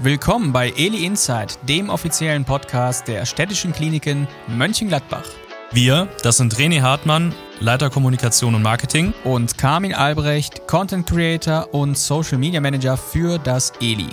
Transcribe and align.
Willkommen 0.00 0.52
bei 0.52 0.70
Eli 0.70 1.04
Insight, 1.04 1.58
dem 1.68 1.90
offiziellen 1.90 2.44
Podcast 2.44 3.06
der 3.06 3.26
städtischen 3.26 3.72
Kliniken 3.72 4.26
Mönchengladbach. 4.48 5.24
Wir, 5.70 6.08
das 6.22 6.38
sind 6.38 6.56
René 6.56 6.80
Hartmann, 6.80 7.34
Leiter 7.60 7.90
Kommunikation 7.90 8.54
und 8.54 8.62
Marketing. 8.62 9.12
Und 9.22 9.58
Carmin 9.58 9.94
Albrecht, 9.94 10.66
Content 10.66 11.06
Creator 11.06 11.72
und 11.72 11.96
Social 11.96 12.38
Media 12.38 12.60
Manager 12.60 12.96
für 12.96 13.38
das 13.38 13.74
Eli. 13.80 14.08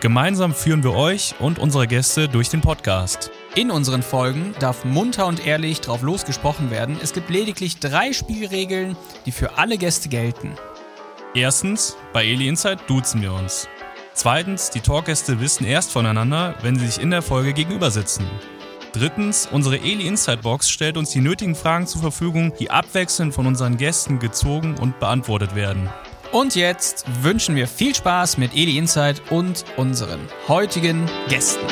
Gemeinsam 0.00 0.52
führen 0.52 0.82
wir 0.82 0.94
euch 0.94 1.36
und 1.38 1.60
unsere 1.60 1.86
Gäste 1.86 2.28
durch 2.28 2.50
den 2.50 2.60
Podcast. 2.60 3.30
In 3.54 3.70
unseren 3.70 4.02
Folgen 4.02 4.54
darf 4.58 4.84
munter 4.84 5.26
und 5.26 5.46
ehrlich 5.46 5.80
drauf 5.80 6.02
losgesprochen 6.02 6.70
werden. 6.70 6.98
Es 7.00 7.12
gibt 7.12 7.30
lediglich 7.30 7.78
drei 7.78 8.12
Spielregeln, 8.12 8.96
die 9.24 9.32
für 9.32 9.56
alle 9.56 9.78
Gäste 9.78 10.08
gelten. 10.08 10.56
Erstens, 11.32 11.96
bei 12.12 12.24
Eli 12.24 12.48
Insight 12.48 12.80
duzen 12.88 13.22
wir 13.22 13.32
uns. 13.32 13.68
Zweitens, 14.16 14.70
die 14.70 14.80
Talkgäste 14.80 15.40
wissen 15.40 15.66
erst 15.66 15.92
voneinander, 15.92 16.54
wenn 16.62 16.78
sie 16.78 16.86
sich 16.86 17.02
in 17.02 17.10
der 17.10 17.20
Folge 17.20 17.52
gegenüber 17.52 17.90
sitzen. 17.90 18.24
Drittens, 18.94 19.46
unsere 19.52 19.76
Eli 19.76 20.06
Insight 20.06 20.40
Box 20.40 20.70
stellt 20.70 20.96
uns 20.96 21.10
die 21.10 21.20
nötigen 21.20 21.54
Fragen 21.54 21.86
zur 21.86 22.00
Verfügung, 22.00 22.54
die 22.58 22.70
abwechselnd 22.70 23.34
von 23.34 23.46
unseren 23.46 23.76
Gästen 23.76 24.18
gezogen 24.18 24.76
und 24.80 24.98
beantwortet 25.00 25.54
werden. 25.54 25.90
Und 26.32 26.56
jetzt 26.56 27.04
wünschen 27.22 27.56
wir 27.56 27.68
viel 27.68 27.94
Spaß 27.94 28.38
mit 28.38 28.54
Eli 28.54 28.78
Insight 28.78 29.20
und 29.28 29.66
unseren 29.76 30.20
heutigen 30.48 31.04
Gästen. 31.28 31.66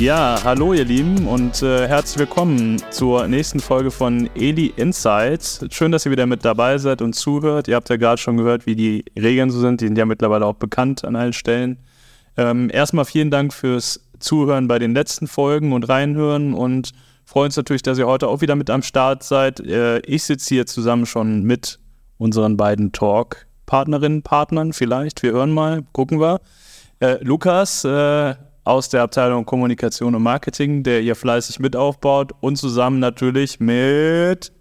Ja, 0.00 0.40
hallo 0.44 0.72
ihr 0.72 0.86
Lieben 0.86 1.26
und 1.26 1.62
äh, 1.62 1.86
herzlich 1.86 2.20
willkommen 2.20 2.80
zur 2.88 3.28
nächsten 3.28 3.60
Folge 3.60 3.90
von 3.90 4.30
Eli 4.34 4.72
Insights. 4.76 5.62
Schön, 5.72 5.92
dass 5.92 6.06
ihr 6.06 6.10
wieder 6.10 6.24
mit 6.24 6.42
dabei 6.42 6.78
seid 6.78 7.02
und 7.02 7.12
zuhört. 7.12 7.68
Ihr 7.68 7.76
habt 7.76 7.90
ja 7.90 7.96
gerade 7.96 8.16
schon 8.16 8.38
gehört, 8.38 8.64
wie 8.64 8.74
die 8.74 9.04
Regeln 9.14 9.50
so 9.50 9.60
sind. 9.60 9.82
Die 9.82 9.84
sind 9.84 9.98
ja 9.98 10.06
mittlerweile 10.06 10.46
auch 10.46 10.54
bekannt 10.54 11.04
an 11.04 11.16
allen 11.16 11.34
Stellen. 11.34 11.80
Ähm, 12.38 12.70
erstmal 12.72 13.04
vielen 13.04 13.30
Dank 13.30 13.52
fürs 13.52 14.00
Zuhören 14.18 14.68
bei 14.68 14.78
den 14.78 14.94
letzten 14.94 15.26
Folgen 15.26 15.74
und 15.74 15.86
reinhören 15.86 16.54
und 16.54 16.92
freuen 17.26 17.48
uns 17.48 17.58
natürlich, 17.58 17.82
dass 17.82 17.98
ihr 17.98 18.06
heute 18.06 18.28
auch 18.28 18.40
wieder 18.40 18.56
mit 18.56 18.70
am 18.70 18.82
Start 18.82 19.22
seid. 19.22 19.60
Äh, 19.60 19.98
ich 20.06 20.22
sitze 20.22 20.54
hier 20.54 20.64
zusammen 20.64 21.04
schon 21.04 21.42
mit 21.42 21.78
unseren 22.16 22.56
beiden 22.56 22.92
Talk-Partnerinnen, 22.92 24.22
Partnern 24.22 24.72
vielleicht. 24.72 25.22
Wir 25.22 25.32
hören 25.32 25.50
mal, 25.50 25.82
gucken 25.92 26.20
wir. 26.20 26.40
Äh, 27.00 27.22
Lukas, 27.22 27.84
äh, 27.84 28.34
aus 28.64 28.88
der 28.88 29.02
Abteilung 29.02 29.46
Kommunikation 29.46 30.14
und 30.14 30.22
Marketing, 30.22 30.82
der 30.82 31.00
hier 31.00 31.16
fleißig 31.16 31.58
mit 31.58 31.76
aufbaut 31.76 32.32
und 32.40 32.56
zusammen 32.56 32.98
natürlich 32.98 33.60
mit. 33.60 34.52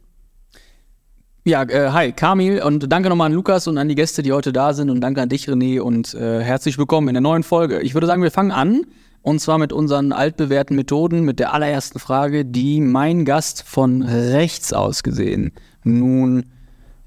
Ja, 1.45 1.63
äh, 1.63 1.89
hi, 1.91 2.11
Kamil 2.11 2.61
und 2.61 2.91
danke 2.91 3.09
nochmal 3.09 3.27
an 3.27 3.33
Lukas 3.33 3.67
und 3.67 3.77
an 3.77 3.87
die 3.87 3.95
Gäste, 3.95 4.21
die 4.21 4.33
heute 4.33 4.53
da 4.53 4.73
sind 4.73 4.89
und 4.89 5.01
danke 5.01 5.21
an 5.21 5.29
dich, 5.29 5.47
René 5.47 5.79
und 5.79 6.13
äh, 6.13 6.41
herzlich 6.43 6.77
willkommen 6.77 7.07
in 7.07 7.13
der 7.15 7.21
neuen 7.21 7.43
Folge. 7.43 7.81
Ich 7.81 7.93
würde 7.93 8.07
sagen, 8.07 8.21
wir 8.21 8.31
fangen 8.31 8.51
an 8.51 8.85
und 9.21 9.39
zwar 9.39 9.57
mit 9.57 9.73
unseren 9.73 10.11
altbewährten 10.11 10.75
Methoden, 10.75 11.23
mit 11.23 11.39
der 11.39 11.53
allerersten 11.53 11.99
Frage, 11.99 12.45
die 12.45 12.81
mein 12.81 13.25
Gast 13.25 13.63
von 13.63 14.01
rechts 14.01 14.73
aus 14.73 15.01
gesehen 15.01 15.53
nun 15.83 16.45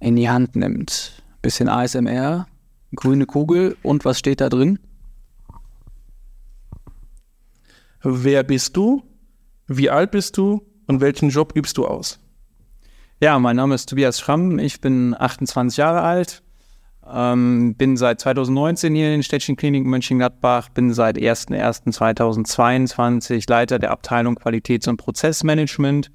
in 0.01 0.17
die 0.17 0.29
Hand 0.29 0.57
nimmt. 0.57 1.23
Bisschen 1.43 1.69
ASMR, 1.69 2.47
grüne 2.95 3.27
Kugel 3.27 3.77
und 3.83 4.05
was 4.05 4.19
steht 4.19 4.41
da 4.41 4.49
drin? 4.49 4.79
Wer 8.03 8.43
bist 8.43 8.77
du? 8.77 9.05
Wie 9.69 9.89
alt 9.89 10.11
bist 10.11 10.37
du? 10.37 10.67
Und 10.89 11.01
welchen 11.01 11.31
Job 11.31 11.53
übst 11.57 11.79
du 11.79 11.87
aus? 11.87 12.19
Ja, 13.21 13.39
mein 13.39 13.55
Name 13.55 13.77
ist 13.77 13.89
Tobias 13.89 14.19
Schramm. 14.19 14.59
Ich 14.59 14.81
bin 14.81 15.15
28 15.17 15.77
Jahre 15.77 16.03
alt. 16.03 16.43
Ähm, 17.09 17.77
bin 17.77 17.97
seit 17.97 18.19
2019 18.21 18.97
hier 18.97 19.07
in 19.07 19.13
den 19.13 19.23
Städtchen 19.23 19.55
Kliniken 19.55 19.89
Mönchengladbach. 19.89 20.71
Bin 20.71 20.93
seit 20.93 21.17
01.01.2022 21.17 23.49
Leiter 23.49 23.79
der 23.79 23.93
Abteilung 23.93 24.35
Qualitäts- 24.35 24.89
und 24.89 24.97
Prozessmanagement. 24.97 26.11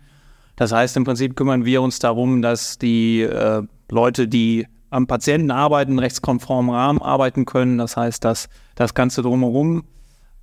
Das 0.57 0.73
heißt, 0.73 0.97
im 0.97 1.05
Prinzip 1.05 1.37
kümmern 1.37 1.63
wir 1.63 1.81
uns 1.81 1.99
darum, 1.99 2.41
dass 2.41 2.77
die 2.77 3.21
äh, 3.21 3.63
Leute, 3.89 4.27
die 4.27 4.67
am 4.89 5.07
Patienten 5.07 5.51
arbeiten, 5.51 5.99
rechtskonform 5.99 6.69
Rahmen 6.69 7.01
arbeiten 7.01 7.45
können. 7.45 7.77
Das 7.77 7.95
heißt, 7.95 8.25
dass 8.25 8.49
das 8.75 8.93
Ganze 8.93 9.21
drumherum 9.21 9.85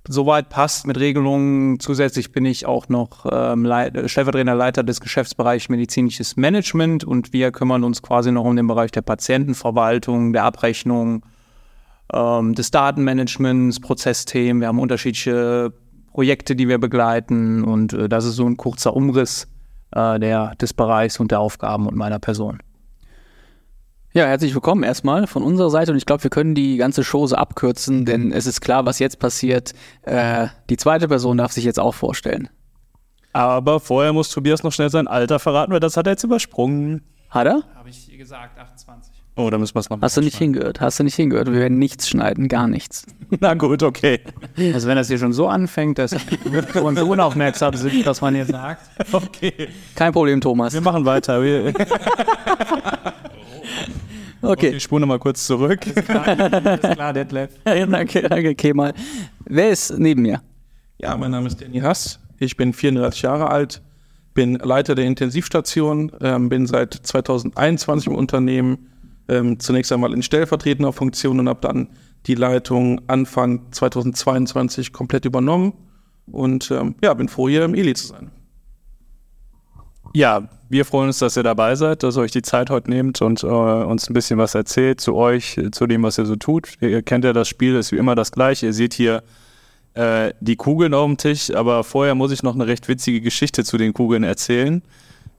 soweit 0.07 0.49
passt 0.49 0.87
mit 0.87 0.99
Regelungen. 0.99 1.79
Zusätzlich 1.79 2.31
bin 2.31 2.45
ich 2.45 2.65
auch 2.65 2.89
noch 2.89 3.25
ähm, 3.31 3.65
Leit 3.65 4.09
stellvertretender 4.09 4.55
Leiter 4.55 4.83
des 4.83 5.01
Geschäftsbereichs 5.01 5.69
medizinisches 5.69 6.35
Management 6.35 7.03
und 7.03 7.33
wir 7.33 7.51
kümmern 7.51 7.83
uns 7.83 8.01
quasi 8.01 8.31
noch 8.31 8.43
um 8.43 8.55
den 8.55 8.67
Bereich 8.67 8.91
der 8.91 9.01
Patientenverwaltung, 9.01 10.33
der 10.33 10.43
Abrechnung, 10.43 11.25
ähm, 12.13 12.53
des 12.55 12.71
Datenmanagements, 12.71 13.79
Prozessthemen. 13.79 14.61
Wir 14.61 14.67
haben 14.67 14.79
unterschiedliche 14.79 15.73
Projekte, 16.11 16.55
die 16.55 16.67
wir 16.67 16.77
begleiten 16.77 17.63
und 17.63 17.93
äh, 17.93 18.09
das 18.09 18.25
ist 18.25 18.35
so 18.35 18.45
ein 18.45 18.57
kurzer 18.57 18.95
Umriss 18.95 19.47
äh, 19.91 20.19
der, 20.19 20.55
des 20.55 20.73
Bereichs 20.73 21.19
und 21.19 21.31
der 21.31 21.39
Aufgaben 21.39 21.87
und 21.87 21.95
meiner 21.95 22.19
Person. 22.19 22.59
Ja, 24.15 24.27
herzlich 24.27 24.53
willkommen 24.53 24.83
erstmal 24.83 25.27
von 25.27 25.43
unserer 25.43 25.69
Seite 25.69 25.91
und 25.91 25.97
ich 25.97 26.05
glaube, 26.05 26.23
wir 26.23 26.29
können 26.29 26.55
die 26.55 26.77
ganze 26.77 27.03
Show 27.03 27.27
so 27.27 27.35
abkürzen, 27.35 28.05
denn 28.05 28.31
es 28.31 28.45
ist 28.45 28.61
klar, 28.61 28.85
was 28.85 28.99
jetzt 28.99 29.19
passiert. 29.19 29.73
Äh, 30.03 30.47
die 30.69 30.77
zweite 30.77 31.09
Person 31.09 31.37
darf 31.37 31.51
sich 31.51 31.65
jetzt 31.65 31.81
auch 31.81 31.93
vorstellen. 31.93 32.47
Aber 33.33 33.81
vorher 33.81 34.13
muss 34.13 34.29
Tobias 34.29 34.63
noch 34.63 34.71
schnell 34.71 34.89
sein 34.89 35.09
Alter 35.09 35.37
verraten, 35.37 35.73
weil 35.73 35.81
das 35.81 35.97
hat 35.97 36.07
er 36.07 36.13
jetzt 36.13 36.23
übersprungen. 36.23 37.01
Hat 37.29 37.45
er? 37.45 37.63
Habe 37.75 37.89
ich 37.89 38.17
gesagt, 38.17 38.57
28. 38.57 39.13
Oh, 39.35 39.49
da 39.49 39.57
müssen 39.57 39.75
wir 39.75 39.81
es 39.81 39.89
noch 39.89 39.99
Hast 40.01 40.15
du 40.15 40.21
nicht 40.21 40.37
hingehört? 40.37 40.79
Hast 40.79 40.97
du 40.97 41.03
nicht 41.03 41.15
hingehört? 41.15 41.51
Wir 41.51 41.59
werden 41.59 41.77
nichts 41.77 42.07
schneiden, 42.07 42.47
gar 42.47 42.69
nichts. 42.69 43.05
Na 43.41 43.53
gut, 43.53 43.83
okay. 43.83 44.21
Also 44.73 44.87
wenn 44.87 44.95
das 44.95 45.09
hier 45.09 45.17
schon 45.17 45.33
so 45.33 45.49
anfängt, 45.49 45.97
dass 45.97 46.15
wir 46.45 46.81
uns 46.85 47.01
unaufmerksam 47.01 47.73
sind, 47.73 48.05
was 48.05 48.21
man 48.21 48.33
hier 48.33 48.45
sagt. 48.45 48.81
Okay. 49.11 49.67
Kein 49.93 50.13
Problem, 50.13 50.39
Thomas. 50.39 50.71
Wir 50.73 50.79
machen 50.79 51.03
weiter. 51.03 51.43
Okay. 54.41 54.67
okay, 54.67 54.77
ich 54.77 54.83
spule 54.83 55.01
nochmal 55.01 55.17
kurz 55.17 55.47
zurück. 55.47 55.79
Alles 56.07 56.81
klar, 56.81 57.13
Detlef. 57.13 57.49
danke, 57.63 58.21
danke, 58.21 58.53
Kemal. 58.53 58.93
Wer 59.45 59.69
ist 59.71 59.97
neben 59.97 60.21
mir? 60.21 60.41
Ja, 60.99 61.17
mein 61.17 61.31
Name 61.31 61.47
ist 61.47 61.59
Danny 61.59 61.79
Hass. 61.79 62.19
Ich 62.37 62.55
bin 62.55 62.73
34 62.73 63.23
Jahre 63.23 63.49
alt, 63.49 63.81
bin 64.35 64.55
Leiter 64.55 64.93
der 64.93 65.05
Intensivstation, 65.05 66.11
ähm, 66.21 66.49
bin 66.49 66.67
seit 66.67 66.93
2021 66.93 68.07
im 68.07 68.15
Unternehmen, 68.15 68.89
ähm, 69.29 69.59
zunächst 69.59 69.91
einmal 69.91 70.13
in 70.13 70.21
stellvertretender 70.21 70.93
Funktion 70.93 71.39
und 71.39 71.49
habe 71.49 71.61
dann 71.61 71.89
die 72.27 72.35
Leitung 72.35 73.01
Anfang 73.07 73.71
2022 73.71 74.93
komplett 74.93 75.25
übernommen 75.25 75.73
und 76.31 76.69
ähm, 76.71 76.95
ja, 77.03 77.13
bin 77.13 77.29
froh, 77.29 77.49
hier 77.49 77.63
im 77.65 77.73
Eli 77.73 77.93
zu 77.93 78.07
sein. 78.07 78.31
Ja, 80.15 80.47
wir 80.69 80.85
freuen 80.85 81.07
uns, 81.07 81.19
dass 81.19 81.35
ihr 81.35 81.43
dabei 81.43 81.75
seid, 81.75 82.01
dass 82.01 82.15
ihr 82.15 82.21
euch 82.21 82.31
die 82.31 82.41
Zeit 82.41 82.69
heute 82.69 82.89
nehmt 82.89 83.21
und 83.21 83.43
äh, 83.43 83.47
uns 83.47 84.09
ein 84.09 84.13
bisschen 84.13 84.39
was 84.39 84.55
erzählt 84.55 85.01
zu 85.01 85.13
euch, 85.13 85.59
zu 85.73 85.87
dem, 85.87 86.03
was 86.03 86.17
ihr 86.17 86.25
so 86.25 86.37
tut. 86.37 86.69
Ihr, 86.79 87.01
kennt 87.01 87.25
ja 87.25 87.33
das 87.33 87.49
Spiel, 87.49 87.75
ist 87.75 87.91
wie 87.91 87.97
immer 87.97 88.15
das 88.15 88.31
gleiche. 88.31 88.67
Ihr 88.67 88.73
seht 88.73 88.93
hier 88.93 89.23
äh, 89.93 90.31
die 90.39 90.55
Kugeln 90.55 90.93
auf 90.93 91.05
dem 91.05 91.17
Tisch, 91.17 91.53
aber 91.53 91.83
vorher 91.83 92.15
muss 92.15 92.31
ich 92.31 92.43
noch 92.43 92.55
eine 92.55 92.65
recht 92.65 92.87
witzige 92.87 93.19
Geschichte 93.19 93.65
zu 93.65 93.77
den 93.77 93.91
Kugeln 93.91 94.23
erzählen. 94.23 94.83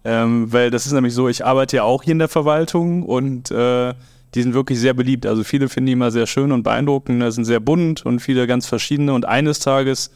Ähm, 0.05 0.53
weil 0.53 0.71
das 0.71 0.85
ist 0.85 0.93
nämlich 0.93 1.15
so, 1.15 1.27
ich 1.27 1.43
arbeite 1.43 1.77
ja 1.77 1.83
auch 1.85 2.03
hier 2.03 2.13
in 2.13 2.19
der 2.19 2.29
Verwaltung 2.29 3.03
und 3.03 3.51
äh, 3.51 3.95
die 4.35 4.43
sind 4.43 4.53
wirklich 4.53 4.79
sehr 4.79 4.93
beliebt. 4.93 5.25
Also 5.25 5.43
viele 5.43 5.71
finden 5.71 5.87
die 5.87 5.93
immer 5.93 6.11
sehr 6.11 6.27
schön 6.27 6.53
und 6.53 6.65
beeindruckend, 6.65 7.23
da 7.23 7.31
sind 7.31 7.47
sehr 7.47 7.61
bunt 7.61 8.05
und 8.05 8.21
viele 8.21 8.47
ganz 8.47 8.67
verschiedene. 8.67 9.15
Und 9.15 9.25
eines 9.25 9.59
Tages 9.59 10.11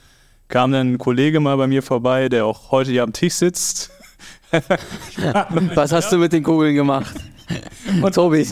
kam 0.48 0.70
dann 0.70 0.92
ein 0.92 0.98
Kollege 0.98 1.40
mal 1.40 1.56
bei 1.56 1.66
mir 1.66 1.82
vorbei, 1.82 2.28
der 2.28 2.44
auch 2.44 2.70
heute 2.70 2.90
hier 2.90 3.04
am 3.04 3.14
Tisch 3.14 3.36
sitzt 3.36 3.90
Was 5.74 5.92
hast 5.92 6.12
du 6.12 6.18
mit 6.18 6.32
den 6.32 6.42
Kugeln 6.42 6.74
gemacht? 6.74 7.14
Und 8.02 8.14
Tobi. 8.14 8.46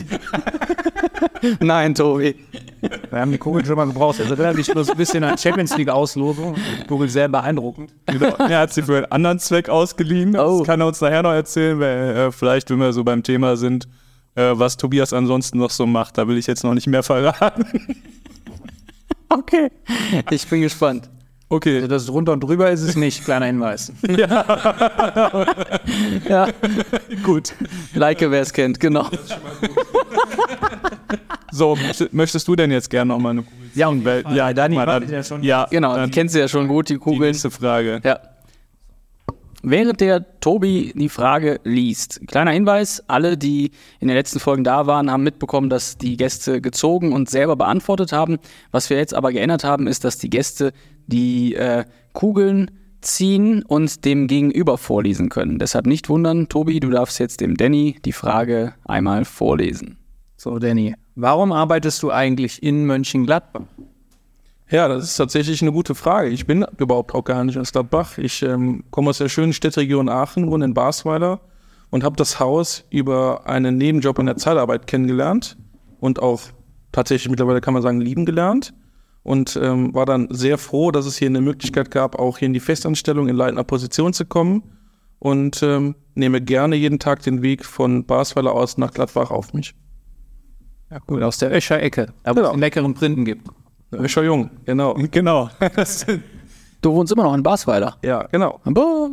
Nein, 1.59 1.95
Tobi. 1.95 2.35
Wir 3.09 3.19
haben 3.19 3.31
die 3.31 3.37
Kugeln 3.37 3.65
schon 3.65 3.75
mal 3.75 3.85
gebraucht. 3.85 4.19
Also 4.19 4.33
erinnert 4.33 4.55
mich 4.55 4.73
nur 4.73 4.83
so 4.83 4.91
ein 4.91 4.97
bisschen 4.97 5.23
an 5.23 5.37
Champions 5.37 5.75
League 5.77 5.89
Auslosung. 5.89 6.55
Die 6.81 6.87
Kugel 6.87 7.07
sehr 7.09 7.27
beeindruckend. 7.29 7.91
Genau. 8.07 8.35
Er 8.37 8.59
hat 8.59 8.73
sie 8.73 8.81
für 8.83 8.97
einen 8.97 9.05
anderen 9.11 9.39
Zweck 9.39 9.69
ausgeliehen. 9.69 10.33
Das 10.33 10.43
Oh. 10.43 10.63
kann 10.63 10.81
er 10.81 10.87
uns 10.87 10.99
nachher 11.01 11.23
noch 11.23 11.31
erzählen, 11.31 11.79
weil 11.79 12.15
äh, 12.17 12.31
vielleicht, 12.31 12.69
wenn 12.69 12.79
wir 12.79 12.91
so 12.93 13.03
beim 13.03 13.23
Thema 13.23 13.55
sind, 13.57 13.87
äh, 14.35 14.51
was 14.53 14.75
Tobias 14.77 15.13
ansonsten 15.13 15.57
noch 15.59 15.71
so 15.71 15.85
macht. 15.85 16.17
Da 16.17 16.27
will 16.27 16.37
ich 16.37 16.47
jetzt 16.47 16.63
noch 16.63 16.73
nicht 16.73 16.87
mehr 16.87 17.03
verraten. 17.03 17.65
Okay. 19.29 19.69
Ich 20.31 20.47
bin 20.47 20.61
gespannt. 20.61 21.09
Okay. 21.51 21.77
Also 21.77 21.87
das 21.87 22.05
drunter 22.05 22.33
und 22.33 22.41
drüber 22.43 22.69
ist 22.69 22.81
es 22.81 22.95
nicht, 22.95 23.25
kleiner 23.25 23.47
Hinweis. 23.47 23.91
Ja, 26.29 26.47
Gut. 27.23 27.53
like 27.95 28.21
wer 28.21 28.41
es 28.41 28.53
kennt, 28.53 28.79
genau. 28.79 29.07
So, 31.51 31.73
möcht- 31.75 32.09
möchtest 32.11 32.47
du 32.47 32.55
denn 32.55 32.71
jetzt 32.71 32.89
gerne 32.89 33.09
noch 33.09 33.19
mal 33.19 33.31
eine 33.31 33.41
Kugel? 33.43 33.57
Ja, 33.73 33.87
und 33.87 34.05
Weil, 34.05 34.23
ja, 34.33 34.53
Dani 34.53 34.75
mal 34.75 34.85
dann- 34.85 35.09
ja 35.09 35.23
schon. 35.23 35.41
Ja, 35.43 35.67
Genau, 35.69 35.95
dann 35.95 36.09
die 36.09 36.11
kennst 36.15 36.35
du 36.35 36.39
ja 36.39 36.47
schon 36.47 36.67
gut, 36.67 36.89
die 36.89 36.93
die 36.93 36.99
Kugeln. 36.99 37.21
nächste 37.31 37.49
Frage. 37.51 38.01
Ja. 38.03 38.19
während 39.61 39.99
der 39.99 40.39
Tobi 40.39 40.93
die 40.95 41.09
Frage 41.09 41.59
liest, 41.65 42.21
kleiner 42.27 42.51
Hinweis, 42.51 43.03
alle, 43.07 43.37
die 43.37 43.71
in 43.99 44.07
den 44.07 44.15
letzten 44.15 44.39
Folgen 44.39 44.63
da 44.63 44.85
waren, 44.87 45.11
haben 45.11 45.23
mitbekommen, 45.23 45.69
dass 45.69 45.97
die 45.97 46.15
Gäste 46.15 46.61
gezogen 46.61 47.11
und 47.11 47.29
selber 47.29 47.55
beantwortet 47.57 48.11
haben. 48.13 48.37
Was 48.71 48.89
wir 48.89 48.97
jetzt 48.97 49.13
aber 49.13 49.31
geändert 49.33 49.63
haben, 49.65 49.87
ist, 49.87 50.03
dass 50.05 50.17
die 50.17 50.29
Gäste 50.29 50.71
die 51.09 51.55
äh, 51.55 51.85
Kugeln 52.13 52.71
ziehen 53.01 53.63
und 53.63 54.05
dem 54.05 54.27
Gegenüber 54.27 54.77
vorlesen 54.77 55.29
können. 55.29 55.59
Deshalb 55.59 55.85
nicht 55.85 56.09
wundern, 56.09 56.49
Tobi, 56.49 56.79
du 56.79 56.89
darfst 56.89 57.19
jetzt 57.19 57.41
dem 57.41 57.55
Danny 57.55 57.97
die 58.03 58.11
Frage 58.11 58.73
einmal 58.85 59.25
vorlesen. 59.25 59.97
So, 60.35 60.59
Danny, 60.59 60.95
warum 61.15 61.51
arbeitest 61.51 62.03
du 62.03 62.11
eigentlich 62.11 62.61
in 62.61 62.85
Mönchengladbach? 62.85 63.63
Ja, 64.69 64.87
das 64.87 65.05
ist 65.05 65.17
tatsächlich 65.17 65.61
eine 65.61 65.71
gute 65.71 65.95
Frage. 65.95 66.29
Ich 66.29 66.45
bin 66.45 66.65
überhaupt 66.77 67.15
auch 67.15 67.23
gar 67.23 67.43
nicht 67.43 67.57
aus 67.57 67.71
Gladbach. 67.71 68.17
Ich 68.19 68.43
ähm, 68.43 68.83
komme 68.91 69.09
aus 69.09 69.17
der 69.17 69.29
schönen 69.29 69.53
Städteregion 69.53 70.09
Aachen, 70.09 70.51
wohne 70.51 70.65
in 70.65 70.73
Basweiler 70.75 71.39
und 71.89 72.03
habe 72.03 72.15
das 72.17 72.39
Haus 72.39 72.83
über 72.91 73.47
einen 73.47 73.77
Nebenjob 73.77 74.19
in 74.19 74.27
der 74.27 74.37
Zeitarbeit 74.37 74.85
kennengelernt 74.85 75.57
und 75.99 76.21
auch 76.21 76.41
tatsächlich 76.91 77.29
mittlerweile 77.29 77.61
kann 77.61 77.73
man 77.73 77.81
sagen 77.81 77.99
lieben 77.99 78.25
gelernt 78.25 78.73
und 79.23 79.59
ähm, 79.61 79.93
war 79.93 80.05
dann 80.05 80.27
sehr 80.31 80.57
froh, 80.57 80.91
dass 80.91 81.05
es 81.05 81.17
hier 81.17 81.27
eine 81.27 81.41
Möglichkeit 81.41 81.91
gab, 81.91 82.17
auch 82.17 82.37
hier 82.37 82.47
in 82.47 82.53
die 82.53 82.59
Festanstellung 82.59 83.27
in 83.27 83.35
leitender 83.35 83.63
Position 83.63 84.13
zu 84.13 84.25
kommen 84.25 84.63
und 85.19 85.61
ähm, 85.63 85.95
nehme 86.15 86.41
gerne 86.41 86.75
jeden 86.75 86.99
Tag 86.99 87.21
den 87.23 87.41
Weg 87.41 87.65
von 87.65 88.05
Basweiler 88.05 88.53
aus 88.53 88.77
nach 88.77 88.91
Gladbach 88.93 89.31
auf 89.31 89.53
mich. 89.53 89.75
Ja, 90.89 90.99
gut, 90.99 91.21
aus 91.21 91.37
der 91.37 91.55
Öscher 91.55 91.81
Ecke, 91.81 92.13
da 92.23 92.31
wo 92.31 92.35
Genau. 92.35 92.47
es 92.47 92.53
einen 92.53 92.61
leckeren 92.61 92.93
Printen 92.93 93.25
gibt. 93.25 93.47
Öscher 93.91 94.23
Jung, 94.23 94.49
genau. 94.65 94.93
Genau. 95.11 95.49
Du 96.81 96.93
wohnst 96.93 97.11
immer 97.11 97.23
noch 97.23 97.33
in 97.33 97.43
Basweiler. 97.43 97.97
Ja, 98.03 98.23
genau. 98.31 98.59
Aber 98.63 99.09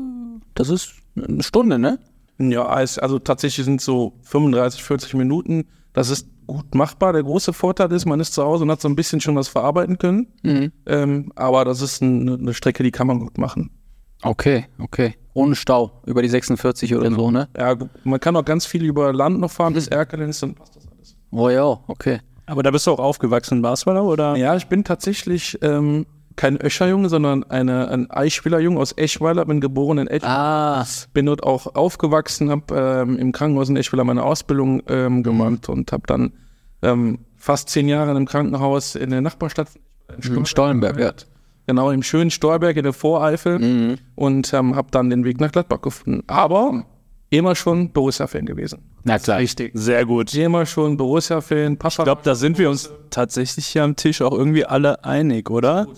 das 0.55 0.69
ist 0.69 0.95
eine 1.17 1.43
Stunde, 1.43 1.79
ne? 1.79 1.99
Ja, 2.39 2.67
als- 2.67 2.99
also 2.99 3.19
tatsächlich 3.19 3.65
sind 3.65 3.81
so 3.81 4.13
35, 4.23 4.83
40 4.85 5.15
Minuten. 5.15 5.65
Das 5.93 6.11
ist 6.11 6.29
gut 6.47 6.75
machbar. 6.75 7.13
Der 7.13 7.23
große 7.23 7.53
Vorteil 7.53 7.93
ist, 7.93 8.07
man 8.07 8.21
ist 8.21 8.35
zu 8.35 8.43
Hause 8.43 8.65
und 8.65 8.71
hat 8.71 8.81
so 8.81 8.89
ein 8.89 8.97
bisschen 8.97 9.21
schon 9.21 9.37
was 9.37 9.49
verarbeiten 9.49 9.99
können. 9.99 10.29
Mhm. 10.43 10.73
Ähm, 10.87 11.33
aber 11.35 11.65
das 11.65 11.83
ist 11.83 12.03
eine, 12.03 12.35
eine 12.35 12.55
Strecke, 12.55 12.83
die 12.83 12.91
kann 12.91 13.07
man 13.07 13.21
gut 13.21 13.39
machen. 13.39 13.71
Okay, 14.23 14.67
okay. 14.79 15.15
Ohne 15.35 15.55
Stau, 15.55 16.03
über 16.07 16.23
die 16.23 16.29
46 16.29 16.95
oder 16.95 17.11
so, 17.11 17.31
ne? 17.31 17.49
Ja, 17.57 17.77
man 18.05 18.21
kann 18.21 18.37
auch 18.37 18.45
ganz 18.45 18.65
viel 18.65 18.85
über 18.85 19.13
Land 19.13 19.39
noch 19.39 19.51
fahren 19.51 19.75
bis 19.75 19.87
Erkelenz, 19.89 20.41
dann 20.41 20.55
passt 20.55 20.77
das 20.77 20.89
alles. 20.89 21.17
Oh 21.31 21.51
ja, 21.51 21.79
okay. 21.87 22.21
Aber 22.47 22.63
da 22.63 22.71
bist 22.71 22.87
du 22.87 22.93
auch 22.93 22.99
aufgewachsen 22.99 23.59
in 23.59 23.63
Basweiler, 23.63 24.05
oder? 24.05 24.37
Ja, 24.37 24.57
ich 24.57 24.67
bin 24.69 24.85
tatsächlich 24.85 25.59
ähm, 25.63 26.07
kein 26.37 26.61
Öscherjunge, 26.61 27.09
sondern 27.09 27.45
eine, 27.45 27.89
ein 27.89 28.11
Eichweiler-Junge 28.11 28.79
aus 28.79 28.93
Eschweiler, 28.93 29.45
bin 29.47 29.61
geboren 29.61 29.99
in 29.99 30.07
Eschweiler. 30.07 30.35
Ah, 30.83 30.87
bin 31.13 31.27
dort 31.27 31.43
auch 31.43 31.75
aufgewachsen, 31.75 32.51
habe 32.51 32.75
ähm, 32.77 33.17
im 33.19 33.33
Krankenhaus 33.33 33.69
in 33.69 33.77
Eschweiler 33.77 34.05
meine 34.05 34.23
Ausbildung 34.23 34.83
ähm, 34.89 35.23
gemacht 35.23 35.69
und 35.69 35.91
habe 35.93 36.03
dann 36.07 36.33
ähm, 36.83 37.19
fast 37.37 37.71
zehn 37.71 37.89
Jahre 37.89 38.11
in 38.11 38.17
einem 38.17 38.27
Krankenhaus 38.27 38.95
in 38.95 39.11
der 39.11 39.21
Nachbarstadt 39.23 39.69
in 40.23 40.45
Stollenberg, 40.47 40.99
ja. 40.99 41.13
genau 41.67 41.91
im 41.91 42.03
schönen 42.03 42.31
Stolberg 42.31 42.77
in 42.77 42.85
der 42.85 42.93
Voreifel 42.93 43.59
Mhm. 43.59 43.99
und 44.15 44.53
ähm, 44.53 44.77
habe 44.77 44.89
dann 44.91 45.11
den 45.11 45.25
Weg 45.25 45.41
nach 45.41 45.53
Gladbach 45.53 45.81
gefunden. 45.81 46.23
Aber 46.27 46.85
immer 47.31 47.55
schon 47.55 47.91
Borussia-Fan 47.91 48.47
gewesen. 48.47 48.79
Na 49.07 49.21
klar. 49.21 49.39
Richtig. 49.39 49.71
Sehr 49.75 50.05
gut. 50.05 50.35
Ich 50.35 50.41
Immer 50.41 50.67
schon 50.67 50.97
Borussia-Fan. 50.97 51.77
Papa 51.77 52.03
glaube, 52.03 52.23
da 52.25 52.35
sind 52.35 52.59
wir 52.59 52.69
uns 52.69 52.91
tatsächlich 53.11 53.67
hier 53.67 53.85
am 53.85 53.95
Tisch 53.95 54.21
auch 54.21 54.33
irgendwie 54.33 54.65
alle 54.65 55.05
einig, 55.05 55.49
oder? 55.49 55.87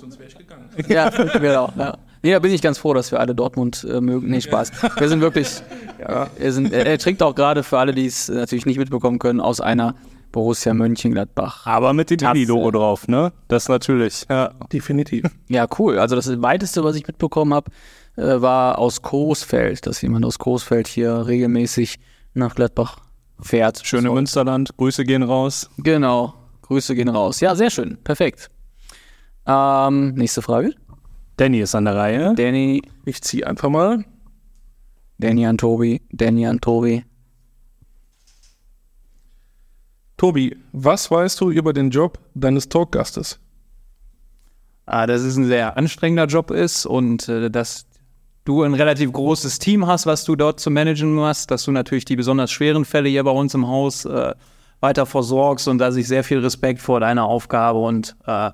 Ja, 0.89 1.09
genau. 1.11 1.73
Ja. 1.77 1.99
Nee, 2.23 2.31
da 2.31 2.39
bin 2.39 2.53
ich 2.53 2.63
ganz 2.63 2.79
froh, 2.79 2.95
dass 2.95 3.11
wir 3.11 3.19
alle 3.19 3.35
Dortmund 3.35 3.85
äh, 3.91 4.01
mögen. 4.01 4.31
Nee, 4.31 4.41
Spaß. 4.41 4.71
Wir 4.97 5.09
sind 5.09 5.21
wirklich, 5.21 5.61
ja, 5.99 6.29
wir 6.39 6.53
sind, 6.53 6.73
er, 6.73 6.87
er 6.87 6.99
trinkt 6.99 7.21
auch 7.21 7.35
gerade 7.35 7.65
für 7.65 7.79
alle, 7.79 7.93
die 7.93 8.07
es 8.07 8.29
natürlich 8.29 8.65
nicht 8.65 8.79
mitbekommen 8.79 9.19
können, 9.19 9.41
aus 9.41 9.61
einer 9.61 9.97
Borussia 10.31 10.75
Mönchengladbach. 10.75 11.67
Aber 11.67 11.93
mit 11.95 12.11
dem 12.11 12.19
Tatze. 12.19 12.35
Didi-Logo 12.35 12.71
drauf, 12.71 13.09
ne? 13.09 13.33
Das 13.49 13.69
natürlich. 13.69 14.25
Ja. 14.31 14.53
definitiv. 14.73 15.25
Ja, 15.49 15.67
cool. 15.81 15.99
Also 15.99 16.15
das 16.15 16.31
weiteste, 16.41 16.85
was 16.85 16.95
ich 16.95 17.05
mitbekommen 17.05 17.53
habe, 17.55 17.73
äh, 18.17 18.41
war 18.41 18.79
aus 18.79 19.03
Coesfeld, 19.03 19.85
dass 19.87 20.01
jemand 20.01 20.25
aus 20.25 20.39
Coesfeld 20.39 20.87
hier 20.87 21.27
regelmäßig 21.27 21.99
nach 22.35 22.55
Gladbach 22.55 22.99
fährt. 23.41 23.81
Schöne. 23.85 24.11
Münsterland. 24.11 24.77
Grüße 24.77 25.05
gehen 25.05 25.23
raus. 25.23 25.71
Genau. 25.79 26.35
Grüße 26.63 26.95
gehen 26.95 27.09
raus. 27.09 27.41
Ja, 27.41 27.55
sehr 27.55 27.71
schön. 27.71 27.99
Perfekt. 28.05 28.51
Ähm, 29.47 30.15
nächste 30.15 30.43
Frage. 30.43 30.75
Danny 31.37 31.61
ist 31.61 31.75
an 31.75 31.85
der 31.85 31.97
Reihe. 31.97 32.35
Danny, 32.35 32.83
Ich 33.05 33.23
ziehe 33.23 33.47
einfach 33.47 33.71
mal. 33.71 34.05
Danny 35.19 35.47
an 35.47 35.59
Tobi, 35.59 36.03
Danny 36.11 36.47
an 36.47 36.61
Tobi. 36.61 37.05
Tobi, 40.17 40.57
was 40.73 41.11
weißt 41.11 41.41
du 41.41 41.51
über 41.51 41.73
den 41.73 41.91
Job 41.91 42.19
deines 42.35 42.69
Talkgastes? 42.69 43.39
Ah, 44.85 45.07
dass 45.07 45.23
es 45.23 45.37
ein 45.37 45.45
sehr 45.47 45.77
anstrengender 45.77 46.27
Job 46.27 46.51
ist 46.51 46.87
und 46.87 47.29
äh, 47.29 47.51
dass 47.51 47.88
du 48.49 48.63
ein 48.63 48.73
relativ 48.73 49.13
großes 49.13 49.59
Team 49.59 49.87
hast, 49.87 50.07
was 50.07 50.25
du 50.25 50.35
dort 50.35 50.59
zu 50.59 50.71
managen 50.71 51.21
hast, 51.21 51.51
dass 51.51 51.65
du 51.65 51.71
natürlich 51.71 52.07
die 52.07 52.17
besonders 52.17 52.51
schweren 52.51 52.87
Fälle 52.87 53.11
hier 53.11 53.23
bei 53.23 53.31
uns 53.31 53.53
im 53.53 53.69
Haus 53.69 54.07
äh, 54.07 54.35
weiter 54.81 55.05
versorgst 55.05 55.69
und 55.69 55.77
dass 55.79 55.97
ich 55.97 56.09
sehr 56.09 56.25
viel 56.25 56.39
Respekt 56.39 56.81
vor 56.81 57.01
deiner 57.01 57.25
Aufgabe 57.25 57.79
und 57.79 58.17
äh, 58.27 58.51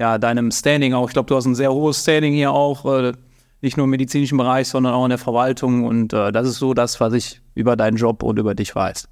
ja, 0.00 0.18
deinem 0.18 0.50
Standing 0.50 0.94
auch. 0.94 1.08
Ich 1.08 1.12
glaube, 1.12 1.26
du 1.26 1.36
hast 1.36 1.44
ein 1.44 1.54
sehr 1.54 1.72
hohes 1.72 2.00
Standing 2.00 2.32
hier 2.32 2.52
auch, 2.52 2.86
äh, 2.86 3.12
nicht 3.60 3.76
nur 3.76 3.84
im 3.84 3.90
medizinischen 3.90 4.38
Bereich, 4.38 4.68
sondern 4.68 4.94
auch 4.94 5.04
in 5.04 5.10
der 5.10 5.18
Verwaltung 5.18 5.84
und 5.84 6.14
äh, 6.14 6.32
das 6.32 6.48
ist 6.48 6.58
so 6.58 6.72
das, 6.72 6.98
was 7.00 7.12
ich 7.12 7.42
über 7.54 7.76
deinen 7.76 7.98
Job 7.98 8.22
und 8.22 8.38
über 8.38 8.54
dich 8.54 8.74
weiß. 8.74 9.08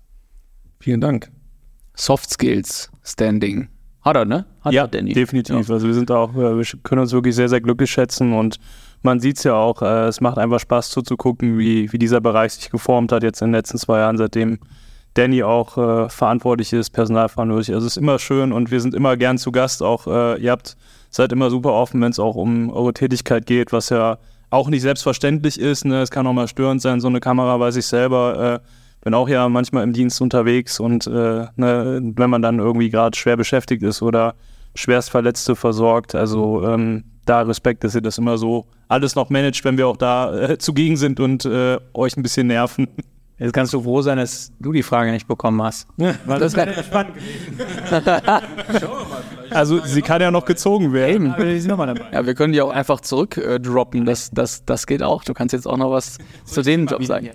Vielen 0.81 1.02
Dank. 1.02 1.31
Soft 1.94 2.31
Skills, 2.31 2.90
Standing. 3.05 3.69
Hat 4.00 4.17
er, 4.17 4.25
ne? 4.25 4.46
Hat 4.62 4.73
Ja, 4.73 4.85
er, 4.85 4.88
Danny. 4.88 5.12
definitiv. 5.12 5.70
Also 5.70 5.87
wir 5.87 5.94
sind 5.94 6.11
auch, 6.11 6.35
äh, 6.35 6.56
wir 6.56 6.64
können 6.82 7.02
uns 7.02 7.12
wirklich 7.12 7.35
sehr, 7.37 7.50
sehr 7.50 7.61
glücklich 7.61 7.90
schätzen 7.90 8.32
und 8.32 8.58
man 9.02 9.20
sieht 9.20 9.38
es 9.38 9.44
ja 9.44 9.54
auch, 9.54 9.82
äh, 9.82 10.06
es 10.06 10.20
macht 10.20 10.38
einfach 10.38 10.60
Spaß 10.60 10.90
zuzugucken, 10.90 11.58
wie, 11.58 11.93
wie 11.93 11.99
dieser 11.99 12.20
Bereich 12.20 12.54
sich 12.54 12.70
geformt 12.70 13.12
hat 13.12 13.22
jetzt 13.22 13.43
in 13.43 13.49
den 13.49 13.54
letzten 13.54 13.78
zwei 13.78 13.99
Jahren, 13.99 14.19
seitdem 14.19 14.58
Danny 15.14 15.43
auch 15.43 15.76
äh, 15.76 16.08
verantwortlich 16.08 16.72
ist, 16.72 16.90
personalverantwortlich. 16.90 17.75
Also 17.75 17.87
es 17.87 17.96
ist 17.96 18.02
immer 18.02 18.19
schön 18.19 18.52
und 18.52 18.70
wir 18.70 18.81
sind 18.81 18.94
immer 18.94 19.16
gern 19.16 19.38
zu 19.38 19.52
Gast. 19.52 19.82
Auch 19.82 20.06
äh, 20.06 20.40
ihr 20.40 20.50
habt 20.50 20.76
seid 21.10 21.32
immer 21.32 21.50
super 21.50 21.72
offen, 21.72 22.00
wenn 22.00 22.10
es 22.10 22.19
auch 22.19 22.34
um 22.34 22.70
eure 22.70 22.94
Tätigkeit 22.94 23.44
geht, 23.46 23.72
was 23.72 23.90
ja 23.90 24.19
auch 24.49 24.69
nicht 24.69 24.82
selbstverständlich 24.82 25.60
ist. 25.60 25.84
Ne? 25.84 26.00
Es 26.00 26.10
kann 26.10 26.26
auch 26.26 26.32
mal 26.32 26.49
störend 26.49 26.81
sein, 26.81 27.00
so 27.00 27.08
eine 27.08 27.20
Kamera 27.20 27.60
weiß 27.60 27.76
ich 27.76 27.87
selber. 27.87 28.62
Äh, 28.62 28.66
bin 29.04 29.14
auch 29.14 29.28
ja 29.28 29.49
manchmal 29.49 29.82
im 29.82 29.92
Dienst 29.92 30.21
unterwegs 30.21 30.78
und 30.78 31.06
äh, 31.06 31.47
ne, 31.56 32.00
wenn 32.14 32.30
man 32.30 32.40
dann 32.40 32.61
irgendwie 32.61 32.88
gerade 32.88 33.16
schwer 33.18 33.37
beschäftigt 33.37 33.82
ist 33.82 34.00
oder 34.00 34.35
Schwerstverletzte 34.75 35.57
versorgt, 35.57 36.14
also 36.14 36.67
ähm, 36.67 37.05
da 37.25 37.43
Respekt, 37.43 37.85
dass 37.85 37.95
ihr 37.95 38.00
das 38.00 38.19
immer 38.19 38.38
so 38.38 38.67
alles 38.88 39.14
noch 39.14 39.31
managt, 39.31 39.64
wenn 39.64 39.79
wir 39.79 39.88
auch 39.88 39.97
da 39.97 40.35
äh, 40.35 40.59
zugegen 40.59 40.97
sind 40.97 41.21
und 41.21 41.45
äh, 41.45 41.79
euch 41.95 42.17
ein 42.17 42.23
bisschen 42.23 42.47
nerven. 42.49 42.88
Jetzt 43.38 43.55
kannst 43.55 43.73
du 43.73 43.83
froh 43.83 44.02
sein, 44.02 44.19
dass 44.19 44.52
du 44.61 44.71
die 44.71 44.85
Frage 44.85 45.11
nicht 45.11 45.26
bekommen 45.26 45.61
hast. 45.62 45.88
Weil 45.97 46.38
das 46.38 46.55
wäre 46.55 46.83
spannend 46.83 47.14
gewesen. 47.14 47.59
Also 49.55 49.81
sie 49.85 50.00
kann 50.00 50.23
ja 50.23 50.31
noch 50.31 50.47
gezogen 50.47 50.93
werden. 50.93 51.35
Dabei. 51.37 51.95
Ja, 52.12 52.25
wir 52.25 52.35
können 52.35 52.52
die 52.52 52.62
auch 52.62 52.71
einfach 52.71 53.00
zurück 53.00 53.37
äh. 53.37 53.61
Das, 54.05 54.31
das, 54.31 54.64
das 54.64 54.87
geht 54.87 55.02
auch. 55.02 55.25
Du 55.25 55.35
kannst 55.35 55.52
jetzt 55.52 55.67
auch 55.67 55.76
noch 55.76 55.91
was 55.91 56.17
zu 56.45 56.62
dem 56.62 56.87
Job 56.87 57.05
sagen. 57.05 57.31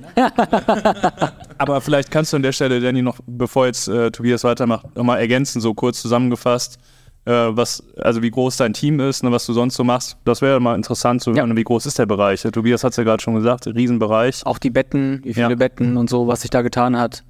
Aber 1.57 1.81
vielleicht 1.81 2.09
kannst 2.09 2.33
du 2.33 2.37
an 2.37 2.43
der 2.43 2.53
Stelle, 2.53 2.79
Danny, 2.79 3.01
noch, 3.01 3.19
bevor 3.27 3.67
jetzt 3.67 3.87
äh, 3.87 4.09
Tobias 4.09 4.43
weitermacht, 4.43 4.95
nochmal 4.95 5.19
ergänzen, 5.19 5.61
so 5.61 5.73
kurz 5.73 6.01
zusammengefasst, 6.01 6.79
äh, 7.27 7.55
was, 7.57 7.83
also 7.97 8.21
wie 8.21 8.31
groß 8.31 8.55
dein 8.57 8.73
Team 8.73 8.99
ist, 9.01 9.21
ne, 9.23 9.31
was 9.31 9.45
du 9.45 9.53
sonst 9.53 9.75
so 9.75 9.83
machst. 9.83 10.17
Das 10.23 10.41
wäre 10.41 10.59
mal 10.61 10.75
interessant 10.75 11.21
zu 11.21 11.33
hören, 11.33 11.57
wie 11.57 11.63
groß 11.63 11.85
ist 11.85 11.99
der 11.99 12.05
Bereich. 12.05 12.41
Der 12.41 12.51
Tobias 12.53 12.83
hat 12.83 12.91
es 12.91 12.97
ja 12.97 13.03
gerade 13.03 13.21
schon 13.21 13.35
gesagt, 13.35 13.67
Riesenbereich. 13.67 14.45
Auch 14.45 14.57
die 14.57 14.69
Betten, 14.69 15.19
wie 15.23 15.33
viele 15.33 15.49
Ja. 15.49 15.55
Betten 15.55 15.97
und 15.97 16.09
so, 16.09 16.27
was 16.27 16.41
sich 16.41 16.49
da 16.49 16.61
getan 16.61 16.97
hat. 16.97 17.23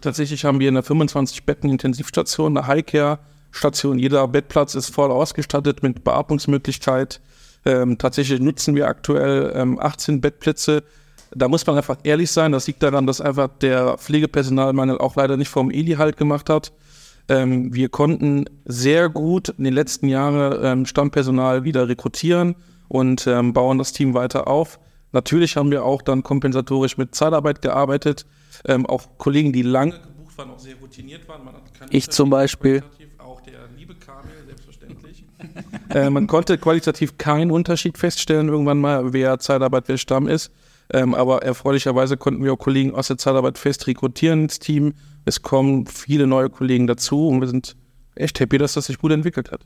Tatsächlich 0.00 0.44
haben 0.44 0.58
wir 0.58 0.68
eine 0.68 0.82
25 0.82 1.44
Betten 1.44 1.68
Intensivstation, 1.68 2.56
eine 2.56 2.66
Highcare-Station. 2.66 3.98
Jeder 3.98 4.26
Bettplatz 4.26 4.74
ist 4.74 4.88
voll 4.88 5.10
ausgestattet 5.10 5.82
mit 5.82 6.02
Beatmungsmöglichkeit. 6.02 7.20
Ähm, 7.64 7.98
tatsächlich 7.98 8.40
nutzen 8.40 8.74
wir 8.74 8.88
aktuell 8.88 9.52
ähm, 9.54 9.78
18 9.78 10.20
Bettplätze. 10.20 10.82
Da 11.34 11.48
muss 11.48 11.66
man 11.66 11.76
einfach 11.76 11.98
ehrlich 12.04 12.30
sein. 12.30 12.52
Das 12.52 12.66
liegt 12.66 12.82
daran, 12.82 13.06
dass 13.06 13.20
einfach 13.20 13.48
der 13.60 13.96
Pflegepersonalmangel 13.98 14.98
auch 14.98 15.16
leider 15.16 15.36
nicht 15.36 15.48
vom 15.48 15.70
Eli 15.70 15.92
halt 15.92 16.16
gemacht 16.16 16.48
hat. 16.50 16.72
Ähm, 17.32 17.74
wir 17.74 17.88
konnten 17.88 18.44
sehr 18.66 19.08
gut 19.08 19.48
in 19.48 19.64
den 19.64 19.72
letzten 19.72 20.06
Jahren 20.06 20.58
ähm, 20.62 20.86
Stammpersonal 20.86 21.64
wieder 21.64 21.88
rekrutieren 21.88 22.56
und 22.88 23.26
ähm, 23.26 23.54
bauen 23.54 23.78
das 23.78 23.94
Team 23.94 24.12
weiter 24.12 24.48
auf. 24.48 24.78
Natürlich 25.12 25.56
haben 25.56 25.70
wir 25.70 25.82
auch 25.84 26.02
dann 26.02 26.22
kompensatorisch 26.22 26.98
mit 26.98 27.14
Zeitarbeit 27.14 27.62
gearbeitet. 27.62 28.26
Ähm, 28.66 28.84
auch 28.84 29.16
Kollegen, 29.16 29.50
die 29.50 29.62
lange 29.62 29.92
gebucht 29.92 30.36
waren, 30.36 30.50
auch 30.50 30.58
sehr 30.58 30.74
routiniert 30.76 31.26
waren. 31.26 31.42
Man 31.42 31.54
hat 31.54 31.72
keinen 31.72 31.88
Ich 31.90 32.10
zum 32.10 32.28
Beispiel. 32.28 32.80
qualitativ, 32.80 33.08
Auch 33.18 33.40
der 33.40 33.60
liebe 33.78 33.94
Kamil, 33.94 34.32
selbstverständlich. 34.46 35.24
äh, 35.88 36.10
man 36.10 36.26
konnte 36.26 36.58
qualitativ 36.58 37.16
keinen 37.16 37.50
Unterschied 37.50 37.96
feststellen, 37.96 38.48
irgendwann 38.48 38.78
mal, 38.78 39.14
wer 39.14 39.38
Zeitarbeit, 39.38 39.84
wer 39.86 39.96
Stamm 39.96 40.28
ist. 40.28 40.50
Ähm, 40.92 41.14
aber 41.14 41.42
erfreulicherweise 41.42 42.18
konnten 42.18 42.44
wir 42.44 42.52
auch 42.52 42.58
Kollegen 42.58 42.94
aus 42.94 43.06
der 43.06 43.16
Zeitarbeit 43.16 43.56
fest 43.56 43.86
rekrutieren 43.86 44.42
ins 44.42 44.58
Team. 44.58 44.92
Es 45.24 45.42
kommen 45.42 45.86
viele 45.86 46.26
neue 46.26 46.50
Kollegen 46.50 46.86
dazu 46.86 47.28
und 47.28 47.40
wir 47.40 47.48
sind 47.48 47.76
echt 48.14 48.40
happy, 48.40 48.58
dass 48.58 48.74
das 48.74 48.86
sich 48.86 48.98
gut 48.98 49.12
entwickelt 49.12 49.50
hat. 49.50 49.64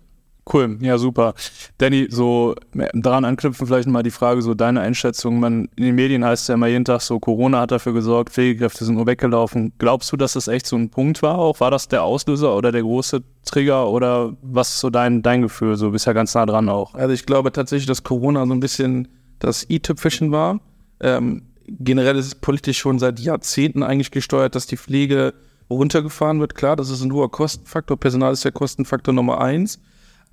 Cool, 0.53 0.79
ja 0.81 0.97
super. 0.97 1.35
Danny, 1.79 2.07
so 2.09 2.55
äh, 2.79 2.87
daran 2.95 3.25
anknüpfen 3.25 3.67
vielleicht 3.67 3.89
mal 3.89 4.05
die 4.05 4.13
Frage, 4.13 4.43
so 4.43 4.55
deine 4.55 4.81
Einschätzung. 4.81 5.41
Man, 5.41 5.69
in 5.75 5.85
den 5.85 5.95
Medien 5.97 6.25
heißt 6.25 6.43
es 6.43 6.49
ja 6.49 6.55
immer 6.55 6.69
jeden 6.69 6.85
Tag 6.85 7.01
so, 7.01 7.19
Corona 7.19 7.63
hat 7.63 7.73
dafür 7.73 7.93
gesorgt, 7.93 8.33
Pflegekräfte 8.33 8.85
sind 8.85 8.95
nur 8.95 9.07
weggelaufen. 9.07 9.73
Glaubst 9.79 10.13
du, 10.13 10.17
dass 10.17 10.35
das 10.35 10.47
echt 10.47 10.67
so 10.67 10.77
ein 10.77 10.89
Punkt 10.89 11.21
war 11.21 11.39
auch? 11.39 11.59
War 11.59 11.73
das 11.73 11.89
der 11.89 12.05
Auslöser 12.05 12.57
oder 12.57 12.71
der 12.71 12.83
große 12.83 13.25
Trigger 13.45 13.91
oder 13.91 14.35
was 14.41 14.75
ist 14.75 14.81
so 14.81 14.89
dein, 14.89 15.23
dein 15.23 15.43
Gefühl? 15.43 15.75
So 15.77 15.91
bist 15.91 16.07
ja 16.07 16.13
ganz 16.13 16.33
nah 16.35 16.47
dran 16.47 16.69
auch. 16.69 16.95
Also 16.95 17.13
ich 17.13 17.27
glaube 17.27 17.51
tatsächlich, 17.51 17.87
dass 17.87 18.05
Corona 18.05 18.47
so 18.47 18.53
ein 18.53 18.61
bisschen 18.61 19.09
das 19.41 19.69
i-Tüpfelchen 19.69 20.31
war. 20.31 20.61
Ähm, 21.01 21.43
generell 21.69 22.17
ist 22.17 22.27
es 22.27 22.35
politisch 22.35 22.79
schon 22.79 22.99
seit 22.99 23.21
Jahrzehnten 23.21 23.83
eigentlich 23.83 24.11
gesteuert, 24.11 24.55
dass 24.55 24.67
die 24.67 24.77
Pflege 24.77 25.35
runtergefahren 25.71 26.41
wird. 26.41 26.55
Klar, 26.55 26.77
das 26.77 26.91
ist 26.91 27.03
ein 27.03 27.13
hoher 27.13 27.31
Kostenfaktor. 27.31 27.97
Personal 27.99 28.33
ist 28.33 28.45
der 28.45 28.53
Kostenfaktor 28.53 29.13
Nummer 29.13 29.41
eins. 29.41 29.81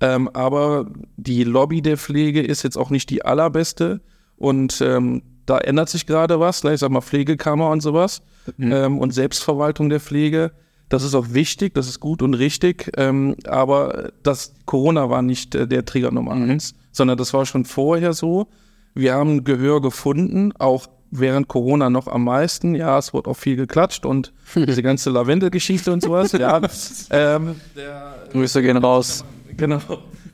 Ähm, 0.00 0.28
aber 0.28 0.86
die 1.16 1.44
Lobby 1.44 1.82
der 1.82 1.96
Pflege 1.96 2.42
ist 2.42 2.62
jetzt 2.62 2.76
auch 2.76 2.90
nicht 2.90 3.10
die 3.10 3.24
allerbeste. 3.24 4.00
Und 4.36 4.80
ähm, 4.80 5.22
da 5.46 5.58
ändert 5.58 5.88
sich 5.88 6.06
gerade 6.06 6.40
was. 6.40 6.64
Ne? 6.64 6.74
Ich 6.74 6.80
sag 6.80 6.90
mal 6.90 7.00
Pflegekammer 7.00 7.70
und 7.70 7.80
sowas. 7.80 8.22
Mhm. 8.56 8.72
Ähm, 8.72 8.98
und 8.98 9.12
Selbstverwaltung 9.12 9.88
der 9.88 10.00
Pflege. 10.00 10.52
Das 10.88 11.02
ist 11.02 11.14
auch 11.14 11.26
wichtig, 11.30 11.74
das 11.74 11.88
ist 11.88 11.98
gut 11.98 12.22
und 12.22 12.34
richtig. 12.34 12.92
Ähm, 12.96 13.36
aber 13.46 14.12
das 14.22 14.54
Corona 14.66 15.10
war 15.10 15.22
nicht 15.22 15.54
äh, 15.54 15.66
der 15.66 15.84
Trigger 15.84 16.10
Nummer 16.10 16.34
mhm. 16.34 16.50
eins, 16.50 16.74
sondern 16.92 17.16
das 17.16 17.32
war 17.32 17.46
schon 17.46 17.64
vorher 17.64 18.12
so. 18.12 18.48
Wir 18.94 19.14
haben 19.14 19.44
Gehör 19.44 19.80
gefunden, 19.80 20.52
auch 20.58 20.86
während 21.18 21.48
Corona 21.48 21.90
noch 21.90 22.08
am 22.08 22.24
meisten. 22.24 22.74
Ja, 22.74 22.98
es 22.98 23.12
wurde 23.12 23.30
auch 23.30 23.36
viel 23.36 23.56
geklatscht 23.56 24.04
und 24.04 24.32
diese 24.54 24.82
ganze 24.82 25.10
Lavendel-Geschichte 25.10 25.92
und 25.92 26.02
sowas. 26.02 26.32
ja, 26.32 26.60
ähm, 27.10 27.56
Grüße 28.32 28.62
gehen 28.62 28.76
raus. 28.76 29.24
Genau. 29.56 29.80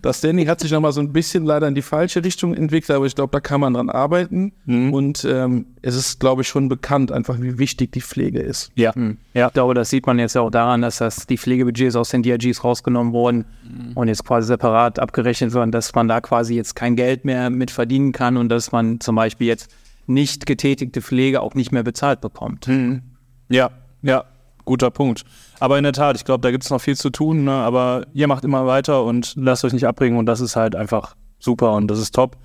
Das 0.02 0.18
Standing 0.18 0.48
hat 0.48 0.60
sich 0.60 0.72
nochmal 0.72 0.92
so 0.92 1.00
ein 1.00 1.12
bisschen 1.12 1.44
leider 1.44 1.68
in 1.68 1.74
die 1.74 1.82
falsche 1.82 2.24
Richtung 2.24 2.54
entwickelt, 2.54 2.90
aber 2.96 3.04
ich 3.04 3.14
glaube, 3.14 3.32
da 3.32 3.40
kann 3.40 3.60
man 3.60 3.74
dran 3.74 3.90
arbeiten. 3.90 4.52
Mhm. 4.64 4.94
Und 4.94 5.26
ähm, 5.26 5.66
es 5.82 5.94
ist, 5.94 6.20
glaube 6.20 6.40
ich, 6.40 6.48
schon 6.48 6.70
bekannt, 6.70 7.12
einfach 7.12 7.38
wie 7.38 7.58
wichtig 7.58 7.92
die 7.92 8.00
Pflege 8.00 8.40
ist. 8.40 8.72
Ja. 8.76 8.92
Mhm. 8.94 9.18
ja, 9.34 9.48
ich 9.48 9.52
glaube, 9.52 9.74
das 9.74 9.90
sieht 9.90 10.06
man 10.06 10.18
jetzt 10.18 10.36
auch 10.38 10.50
daran, 10.50 10.80
dass 10.80 10.98
das 10.98 11.26
die 11.26 11.36
Pflegebudgets 11.36 11.96
aus 11.96 12.08
den 12.10 12.22
DRGs 12.22 12.64
rausgenommen 12.64 13.12
wurden 13.12 13.44
mhm. 13.62 13.92
und 13.94 14.08
jetzt 14.08 14.24
quasi 14.24 14.48
separat 14.48 14.98
abgerechnet 14.98 15.52
werden, 15.52 15.70
dass 15.70 15.94
man 15.94 16.08
da 16.08 16.22
quasi 16.22 16.54
jetzt 16.54 16.74
kein 16.76 16.96
Geld 16.96 17.26
mehr 17.26 17.50
mit 17.50 17.70
verdienen 17.70 18.12
kann 18.12 18.38
und 18.38 18.48
dass 18.48 18.72
man 18.72 19.00
zum 19.00 19.16
Beispiel 19.16 19.48
jetzt 19.48 19.70
nicht 20.10 20.46
getätigte 20.46 21.00
Pflege 21.00 21.40
auch 21.40 21.54
nicht 21.54 21.72
mehr 21.72 21.82
bezahlt 21.82 22.20
bekommt. 22.20 22.68
Mhm. 22.68 23.02
Ja, 23.48 23.70
ja, 24.02 24.24
guter 24.64 24.90
Punkt. 24.90 25.24
Aber 25.58 25.78
in 25.78 25.84
der 25.84 25.92
Tat, 25.92 26.16
ich 26.16 26.24
glaube, 26.24 26.42
da 26.42 26.50
gibt 26.50 26.64
es 26.64 26.70
noch 26.70 26.80
viel 26.80 26.96
zu 26.96 27.10
tun, 27.10 27.44
ne? 27.44 27.52
aber 27.52 28.06
ihr 28.12 28.28
macht 28.28 28.44
immer 28.44 28.66
weiter 28.66 29.04
und 29.04 29.34
lasst 29.36 29.64
euch 29.64 29.72
nicht 29.72 29.86
abbringen 29.86 30.18
und 30.18 30.26
das 30.26 30.40
ist 30.40 30.56
halt 30.56 30.76
einfach 30.76 31.16
super 31.38 31.72
und 31.72 31.88
das 31.88 31.98
ist 31.98 32.14
top. 32.14 32.36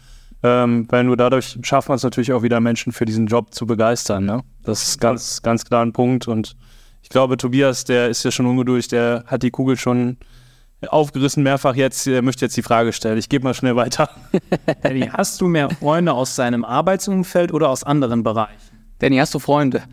Ähm, 0.44 0.86
weil 0.90 1.04
nur 1.04 1.18
dadurch 1.18 1.58
schafft 1.64 1.90
man 1.90 1.96
es 1.96 2.04
natürlich 2.04 2.34
auch 2.34 2.44
wieder, 2.44 2.60
Menschen 2.60 2.92
für 2.92 3.06
diesen 3.06 3.28
Job 3.28 3.54
zu 3.54 3.66
begeistern. 3.66 4.26
Ne? 4.26 4.44
Das 4.64 4.84
ist 4.84 5.02
ganz, 5.02 5.42
ganz 5.42 5.66
klar 5.66 5.84
ein 5.84 5.94
Punkt 5.94 6.28
und 6.28 6.56
ich 7.02 7.10
glaube, 7.10 7.38
Tobias, 7.38 7.84
der 7.84 8.10
ist 8.10 8.24
ja 8.24 8.32
schon 8.32 8.46
ungeduldig, 8.46 8.88
der 8.88 9.24
hat 9.28 9.44
die 9.44 9.52
Kugel 9.52 9.78
schon 9.78 10.18
aufgerissen 10.88 11.44
mehrfach 11.44 11.76
jetzt, 11.76 12.06
der 12.06 12.22
möchte 12.22 12.46
jetzt 12.46 12.58
die 12.58 12.62
Frage 12.62 12.94
stellen. 12.94 13.18
Ich 13.18 13.30
gebe 13.30 13.44
mal 13.44 13.54
schnell 13.54 13.76
weiter. 13.76 14.10
Danny, 14.84 15.10
hast 15.12 15.42
du 15.42 15.48
mehr 15.48 15.70
Freunde 15.70 16.14
aus 16.14 16.36
deinem 16.36 16.66
Arbeitsumfeld 16.66 17.54
oder 17.54 17.70
aus 17.70 17.84
anderen 17.84 18.24
Bereichen? 18.24 18.76
Danny, 19.00 19.18
hast 19.18 19.34
du 19.34 19.40
Freunde? 19.40 19.84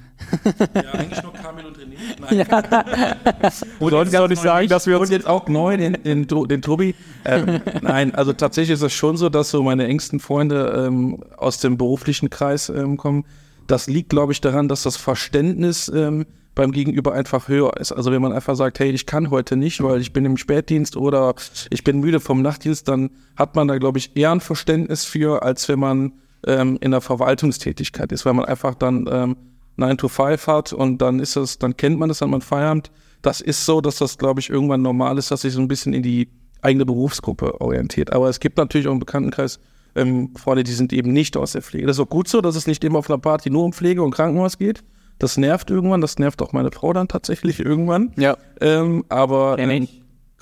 Ja, 0.75 0.93
eigentlich 0.93 1.23
nur 1.23 1.33
Carmen 1.33 1.67
und 1.67 1.77
René. 1.77 1.97
Nein. 2.21 2.47
Ja. 2.49 3.51
und 3.81 3.91
solltest 3.91 4.29
nicht 4.31 4.43
sagen, 4.43 4.69
dass 4.69 4.87
wir 4.87 5.01
uns... 5.01 5.11
Und 5.11 5.17
jetzt 5.17 5.27
auch 5.27 5.49
neu 5.49 5.77
den, 5.77 6.03
den, 6.05 6.27
den 6.29 6.63
Tobi. 6.63 6.95
Ähm, 7.25 7.61
nein, 7.83 8.15
also 8.15 8.33
tatsächlich 8.33 8.75
ist 8.75 8.83
es 8.83 8.93
schon 8.93 9.17
so, 9.17 9.29
dass 9.29 9.51
so 9.51 9.63
meine 9.63 9.87
engsten 9.87 10.21
Freunde 10.21 10.87
ähm, 10.87 11.25
aus 11.37 11.59
dem 11.59 11.77
beruflichen 11.77 12.31
Kreis 12.31 12.69
ähm, 12.69 12.97
kommen. 12.97 13.25
Das 13.67 13.89
liegt, 13.89 14.11
glaube 14.11 14.33
ich, 14.33 14.41
daran, 14.41 14.69
dass 14.69 14.85
das 14.85 14.97
Verständnis 14.97 15.91
ähm, 15.93 16.27
beim 16.55 16.73
Gegenüber 16.73 17.13
einfach 17.13 17.49
höher 17.49 17.77
ist. 17.79 17.93
Also 17.93 18.13
wenn 18.13 18.23
man 18.23 18.33
einfach 18.33 18.57
sagt, 18.57 18.79
hey, 18.79 18.91
ich 18.91 19.07
kann 19.07 19.31
heute 19.31 19.57
nicht, 19.57 19.83
weil 19.83 20.01
ich 20.01 20.13
bin 20.13 20.25
im 20.25 20.37
Spätdienst 20.37 20.97
oder 20.97 21.35
ich 21.71 21.85
bin 21.85 22.01
müde 22.01 22.21
vom 22.21 22.43
Nachtdienst, 22.43 22.89
dann 22.89 23.11
hat 23.37 23.57
man 23.57 23.69
da, 23.69 23.79
glaube 23.79 23.99
ich, 23.99 24.17
eher 24.17 24.33
ein 24.33 24.41
Verständnis 24.41 25.05
für, 25.05 25.43
als 25.43 25.69
wenn 25.69 25.79
man 25.79 26.13
ähm, 26.47 26.79
in 26.81 26.91
der 26.91 27.01
Verwaltungstätigkeit 27.01 28.13
ist, 28.13 28.27
weil 28.27 28.35
man 28.35 28.45
einfach 28.45 28.75
dann 28.75 29.09
ähm, 29.11 29.37
9 29.77 29.97
to 29.97 30.09
5 30.09 30.47
hat 30.47 30.73
und 30.73 30.99
dann 30.99 31.21
ist 31.21 31.37
das, 31.37 31.59
dann 31.59 31.77
kennt 31.77 31.99
man 31.99 32.09
das, 32.09 32.19
dann 32.19 32.31
man 32.31 32.43
Feierabend. 32.43 32.91
Das 33.23 33.41
ist 33.41 33.65
so, 33.65 33.81
dass 33.81 33.97
das, 33.97 34.19
glaube 34.19 34.41
ich, 34.41 34.51
irgendwann 34.51 34.83
normal 34.83 35.17
ist, 35.17 35.31
dass 35.31 35.43
sich 35.43 35.55
so 35.55 35.61
ein 35.61 35.69
bisschen 35.69 35.95
in 35.95 36.03
die 36.03 36.29
eigene 36.61 36.85
Berufsgruppe 36.85 37.61
orientiert. 37.61 38.13
Aber 38.13 38.29
es 38.29 38.41
gibt 38.41 38.59
natürlich 38.59 38.89
auch 38.89 38.93
im 38.93 38.99
Bekanntenkreis 38.99 39.59
ähm, 39.95 40.35
Freunde, 40.37 40.65
die 40.65 40.73
sind 40.73 40.93
eben 40.93 41.13
nicht 41.13 41.37
aus 41.37 41.53
der 41.53 41.63
Pflege. 41.63 41.87
Das 41.87 41.97
ist 41.97 42.01
auch 42.01 42.09
gut 42.09 42.29
so, 42.29 42.41
dass 42.41 42.57
es 42.57 42.67
nicht 42.67 42.83
immer 42.85 42.99
auf 42.99 43.11
einer 43.11 43.19
Party 43.19 43.51
nur 43.51 43.65
um 43.65 43.73
Pflege 43.73 44.03
und 44.03 44.13
Krankenhaus 44.13 44.59
geht, 44.59 44.83
das 45.19 45.37
nervt 45.37 45.71
irgendwann, 45.71 46.01
das 46.01 46.19
nervt 46.19 46.43
auch 46.43 46.53
meine 46.53 46.71
Frau 46.73 46.93
dann 46.93 47.09
tatsächlich 47.09 47.61
irgendwann. 47.61 48.13
Ja. 48.17 48.37
Ähm, 48.61 49.05
aber 49.09 49.59
ähm, 49.59 49.89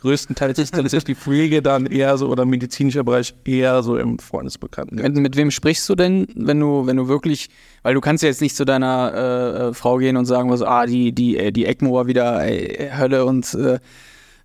größtenteils 0.00 0.58
ist, 0.58 0.76
ist 0.76 1.08
die 1.08 1.14
Pflege 1.14 1.62
dann 1.62 1.86
eher 1.86 2.16
so 2.16 2.28
oder 2.28 2.44
medizinischer 2.44 3.04
Bereich 3.04 3.34
eher 3.44 3.82
so 3.82 3.96
im 3.96 4.18
Freundesbekannten. 4.18 5.00
Mit, 5.00 5.16
mit 5.16 5.36
wem 5.36 5.50
sprichst 5.50 5.88
du 5.88 5.94
denn, 5.94 6.26
wenn 6.34 6.58
du, 6.58 6.86
wenn 6.86 6.96
du 6.96 7.08
wirklich, 7.08 7.50
weil 7.82 7.94
du 7.94 8.00
kannst 8.00 8.22
ja 8.22 8.28
jetzt 8.28 8.40
nicht 8.40 8.56
zu 8.56 8.64
deiner 8.64 9.12
äh, 9.14 9.68
äh 9.68 9.74
Frau 9.74 9.98
gehen 9.98 10.16
und 10.16 10.24
sagen, 10.24 10.50
was, 10.50 10.62
ah, 10.62 10.86
die, 10.86 11.12
die, 11.12 11.36
äh, 11.36 11.52
die 11.52 11.66
ECMO 11.66 11.94
war 11.94 12.06
wieder 12.06 12.42
ey, 12.42 12.90
Hölle 12.96 13.24
und 13.24 13.54
äh, 13.54 13.78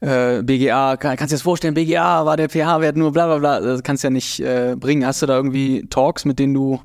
äh 0.01 0.43
BGA, 0.43 0.97
kann, 0.97 1.15
kannst 1.15 1.31
du 1.31 1.35
dir 1.35 1.37
das 1.37 1.41
vorstellen, 1.41 1.73
BGA 1.73 2.25
war 2.25 2.37
der 2.37 2.49
pH-Wert 2.49 2.97
nur 2.97 3.11
bla 3.11 3.25
bla 3.27 3.37
bla, 3.37 3.59
das 3.61 3.83
kannst 3.83 4.03
du 4.03 4.07
ja 4.07 4.11
nicht 4.11 4.39
äh, 4.41 4.75
bringen. 4.77 5.05
Hast 5.05 5.21
du 5.21 5.25
da 5.25 5.37
irgendwie 5.37 5.85
Talks, 5.89 6.25
mit 6.25 6.39
denen 6.39 6.53
du 6.53 6.81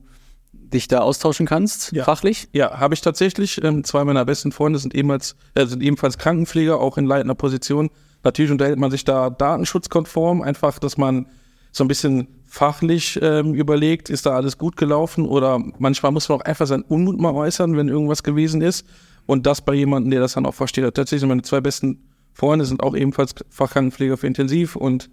dich 0.73 0.89
da 0.89 1.00
austauschen 1.00 1.47
kannst, 1.47 1.93
ja. 1.93 2.05
fachlich? 2.05 2.49
Ja, 2.53 2.79
habe 2.79 2.95
ich 2.95 3.00
tatsächlich. 3.00 3.62
Ähm, 3.62 3.85
zwei 3.85 4.05
meiner 4.05 4.25
besten 4.25 4.53
Freunde 4.53 4.79
sind 4.79 4.95
ebenfalls, 4.95 5.37
äh, 5.55 5.67
sind 5.67 5.83
ebenfalls 5.83 6.19
Krankenpfleger, 6.19 6.81
auch 6.81 6.99
in 6.99 7.07
leitender 7.07 7.35
Position. 7.35 7.91
Natürlich 8.23 8.50
unterhält 8.50 8.79
man 8.79 8.91
sich 8.91 9.05
da 9.05 9.31
datenschutzkonform, 9.31 10.43
einfach, 10.43 10.79
dass 10.79 10.97
man 10.97 11.27
so 11.73 11.85
ein 11.85 11.89
bisschen 11.89 12.29
fachlich 12.47 13.19
ähm, 13.23 13.55
überlegt, 13.55 14.11
ist 14.11 14.27
da 14.27 14.35
alles 14.35 14.59
gut 14.59 14.77
gelaufen 14.77 15.25
oder 15.25 15.62
manchmal 15.79 16.11
muss 16.11 16.29
man 16.29 16.41
auch 16.41 16.45
einfach 16.45 16.67
seinen 16.67 16.83
Unmut 16.83 17.21
mal 17.21 17.33
äußern, 17.33 17.77
wenn 17.77 17.89
irgendwas 17.89 18.23
gewesen 18.23 18.61
ist 18.61 18.85
und 19.27 19.47
das 19.47 19.61
bei 19.61 19.75
jemandem, 19.75 20.11
der 20.11 20.21
das 20.21 20.33
dann 20.33 20.47
auch 20.47 20.55
versteht. 20.55 20.83
Tatsächlich 20.85 21.21
sind 21.21 21.29
meine 21.29 21.43
zwei 21.43 21.61
besten 21.61 22.09
Freunde 22.33 22.65
sind 22.65 22.83
auch 22.83 22.97
ebenfalls 22.97 23.35
Fachkrankenpfleger 23.50 24.17
für 24.17 24.27
Intensiv 24.27 24.75
und 24.75 25.11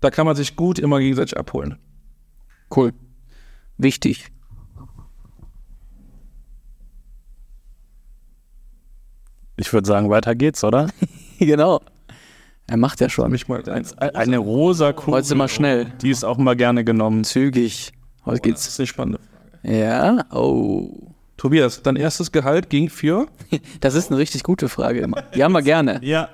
da 0.00 0.10
kann 0.10 0.26
man 0.26 0.34
sich 0.34 0.56
gut 0.56 0.78
immer 0.78 0.98
gegenseitig 0.98 1.36
abholen. 1.36 1.76
Cool. 2.74 2.92
Wichtig. 3.78 4.28
Ich 9.62 9.72
würde 9.72 9.86
sagen, 9.86 10.10
weiter 10.10 10.34
geht's, 10.34 10.64
oder? 10.64 10.88
genau. 11.38 11.80
Er 12.66 12.76
macht 12.76 13.00
ja 13.00 13.08
schon. 13.08 13.30
Mich 13.30 13.46
mal 13.46 13.62
ein, 13.70 13.86
eine 13.96 14.38
rosa 14.38 14.92
Kugel. 14.92 15.14
Heute 15.20 15.36
mal 15.36 15.46
schnell. 15.46 15.86
Die 16.02 16.10
ist 16.10 16.24
auch 16.24 16.36
mal 16.36 16.56
gerne 16.56 16.82
genommen. 16.82 17.22
Zügig. 17.22 17.92
Heute 18.26 18.40
oh, 18.40 18.42
geht's. 18.42 18.64
Das 18.64 18.72
ist 18.72 18.80
eine 18.80 18.86
spannende 18.88 19.18
Frage. 19.20 19.78
Ja, 19.78 20.24
oh. 20.32 21.12
Tobias, 21.36 21.80
dein 21.80 21.94
erstes 21.94 22.32
Gehalt 22.32 22.70
ging 22.70 22.90
für? 22.90 23.28
Das 23.80 23.94
ist 23.94 24.10
eine 24.10 24.18
richtig 24.18 24.42
gute 24.42 24.68
Frage. 24.68 25.08
Die 25.34 25.44
haben 25.44 25.52
wir 25.52 25.62
gerne. 25.62 26.00
Ja, 26.02 26.28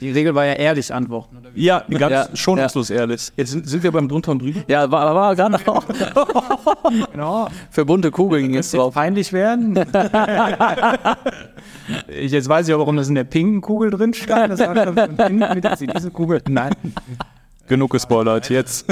die 0.00 0.10
Regel 0.10 0.34
war 0.34 0.44
ja 0.46 0.54
ehrlich 0.54 0.92
antworten. 0.92 1.38
Oder 1.38 1.54
wie? 1.54 1.64
Ja, 1.64 1.84
ganz 1.88 2.12
ja, 2.12 2.28
schonungslos 2.36 2.88
ja. 2.88 2.96
ehrlich. 2.96 3.32
Jetzt 3.36 3.50
sind, 3.50 3.68
sind, 3.68 3.82
wir 3.82 3.92
beim 3.92 4.08
drunter 4.08 4.32
und 4.32 4.42
drüber. 4.42 4.60
Ja, 4.68 4.90
war, 4.90 5.14
war 5.14 5.34
gerade 5.34 5.58
noch. 5.64 5.84
genau. 7.12 7.48
Für 7.70 7.84
bunte 7.84 8.10
Kugeln 8.10 8.48
ging 8.48 8.56
es 8.56 8.70
drauf. 8.70 8.94
peinlich 8.94 9.32
werden. 9.32 9.74
ich, 12.08 12.32
jetzt 12.32 12.48
weiß 12.48 12.68
ich 12.68 12.74
auch, 12.74 12.78
warum 12.78 12.96
das 12.96 13.08
in 13.08 13.14
der 13.14 13.24
pinken 13.24 13.60
Kugel 13.60 13.90
drin 13.90 14.14
stand. 14.14 14.52
Das 14.52 14.60
war 14.60 14.74
diese 14.74 16.10
Kugel. 16.12 16.42
Nein. 16.48 16.72
Genug 17.66 17.90
gespoilert, 17.90 18.48
jetzt. 18.50 18.86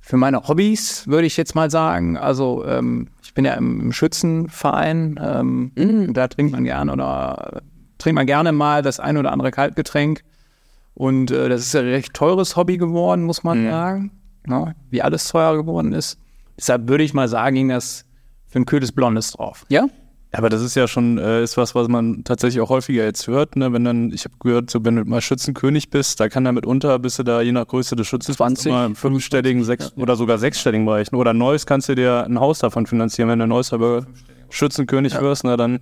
Für 0.00 0.16
meine 0.16 0.46
Hobbys 0.46 1.08
würde 1.08 1.26
ich 1.26 1.36
jetzt 1.36 1.54
mal 1.54 1.70
sagen, 1.70 2.16
also 2.16 2.64
ähm, 2.64 3.08
ich 3.24 3.34
bin 3.34 3.44
ja 3.44 3.54
im, 3.54 3.92
Schützenverein, 3.92 5.18
ähm, 5.20 5.72
mhm. 5.74 6.14
da 6.14 6.28
trinkt 6.28 6.52
man 6.52 6.62
gerne 6.62 6.92
oder 6.92 7.62
trinkt 7.98 8.16
man 8.16 8.26
gerne 8.26 8.52
mal 8.52 8.82
das 8.82 9.00
ein 9.00 9.16
oder 9.16 9.32
andere 9.32 9.50
Kaltgetränk. 9.50 10.22
Und 10.94 11.30
äh, 11.30 11.48
das 11.48 11.62
ist 11.62 11.76
ein 11.76 11.84
recht 11.84 12.14
teures 12.14 12.56
Hobby 12.56 12.78
geworden, 12.78 13.24
muss 13.24 13.44
man 13.44 13.64
mhm. 13.64 13.70
sagen. 13.70 14.10
Ja, 14.48 14.74
wie 14.90 15.02
alles 15.02 15.28
teuer 15.28 15.56
geworden 15.56 15.92
ist. 15.92 16.18
Deshalb 16.56 16.88
würde 16.88 17.04
ich 17.04 17.12
mal 17.12 17.28
sagen, 17.28 17.56
ging 17.56 17.68
das 17.68 18.04
für 18.46 18.60
ein 18.60 18.64
kühles 18.64 18.92
Blondes 18.92 19.32
drauf. 19.32 19.66
Ja? 19.68 19.88
Aber 20.32 20.48
das 20.48 20.62
ist 20.62 20.74
ja 20.74 20.86
schon 20.86 21.18
äh, 21.18 21.42
ist 21.42 21.56
was, 21.56 21.74
was 21.74 21.88
man 21.88 22.24
tatsächlich 22.24 22.60
auch 22.60 22.68
häufiger 22.68 23.04
jetzt 23.04 23.26
hört. 23.26 23.56
Ne? 23.56 23.72
Wenn 23.72 23.84
dann, 23.84 24.12
ich 24.12 24.24
habe 24.24 24.34
gehört, 24.40 24.70
so, 24.70 24.84
wenn 24.84 24.96
du 24.96 25.04
mal 25.04 25.20
Schützenkönig 25.20 25.90
bist, 25.90 26.20
da 26.20 26.28
kann 26.28 26.44
er 26.44 26.52
mitunter, 26.52 26.98
bist 26.98 27.18
du 27.18 27.22
da 27.22 27.40
je 27.40 27.52
nach 27.52 27.66
Größe 27.66 27.96
des 27.96 28.06
Schützens 28.06 28.36
20, 28.36 28.66
immer 28.66 28.86
im 28.86 28.96
fünfstelligen, 28.96 29.64
sechs 29.64 29.96
oder 29.96 30.16
sogar 30.16 30.38
sechsstelligen 30.38 30.84
Bereich. 30.84 31.12
Oder 31.12 31.32
Neues 31.32 31.64
kannst 31.64 31.88
du 31.88 31.94
dir 31.94 32.24
ein 32.24 32.38
Haus 32.38 32.58
davon 32.58 32.86
finanzieren, 32.86 33.30
wenn 33.30 33.38
du 33.38 33.46
Neues 33.46 33.72
aber 33.72 34.06
Schützenkönig 34.50 35.18
wirst, 35.20 35.44
na 35.44 35.56
dann. 35.56 35.80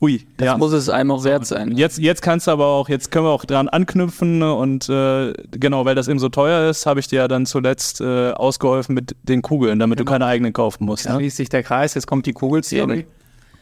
Ui, 0.00 0.26
Das 0.36 0.44
ja. 0.46 0.58
muss 0.58 0.72
es 0.72 0.90
einem 0.90 1.10
auch 1.10 1.24
wert 1.24 1.46
sein. 1.46 1.72
Jetzt, 1.76 1.98
jetzt 1.98 2.20
kannst 2.20 2.46
du 2.46 2.50
aber 2.50 2.66
auch, 2.66 2.88
jetzt 2.90 3.10
können 3.10 3.24
wir 3.24 3.30
auch 3.30 3.46
dran 3.46 3.68
anknüpfen 3.68 4.38
ne? 4.40 4.52
und 4.54 4.88
äh, 4.90 5.32
genau, 5.52 5.86
weil 5.86 5.94
das 5.94 6.06
eben 6.08 6.18
so 6.18 6.28
teuer 6.28 6.68
ist, 6.68 6.84
habe 6.84 7.00
ich 7.00 7.06
dir 7.08 7.20
ja 7.20 7.28
dann 7.28 7.46
zuletzt 7.46 8.02
äh, 8.02 8.32
ausgeholfen 8.32 8.94
mit 8.94 9.16
den 9.22 9.40
Kugeln, 9.40 9.78
damit 9.78 9.98
du 9.98 10.04
keine 10.04 10.26
eigenen 10.26 10.52
kaufen 10.52 10.84
musst. 10.84 11.06
Da 11.06 11.12
Ne? 11.14 11.20
schließt 11.20 11.38
sich 11.38 11.48
der 11.48 11.62
Kreis, 11.62 11.94
jetzt 11.94 12.06
kommt 12.06 12.26
die 12.26 12.34
Kugelstory. 12.34 13.06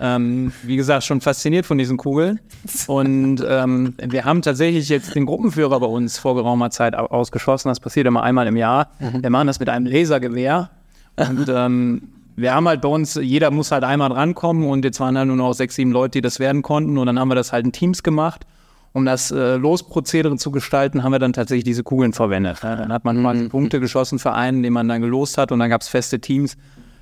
Ähm, 0.00 0.50
wie 0.64 0.74
gesagt, 0.74 1.04
schon 1.04 1.20
fasziniert 1.20 1.66
von 1.66 1.78
diesen 1.78 1.96
Kugeln. 1.98 2.40
Und 2.88 3.44
ähm, 3.48 3.94
wir 4.02 4.24
haben 4.24 4.42
tatsächlich 4.42 4.88
jetzt 4.88 5.14
den 5.14 5.24
Gruppenführer 5.24 5.78
bei 5.78 5.86
uns 5.86 6.18
vor 6.18 6.34
geraumer 6.34 6.70
Zeit 6.70 6.96
au- 6.96 7.06
ausgeschossen. 7.06 7.68
Das 7.68 7.78
passiert 7.78 8.08
immer 8.08 8.24
einmal 8.24 8.48
im 8.48 8.56
Jahr. 8.56 8.88
Wir 8.98 9.30
machen 9.30 9.46
das 9.46 9.60
mit 9.60 9.68
einem 9.68 9.86
Lasergewehr. 9.86 10.70
Und 11.16 11.46
ähm, 11.48 12.02
wir 12.36 12.54
haben 12.54 12.66
halt 12.68 12.80
bei 12.80 12.88
uns, 12.88 13.14
jeder 13.14 13.50
muss 13.50 13.70
halt 13.70 13.84
einmal 13.84 14.08
drankommen 14.08 14.68
und 14.68 14.84
jetzt 14.84 15.00
waren 15.00 15.14
da 15.14 15.24
nur 15.24 15.36
noch 15.36 15.52
sechs, 15.52 15.76
sieben 15.76 15.92
Leute, 15.92 16.18
die 16.18 16.22
das 16.22 16.38
werden 16.40 16.62
konnten. 16.62 16.98
Und 16.98 17.06
dann 17.06 17.18
haben 17.18 17.28
wir 17.28 17.34
das 17.34 17.52
halt 17.52 17.64
in 17.64 17.72
Teams 17.72 18.02
gemacht. 18.02 18.46
Um 18.92 19.04
das 19.04 19.32
äh, 19.32 19.56
Losprozedere 19.56 20.36
zu 20.36 20.52
gestalten, 20.52 21.02
haben 21.02 21.10
wir 21.10 21.18
dann 21.18 21.32
tatsächlich 21.32 21.64
diese 21.64 21.82
Kugeln 21.82 22.12
verwendet. 22.12 22.60
Ja, 22.62 22.76
dann 22.76 22.92
hat 22.92 23.04
man 23.04 23.20
mal 23.20 23.48
Punkte 23.48 23.80
geschossen 23.80 24.20
für 24.20 24.32
einen, 24.32 24.62
den 24.62 24.72
man 24.72 24.86
dann 24.86 25.02
gelost 25.02 25.36
hat 25.36 25.50
und 25.50 25.58
dann 25.58 25.68
gab 25.68 25.80
es 25.80 25.88
feste 25.88 26.20
Teams. 26.20 26.56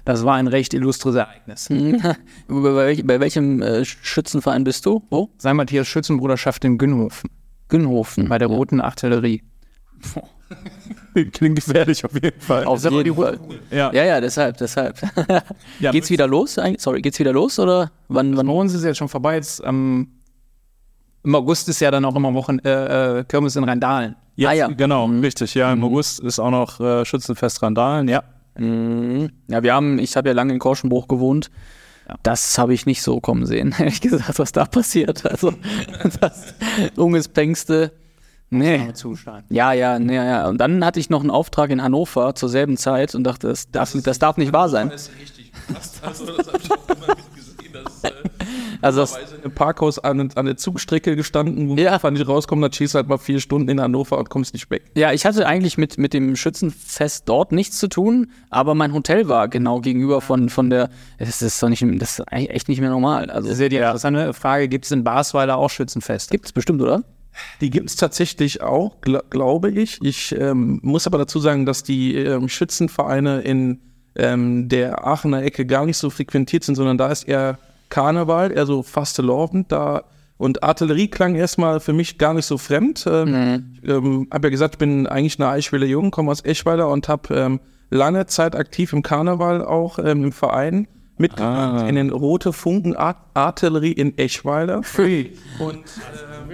Das 0.07 0.25
war 0.25 0.35
ein 0.35 0.47
recht 0.47 0.73
illustres 0.73 1.15
Ereignis. 1.15 1.69
bei, 2.49 2.75
welch, 2.75 3.07
bei 3.07 3.21
welchem 3.21 3.61
äh, 3.61 3.85
Schützenverein 3.85 4.65
bist 4.65 4.87
du? 4.87 5.03
Wo? 5.11 5.29
Sei 5.37 5.53
Matthias 5.53 5.87
Schützenbruderschaft 5.87 6.65
in 6.65 6.79
Günhofen 6.79 7.31
Günhofen. 7.69 8.29
bei 8.29 8.39
der 8.39 8.49
Roten 8.49 8.81
Artillerie. 8.81 9.43
Klingt 11.33 11.57
gefährlich 11.57 12.05
auf 12.05 12.15
jeden 12.15 12.41
Fall. 12.41 12.65
Auf 12.65 12.83
jeden 12.85 13.15
Fall. 13.15 13.39
Ja. 13.71 13.93
Ja, 13.93 14.05
ja, 14.05 14.21
deshalb, 14.21 14.57
deshalb. 14.59 15.01
Ja, 15.79 15.91
geht's 15.91 16.11
wieder 16.11 16.27
los? 16.27 16.59
Sorry, 16.79 17.01
geht's 17.03 17.19
wieder 17.19 17.33
los 17.33 17.59
oder 17.59 17.91
wann? 18.09 18.33
Bei 18.33 18.39
wann? 18.39 18.49
uns 18.49 18.73
ist 18.73 18.81
es 18.81 18.85
jetzt 18.85 18.99
schon 18.99 19.09
vorbei. 19.09 19.37
Jetzt, 19.37 19.63
ähm, 19.65 20.09
Im 21.25 21.35
August 21.35 21.69
ist 21.69 21.81
ja 21.81 21.91
dann 21.91 22.05
auch 22.05 22.17
immer 22.17 22.33
Wochen 22.35 22.59
äh, 22.61 23.21
äh, 23.21 23.25
Kirmes 23.25 23.57
in 23.57 23.65
Rheindahlen. 23.65 24.17
Jetzt, 24.37 24.49
Ah, 24.49 24.53
ja. 24.53 24.69
Genau, 24.69 25.07
richtig. 25.07 25.55
Ja, 25.55 25.73
im 25.73 25.85
August 25.85 26.21
ist 26.21 26.39
auch 26.39 26.51
noch 26.51 26.81
äh, 26.81 27.05
Schützenfest 27.05 27.63
Randalen, 27.63 28.09
ja. 28.09 28.23
Mhm. 28.57 29.31
Ja, 29.49 29.63
wir 29.63 29.75
haben, 29.75 29.99
ich 29.99 30.17
habe 30.17 30.29
ja 30.29 30.35
lange 30.35 30.53
in 30.53 30.59
Korschenbruch 30.59 31.09
gewohnt. 31.09 31.51
Das 32.23 32.59
habe 32.59 32.75
ich 32.75 32.85
nicht 32.87 33.03
so 33.03 33.21
kommen 33.21 33.47
sehen, 33.47 33.75
ehrlich 33.79 34.01
gesagt, 34.01 34.39
was 34.39 34.53
da 34.53 34.65
passiert. 34.65 35.25
Also, 35.27 35.55
das 36.21 36.55
Ungespengste. 36.97 37.93
Nee. 38.53 38.93
Zustand. 38.93 39.45
Ja, 39.51 39.73
ja, 39.73 39.99
nee, 39.99 40.15
ja. 40.17 40.49
Und 40.49 40.59
dann 40.59 40.85
hatte 40.85 41.01
ich 41.01 41.11
noch 41.11 41.21
einen 41.21 41.31
Auftrag 41.31 41.71
in 41.71 41.83
Hannover 41.83 42.35
zur 42.35 42.49
selben 42.49 42.77
Zeit 42.77 43.15
und 43.15 43.25
dachte, 43.25 43.49
das 43.49 43.71
darf, 43.71 43.93
das 44.03 44.19
darf 44.19 44.37
nicht 44.37 44.53
wahr 44.53 44.69
sein. 44.69 44.91
Das 44.91 45.09
ist 45.09 45.13
richtig 45.21 45.53
krass. 45.53 45.93
Also, 46.03 46.27
das 46.37 46.47
habe 46.49 46.59
ich 46.63 46.71
auch 46.71 46.89
immer 46.89 47.15
gesehen. 47.35 47.73
dass, 47.73 48.05
äh, 48.05 48.13
Also 48.83 49.01
das, 49.03 49.17
im 49.45 49.53
Parkhaus 49.53 50.01
an, 50.01 50.33
an 50.35 50.45
der 50.47 50.57
Zugstrecke 50.57 51.15
gestanden, 51.15 51.69
wo 51.69 51.77
Ja. 51.77 51.99
ja. 52.03 52.11
nicht 52.11 52.27
rauskommen, 52.27 52.63
dann 52.63 52.73
schießt 52.73 52.97
halt 52.97 53.07
mal 53.07 53.17
vier 53.19 53.39
Stunden 53.39 53.69
in 53.69 53.81
Hannover 53.81 54.19
und 54.19 54.29
kommst 54.29 54.55
nicht 54.55 54.69
weg. 54.71 54.91
ja, 54.97 55.13
ich 55.13 55.25
hatte 55.25 55.47
eigentlich 55.47 55.79
mit, 55.79 55.99
mit 55.99 56.13
dem 56.13 56.35
Schützenfest 56.35 57.29
dort 57.29 57.53
nichts 57.53 57.79
zu 57.79 57.87
tun, 57.89 58.33
aber 58.51 58.75
mein 58.75 58.93
Hotel 58.93 59.29
war 59.29 59.47
genau 59.47 59.81
gegenüber 59.81 60.21
von, 60.21 60.49
von 60.49 60.69
der. 60.69 60.91
Das 61.19 61.43
ist 61.43 61.63
doch 61.63 61.69
nicht, 61.69 61.85
das 62.03 62.19
ist 62.19 62.21
eigentlich 62.33 62.51
echt 62.51 62.69
nicht 62.69 62.81
mehr 62.81 62.91
normal. 62.91 63.31
Also 63.31 63.49
Das 63.49 63.59
ist 63.59 63.63
ja 63.63 63.69
die 63.69 63.77
interessante 63.77 64.33
Frage, 64.35 64.67
gibt 64.69 64.85
es 64.85 64.91
in 64.91 65.05
Basweiler 65.05 65.59
auch 65.59 65.71
Schützenfeste? 65.71 66.33
gibt's 66.33 66.53
bestimmt, 66.53 66.83
oder? 66.83 67.05
Die 67.61 67.71
gibt 67.71 67.89
es 67.89 67.97
tatsächlich 67.97 68.63
auch, 68.63 69.01
gl 69.01 69.21
glaube 69.31 69.71
ich. 69.71 69.99
Ich 70.03 70.35
ähm, 70.39 70.81
muss 70.83 71.07
aber 71.07 71.19
dazu 71.19 71.39
sagen, 71.39 71.67
dass 71.67 71.83
die 71.83 72.17
ähm, 72.17 72.49
Schützenvereine 72.49 73.41
in 73.41 73.81
ähm, 74.15 74.69
der 74.69 75.07
Aachener 75.07 75.43
Ecke 75.43 75.65
gar 75.65 75.87
nicht 75.87 75.97
so 75.97 76.11
frequentiert 76.11 76.65
sind, 76.65 76.75
sondern 76.75 76.99
da 76.99 77.09
ist 77.11 77.25
eher 77.25 77.59
Karneval, 77.89 78.53
eher 78.53 78.67
so 78.67 78.83
Fastelovend. 78.83 79.73
Da 79.73 80.05
und 80.37 80.63
Artillerie 80.63 81.09
klang 81.09 81.35
erstmal 81.37 81.79
für 81.81 81.93
mich 81.93 82.19
gar 82.19 82.35
nicht 82.35 82.47
so 82.47 82.59
fremd. 82.59 83.05
Ähm, 83.07 83.79
Ich 83.83 83.89
ähm, 83.89 84.27
habe 84.33 84.49
ja 84.49 84.51
gesagt, 84.51 84.75
ich 84.75 84.79
bin 84.79 85.07
eigentlich 85.07 85.39
eine 85.39 85.49
Eichweiler 85.49 85.87
Jung, 85.87 86.11
komme 86.11 86.31
aus 86.31 86.45
Eschweiler 86.45 86.89
und 86.89 87.09
habe 87.09 87.35
ähm, 87.35 87.61
lange 87.91 88.27
Zeit 88.27 88.57
aktiv 88.57 88.93
im 88.93 89.03
Karneval 89.03 89.65
auch 89.65 89.99
ähm, 89.99 90.25
im 90.25 90.33
Verein 90.33 90.89
mitgemacht, 91.19 91.89
in 91.89 91.95
den 91.95 92.11
Rote 92.11 92.53
Funken 92.53 92.97
Art 92.97 93.19
Artillerie 93.35 93.93
in 93.93 94.19
Eschweiler. 94.19 94.83
Und 95.59 95.85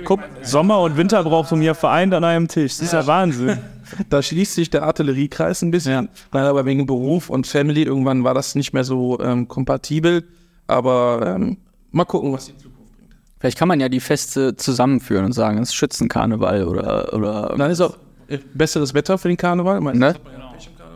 Guck, 0.04 0.20
Sommer 0.42 0.80
und 0.80 0.96
Winter 0.96 1.22
braucht 1.24 1.52
um 1.52 1.62
ihr 1.62 1.74
vereint 1.74 2.14
an 2.14 2.24
einem 2.24 2.48
Tisch. 2.48 2.74
Das 2.78 2.82
ist 2.86 2.92
ja 2.92 3.06
Wahnsinn. 3.06 3.58
Da 4.10 4.22
schließt 4.22 4.54
sich 4.54 4.68
der 4.68 4.82
Artilleriekreis 4.82 5.62
ein 5.62 5.70
bisschen. 5.70 6.10
Nein, 6.30 6.44
aber 6.44 6.66
wegen 6.66 6.84
Beruf 6.84 7.30
und 7.30 7.46
Family 7.46 7.84
irgendwann 7.84 8.22
war 8.22 8.34
das 8.34 8.54
nicht 8.54 8.74
mehr 8.74 8.84
so 8.84 9.18
ähm, 9.18 9.48
kompatibel. 9.48 10.24
Aber 10.66 11.22
ähm, 11.26 11.56
mal 11.90 12.04
gucken, 12.04 12.34
was 12.34 12.48
die 12.48 12.56
Zukunft 12.58 12.98
bringt. 12.98 13.16
Vielleicht 13.40 13.56
kann 13.56 13.66
man 13.66 13.80
ja 13.80 13.88
die 13.88 14.00
Feste 14.00 14.56
zusammenführen 14.56 15.24
und 15.24 15.32
sagen, 15.32 15.56
es 15.56 15.70
ist 15.70 15.74
Schützenkarneval 15.74 16.64
oder. 16.64 17.14
oder 17.14 17.54
Dann 17.56 17.70
ist 17.70 17.80
auch 17.80 17.96
äh, 18.28 18.36
besseres 18.52 18.92
Wetter 18.92 19.16
für 19.16 19.28
den 19.28 19.38
Karneval. 19.38 19.80
Meinst 19.80 20.00
ne? 20.00 20.14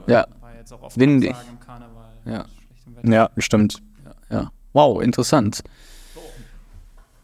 Ja. 0.06 0.26
Windig. 0.94 1.34
Ja. 2.26 2.44
Ja, 3.04 3.30
stimmt. 3.38 3.82
Ja. 4.30 4.50
Wow, 4.74 5.02
interessant. 5.02 5.62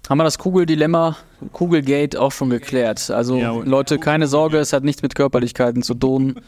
Haben 0.08 0.18
wir 0.18 0.24
das 0.24 0.38
Kugeldilemma, 0.38 1.16
Kugelgate 1.52 2.18
auch 2.18 2.32
schon 2.32 2.48
geklärt. 2.48 3.10
Also 3.10 3.36
Ja, 3.36 3.52
Leute, 3.52 3.98
keine 3.98 4.26
Sorge, 4.26 4.58
es 4.58 4.72
hat 4.72 4.82
nichts 4.82 5.02
mit 5.02 5.14
Körperlichkeiten 5.14 5.82
zu 5.82 5.94
tun. 5.94 6.40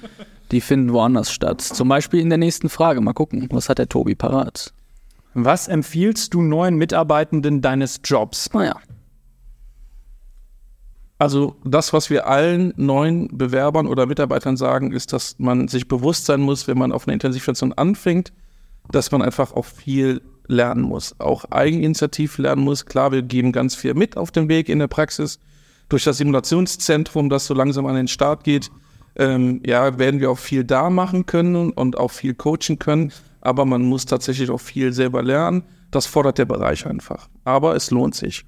Die 0.51 0.63
finden 0.63 0.93
woanders 0.93 1.31
statt. 1.31 1.61
Zum 1.61 1.89
Beispiel 1.89 2.21
in 2.21 2.31
der 2.31 2.39
nächsten 2.39 2.69
Frage. 2.71 3.01
Mal 3.01 3.13
gucken, 3.13 3.47
was 3.51 3.69
hat 3.69 3.79
der 3.79 3.89
Tobi 3.89 4.15
parat? 4.15 4.73
Was 5.35 5.69
empfiehlst 5.69 6.35
du 6.35 6.43
neuen 6.43 6.77
Mitarbeitenden 6.77 7.61
deines 7.61 8.01
Jobs? 8.03 8.53
Naja. 8.53 8.77
Also 11.19 11.55
das, 11.65 11.93
was 11.93 12.09
wir 12.09 12.27
allen 12.27 12.73
neuen 12.77 13.37
Bewerbern 13.37 13.87
oder 13.87 14.07
Mitarbeitern 14.07 14.57
sagen, 14.57 14.91
ist, 14.91 15.13
dass 15.13 15.39
man 15.39 15.69
sich 15.69 15.87
bewusst 15.87 16.25
sein 16.25 16.41
muss, 16.41 16.67
wenn 16.67 16.79
man 16.79 16.93
auf 16.93 17.07
einer 17.07 17.13
Intensivstation 17.13 17.75
anfängt, 17.75 18.33
dass 18.91 19.13
man 19.13 19.21
einfach 19.21 19.53
auch 19.53 19.67
viel 19.67 20.23
lernen 20.51 20.83
muss, 20.83 21.15
auch 21.19 21.45
eigeninitiativ 21.47 22.39
lernen 22.39 22.63
muss. 22.63 22.85
Klar, 22.85 23.13
wir 23.13 23.23
geben 23.23 23.53
ganz 23.53 23.75
viel 23.75 23.95
mit 23.95 24.17
auf 24.17 24.31
dem 24.31 24.49
Weg 24.49 24.69
in 24.69 24.79
der 24.79 24.89
Praxis. 24.89 25.39
Durch 25.89 26.05
das 26.05 26.19
Simulationszentrum, 26.19 27.31
das 27.31 27.47
so 27.47 27.55
langsam 27.55 27.87
an 27.87 27.95
den 27.95 28.09
Start 28.09 28.45
geht, 28.45 28.71
ähm, 29.17 29.61
ja, 29.65 29.99
werden 29.99 30.21
wir 30.21 30.31
auch 30.31 30.39
viel 30.39 30.65
da 30.65 30.91
machen 30.91 31.27
können 31.27 31.71
und 31.71 31.99
auch 31.99 32.11
viel 32.11 32.35
coachen 32.35 32.79
können. 32.79 33.13
Aber 33.41 33.65
man 33.65 33.83
muss 33.83 34.07
tatsächlich 34.07 34.51
auch 34.51 34.61
viel 34.61 34.93
selber 34.93 35.23
lernen. 35.23 35.65
Das 35.91 36.07
fordert 36.07 36.39
der 36.39 36.45
Bereich 36.45 36.87
einfach. 36.87 37.29
Aber 37.45 37.75
es 37.75 37.91
lohnt 37.91 38.15
sich. 38.15 38.45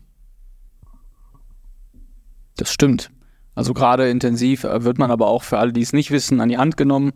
Das 2.56 2.72
stimmt. 2.72 3.10
Also 3.54 3.74
gerade 3.74 4.08
intensiv 4.08 4.64
äh, 4.64 4.84
wird 4.84 4.98
man 4.98 5.10
aber 5.10 5.26
auch 5.26 5.42
für 5.42 5.58
alle, 5.58 5.72
die 5.72 5.82
es 5.82 5.92
nicht 5.92 6.10
wissen, 6.10 6.40
an 6.40 6.48
die 6.48 6.58
Hand 6.58 6.76
genommen. 6.76 7.12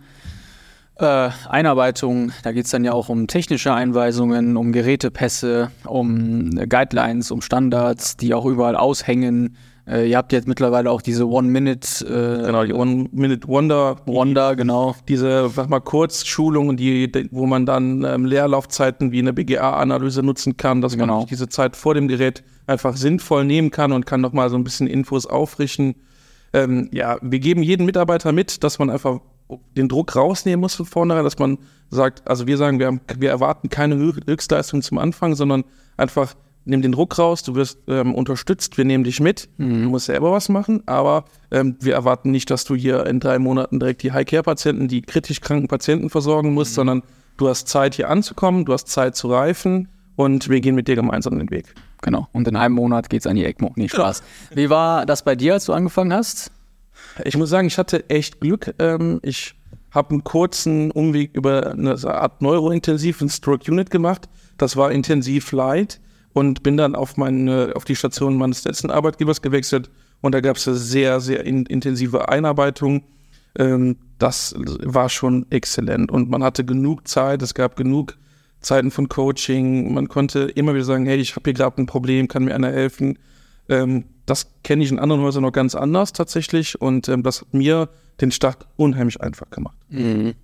Äh, 0.98 1.28
Einarbeitung, 1.50 2.32
da 2.42 2.52
geht 2.52 2.64
es 2.64 2.70
dann 2.70 2.82
ja 2.82 2.92
auch 2.92 3.10
um 3.10 3.26
technische 3.26 3.74
Einweisungen, 3.74 4.56
um 4.56 4.72
Gerätepässe, 4.72 5.70
um 5.84 6.56
äh, 6.56 6.66
Guidelines, 6.66 7.30
um 7.30 7.42
Standards, 7.42 8.16
die 8.16 8.32
auch 8.32 8.46
überall 8.46 8.76
aushängen. 8.76 9.56
Äh, 9.86 10.08
ihr 10.08 10.16
habt 10.16 10.32
jetzt 10.32 10.48
mittlerweile 10.48 10.90
auch 10.90 11.02
diese 11.02 11.28
One-Minute 11.28 12.40
äh, 12.40 12.46
Genau, 12.46 12.64
die 12.64 12.72
One-Minute-Wonder, 12.72 13.96
Wonder, 14.06 14.56
genau. 14.56 14.96
diese, 15.06 15.50
sag 15.50 15.68
mal, 15.68 15.80
Kurzschulungen, 15.80 16.78
die, 16.78 17.28
wo 17.30 17.44
man 17.44 17.66
dann 17.66 18.02
ähm, 18.02 18.24
Leerlaufzeiten 18.24 19.12
wie 19.12 19.18
eine 19.18 19.34
BGA-Analyse 19.34 20.22
nutzen 20.22 20.56
kann, 20.56 20.80
dass 20.80 20.96
Genau. 20.96 21.18
man 21.18 21.26
diese 21.26 21.50
Zeit 21.50 21.76
vor 21.76 21.92
dem 21.92 22.08
Gerät 22.08 22.42
einfach 22.66 22.96
sinnvoll 22.96 23.44
nehmen 23.44 23.70
kann 23.70 23.92
und 23.92 24.06
kann 24.06 24.22
nochmal 24.22 24.48
so 24.48 24.56
ein 24.56 24.64
bisschen 24.64 24.86
Infos 24.86 25.26
aufrichten. 25.26 25.96
Ähm, 26.54 26.88
ja, 26.90 27.18
wir 27.20 27.38
geben 27.38 27.62
jedem 27.62 27.84
Mitarbeiter 27.84 28.32
mit, 28.32 28.64
dass 28.64 28.78
man 28.78 28.88
einfach 28.88 29.20
den 29.76 29.88
Druck 29.88 30.16
rausnehmen 30.16 30.60
muss 30.60 30.74
von 30.74 30.86
vornherein, 30.86 31.24
dass 31.24 31.38
man 31.38 31.58
sagt, 31.90 32.26
also 32.28 32.46
wir 32.46 32.56
sagen, 32.56 32.78
wir, 32.78 32.86
haben, 32.86 33.00
wir 33.18 33.30
erwarten 33.30 33.68
keine 33.68 33.94
Hö- 33.96 34.26
Höchstleistung 34.26 34.82
zum 34.82 34.98
Anfang, 34.98 35.34
sondern 35.34 35.64
einfach 35.96 36.34
nimm 36.64 36.82
den 36.82 36.90
Druck 36.90 37.16
raus, 37.16 37.44
du 37.44 37.54
wirst 37.54 37.78
ähm, 37.86 38.12
unterstützt, 38.12 38.76
wir 38.76 38.84
nehmen 38.84 39.04
dich 39.04 39.20
mit, 39.20 39.48
du 39.56 39.64
musst 39.64 40.06
selber 40.06 40.32
was 40.32 40.48
machen, 40.48 40.82
aber 40.86 41.24
ähm, 41.52 41.76
wir 41.80 41.94
erwarten 41.94 42.32
nicht, 42.32 42.50
dass 42.50 42.64
du 42.64 42.74
hier 42.74 43.06
in 43.06 43.20
drei 43.20 43.38
Monaten 43.38 43.78
direkt 43.78 44.02
die 44.02 44.10
High-Care-Patienten, 44.10 44.88
die 44.88 45.02
kritisch 45.02 45.40
kranken 45.40 45.68
Patienten 45.68 46.10
versorgen 46.10 46.54
musst, 46.54 46.74
sondern 46.74 47.02
du 47.36 47.48
hast 47.48 47.68
Zeit 47.68 47.94
hier 47.94 48.10
anzukommen, 48.10 48.64
du 48.64 48.72
hast 48.72 48.88
Zeit 48.88 49.14
zu 49.14 49.28
reifen 49.30 49.86
und 50.16 50.48
wir 50.48 50.60
gehen 50.60 50.74
mit 50.74 50.88
dir 50.88 50.96
gemeinsam 50.96 51.38
den 51.38 51.50
Weg. 51.50 51.72
Genau. 52.02 52.26
Und 52.32 52.48
in 52.48 52.56
einem 52.56 52.74
Monat 52.74 53.10
geht's 53.10 53.28
an 53.28 53.36
die 53.36 53.44
ECMO. 53.44 53.72
Nee, 53.76 53.88
Spaß. 53.88 54.24
Wie 54.52 54.68
war 54.68 55.06
das 55.06 55.22
bei 55.22 55.36
dir, 55.36 55.54
als 55.54 55.66
du 55.66 55.72
angefangen 55.72 56.12
hast? 56.12 56.50
Ich 57.24 57.36
muss 57.36 57.50
sagen, 57.50 57.66
ich 57.66 57.78
hatte 57.78 58.08
echt 58.10 58.40
Glück. 58.40 58.74
Ähm, 58.78 59.20
ich 59.22 59.54
habe 59.90 60.10
einen 60.10 60.24
kurzen 60.24 60.90
Umweg 60.90 61.30
über 61.34 61.72
eine 61.72 61.96
Art 62.04 62.42
neurointensiven 62.42 63.28
Stroke 63.28 63.70
Unit 63.70 63.90
gemacht. 63.90 64.28
Das 64.58 64.76
war 64.76 64.92
intensiv 64.92 65.52
light 65.52 66.00
und 66.32 66.62
bin 66.62 66.76
dann 66.76 66.94
auf 66.94 67.16
meine, 67.16 67.72
auf 67.74 67.84
die 67.84 67.96
Station 67.96 68.36
meines 68.36 68.64
letzten 68.64 68.90
Arbeitgebers 68.90 69.40
gewechselt 69.40 69.90
und 70.20 70.32
da 70.32 70.40
gab 70.40 70.56
es 70.56 70.68
eine 70.68 70.76
sehr, 70.76 71.20
sehr 71.20 71.44
in, 71.44 71.64
intensive 71.66 72.28
Einarbeitung. 72.28 73.04
Ähm, 73.58 73.96
das 74.18 74.54
war 74.58 75.08
schon 75.08 75.46
exzellent 75.50 76.10
und 76.10 76.28
man 76.28 76.42
hatte 76.42 76.64
genug 76.64 77.08
Zeit, 77.08 77.40
es 77.40 77.54
gab 77.54 77.76
genug 77.76 78.18
Zeiten 78.60 78.90
von 78.90 79.08
Coaching, 79.08 79.94
man 79.94 80.08
konnte 80.08 80.40
immer 80.40 80.74
wieder 80.74 80.84
sagen, 80.84 81.06
hey, 81.06 81.16
ich 81.16 81.36
habe 81.36 81.44
hier 81.44 81.54
gerade 81.54 81.80
ein 81.80 81.86
Problem, 81.86 82.28
kann 82.28 82.44
mir 82.44 82.54
einer 82.54 82.70
helfen. 82.70 83.18
Ähm, 83.68 84.04
das 84.26 84.48
kenne 84.62 84.84
ich 84.84 84.90
in 84.90 84.98
anderen 84.98 85.22
Häusern 85.22 85.42
noch 85.42 85.52
ganz 85.52 85.74
anders 85.74 86.12
tatsächlich 86.12 86.80
und 86.80 87.08
ähm, 87.08 87.22
das 87.22 87.40
hat 87.40 87.54
mir 87.54 87.88
den 88.20 88.30
Start 88.30 88.66
unheimlich 88.76 89.20
einfach 89.20 89.48
gemacht. 89.50 89.76
Mhm. 89.88 90.34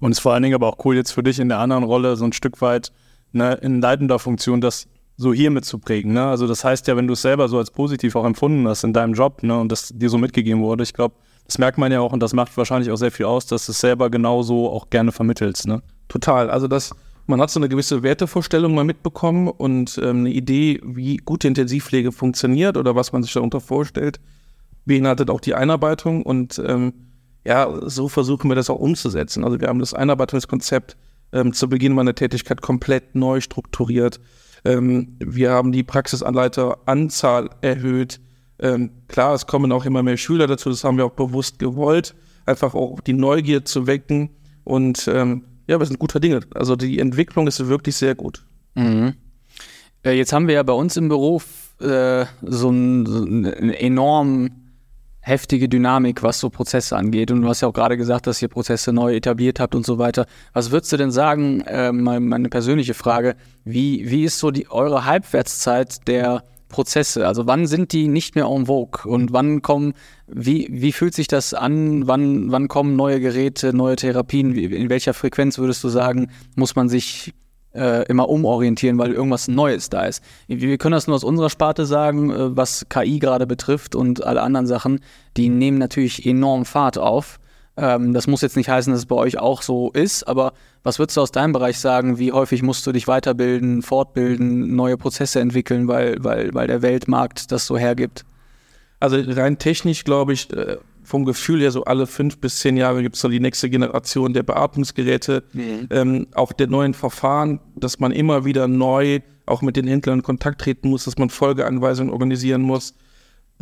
Und 0.00 0.12
es 0.12 0.18
ist 0.18 0.22
vor 0.22 0.32
allen 0.32 0.42
Dingen 0.42 0.54
aber 0.54 0.68
auch 0.68 0.84
cool 0.84 0.96
jetzt 0.96 1.12
für 1.12 1.22
dich 1.22 1.38
in 1.38 1.48
der 1.48 1.58
anderen 1.58 1.84
Rolle 1.84 2.16
so 2.16 2.24
ein 2.24 2.32
Stück 2.32 2.60
weit 2.62 2.92
ne, 3.32 3.54
in 3.54 3.80
leitender 3.80 4.18
Funktion 4.18 4.60
das 4.60 4.88
so 5.16 5.34
hier 5.34 5.50
mitzuprägen. 5.50 6.14
Ne? 6.14 6.24
Also 6.24 6.46
das 6.46 6.64
heißt 6.64 6.88
ja, 6.88 6.96
wenn 6.96 7.06
du 7.06 7.12
es 7.12 7.22
selber 7.22 7.48
so 7.48 7.58
als 7.58 7.70
positiv 7.70 8.16
auch 8.16 8.24
empfunden 8.24 8.66
hast 8.66 8.84
in 8.84 8.94
deinem 8.94 9.12
Job 9.12 9.42
ne, 9.42 9.58
und 9.58 9.70
das 9.70 9.92
dir 9.94 10.08
so 10.08 10.16
mitgegeben 10.16 10.62
wurde, 10.62 10.82
ich 10.82 10.94
glaube, 10.94 11.14
das 11.44 11.58
merkt 11.58 11.76
man 11.76 11.92
ja 11.92 12.00
auch 12.00 12.12
und 12.12 12.22
das 12.22 12.32
macht 12.32 12.56
wahrscheinlich 12.56 12.90
auch 12.90 12.96
sehr 12.96 13.10
viel 13.10 13.26
aus, 13.26 13.44
dass 13.44 13.66
du 13.66 13.72
es 13.72 13.80
selber 13.80 14.08
genauso 14.08 14.70
auch 14.70 14.88
gerne 14.88 15.12
vermittelst. 15.12 15.66
Ne? 15.66 15.82
Total. 16.08 16.48
Also 16.48 16.68
das, 16.68 16.92
man 17.26 17.40
hat 17.40 17.50
so 17.50 17.60
eine 17.60 17.68
gewisse 17.68 18.02
Wertevorstellung 18.02 18.74
mal 18.74 18.84
mitbekommen 18.84 19.48
und 19.48 19.98
ähm, 20.02 20.20
eine 20.20 20.30
Idee, 20.30 20.80
wie 20.82 21.16
gute 21.18 21.48
Intensivpflege 21.48 22.12
funktioniert 22.12 22.76
oder 22.76 22.94
was 22.96 23.12
man 23.12 23.22
sich 23.22 23.32
darunter 23.32 23.60
vorstellt, 23.60 24.20
beinhaltet 24.84 25.30
auch 25.30 25.40
die 25.40 25.54
Einarbeitung 25.54 26.22
und 26.22 26.60
ähm, 26.66 26.92
ja, 27.44 27.68
so 27.82 28.08
versuchen 28.08 28.50
wir 28.50 28.54
das 28.54 28.70
auch 28.70 28.78
umzusetzen. 28.78 29.44
Also 29.44 29.60
wir 29.60 29.68
haben 29.68 29.78
das 29.78 29.94
Einarbeitungskonzept 29.94 30.96
ähm, 31.32 31.52
zu 31.52 31.68
Beginn 31.68 31.94
meiner 31.94 32.14
Tätigkeit 32.14 32.60
komplett 32.60 33.14
neu 33.14 33.40
strukturiert. 33.40 34.20
Ähm, 34.64 35.16
wir 35.18 35.50
haben 35.50 35.72
die 35.72 35.82
Praxisanleiteranzahl 35.82 37.50
erhöht. 37.62 38.20
Ähm, 38.58 38.90
klar, 39.08 39.34
es 39.34 39.46
kommen 39.46 39.72
auch 39.72 39.86
immer 39.86 40.02
mehr 40.02 40.16
Schüler 40.18 40.46
dazu, 40.46 40.68
das 40.68 40.84
haben 40.84 40.98
wir 40.98 41.06
auch 41.06 41.12
bewusst 41.12 41.58
gewollt, 41.58 42.14
einfach 42.44 42.74
auch 42.74 43.00
die 43.00 43.14
Neugier 43.14 43.64
zu 43.64 43.86
wecken. 43.86 44.30
Und 44.64 45.08
ähm, 45.08 45.44
ja, 45.70 45.78
wir 45.78 45.86
sind 45.86 46.00
guter 46.00 46.18
Dinge. 46.18 46.40
Also 46.52 46.74
die 46.74 46.98
Entwicklung 46.98 47.46
ist 47.46 47.64
wirklich 47.68 47.94
sehr 47.94 48.16
gut. 48.16 48.44
Mhm. 48.74 49.14
Äh, 50.04 50.12
jetzt 50.12 50.32
haben 50.32 50.48
wir 50.48 50.54
ja 50.56 50.64
bei 50.64 50.72
uns 50.72 50.96
im 50.96 51.08
Büro 51.08 51.40
äh, 51.80 52.24
so 52.42 52.68
einen, 52.68 53.06
so 53.06 53.22
einen 53.22 53.44
enormen 53.44 54.72
heftige 55.20 55.68
Dynamik, 55.68 56.24
was 56.24 56.40
so 56.40 56.50
Prozesse 56.50 56.96
angeht. 56.96 57.30
Und 57.30 57.42
du 57.42 57.48
hast 57.48 57.60
ja 57.60 57.68
auch 57.68 57.72
gerade 57.72 57.96
gesagt, 57.96 58.26
dass 58.26 58.42
ihr 58.42 58.48
Prozesse 58.48 58.92
neu 58.92 59.14
etabliert 59.14 59.60
habt 59.60 59.76
und 59.76 59.86
so 59.86 59.98
weiter. 59.98 60.26
Was 60.54 60.72
würdest 60.72 60.92
du 60.92 60.96
denn 60.96 61.12
sagen, 61.12 61.60
äh, 61.60 61.92
meine, 61.92 62.18
meine 62.18 62.48
persönliche 62.48 62.94
Frage, 62.94 63.36
wie, 63.64 64.10
wie 64.10 64.24
ist 64.24 64.40
so 64.40 64.50
die 64.50 64.68
eure 64.72 65.04
Halbwertszeit 65.04 66.08
der 66.08 66.42
Prozesse? 66.70 67.26
Also 67.26 67.46
wann 67.46 67.66
sind 67.66 67.92
die 67.92 68.08
nicht 68.08 68.34
mehr 68.34 68.46
en 68.46 68.66
vogue 68.66 69.10
und 69.10 69.34
wann 69.34 69.60
kommen, 69.60 69.92
wie, 70.26 70.68
wie 70.70 70.92
fühlt 70.92 71.14
sich 71.14 71.28
das 71.28 71.52
an? 71.52 72.06
Wann, 72.06 72.50
wann 72.50 72.68
kommen 72.68 72.96
neue 72.96 73.20
Geräte, 73.20 73.76
neue 73.76 73.96
Therapien? 73.96 74.54
In 74.54 74.88
welcher 74.88 75.12
Frequenz 75.12 75.58
würdest 75.58 75.84
du 75.84 75.90
sagen, 75.90 76.30
muss 76.54 76.76
man 76.76 76.88
sich 76.88 77.34
äh, 77.74 78.04
immer 78.06 78.28
umorientieren, 78.28 78.98
weil 78.98 79.12
irgendwas 79.12 79.48
Neues 79.48 79.90
da 79.90 80.04
ist. 80.04 80.22
Wir 80.48 80.78
können 80.78 80.92
das 80.92 81.06
nur 81.06 81.16
aus 81.16 81.24
unserer 81.24 81.50
Sparte 81.50 81.86
sagen, 81.86 82.30
äh, 82.30 82.56
was 82.56 82.86
KI 82.88 83.18
gerade 83.18 83.46
betrifft 83.46 83.94
und 83.94 84.24
alle 84.24 84.42
anderen 84.42 84.66
Sachen, 84.66 85.00
die 85.36 85.48
nehmen 85.48 85.78
natürlich 85.78 86.26
enorm 86.26 86.64
Fahrt 86.64 86.98
auf. 86.98 87.38
Ähm, 87.76 88.12
das 88.12 88.26
muss 88.26 88.42
jetzt 88.42 88.56
nicht 88.56 88.68
heißen, 88.68 88.92
dass 88.92 89.00
es 89.00 89.06
bei 89.06 89.16
euch 89.16 89.38
auch 89.38 89.62
so 89.62 89.90
ist, 89.92 90.24
aber 90.24 90.52
was 90.82 90.98
würdest 90.98 91.16
du 91.16 91.20
aus 91.20 91.32
deinem 91.32 91.52
Bereich 91.52 91.78
sagen? 91.78 92.18
Wie 92.18 92.32
häufig 92.32 92.62
musst 92.62 92.86
du 92.86 92.92
dich 92.92 93.06
weiterbilden, 93.06 93.82
fortbilden, 93.82 94.74
neue 94.74 94.96
Prozesse 94.96 95.40
entwickeln, 95.40 95.88
weil, 95.88 96.16
weil, 96.22 96.52
weil 96.54 96.66
der 96.66 96.82
Weltmarkt 96.82 97.52
das 97.52 97.66
so 97.66 97.78
hergibt? 97.78 98.24
Also 98.98 99.16
rein 99.18 99.58
technisch 99.58 100.04
glaube 100.04 100.32
ich, 100.32 100.52
äh, 100.52 100.76
vom 101.02 101.24
Gefühl 101.24 101.60
her 101.60 101.70
so 101.70 101.84
alle 101.84 102.06
fünf 102.06 102.38
bis 102.38 102.60
zehn 102.60 102.76
Jahre 102.76 103.02
gibt 103.02 103.16
es 103.16 103.22
so 103.22 103.28
die 103.28 103.40
nächste 103.40 103.68
Generation 103.68 104.32
der 104.32 104.42
Beatmungsgeräte, 104.42 105.42
mhm. 105.52 105.88
ähm, 105.90 106.26
auch 106.34 106.52
der 106.52 106.68
neuen 106.68 106.94
Verfahren, 106.94 107.60
dass 107.74 107.98
man 107.98 108.12
immer 108.12 108.44
wieder 108.44 108.68
neu 108.68 109.20
auch 109.46 109.62
mit 109.62 109.76
den 109.76 109.88
Händlern 109.88 110.20
in 110.20 110.22
Kontakt 110.22 110.60
treten 110.60 110.88
muss, 110.88 111.04
dass 111.04 111.18
man 111.18 111.28
Folgeanweisungen 111.28 112.12
organisieren 112.12 112.62
muss. 112.62 112.94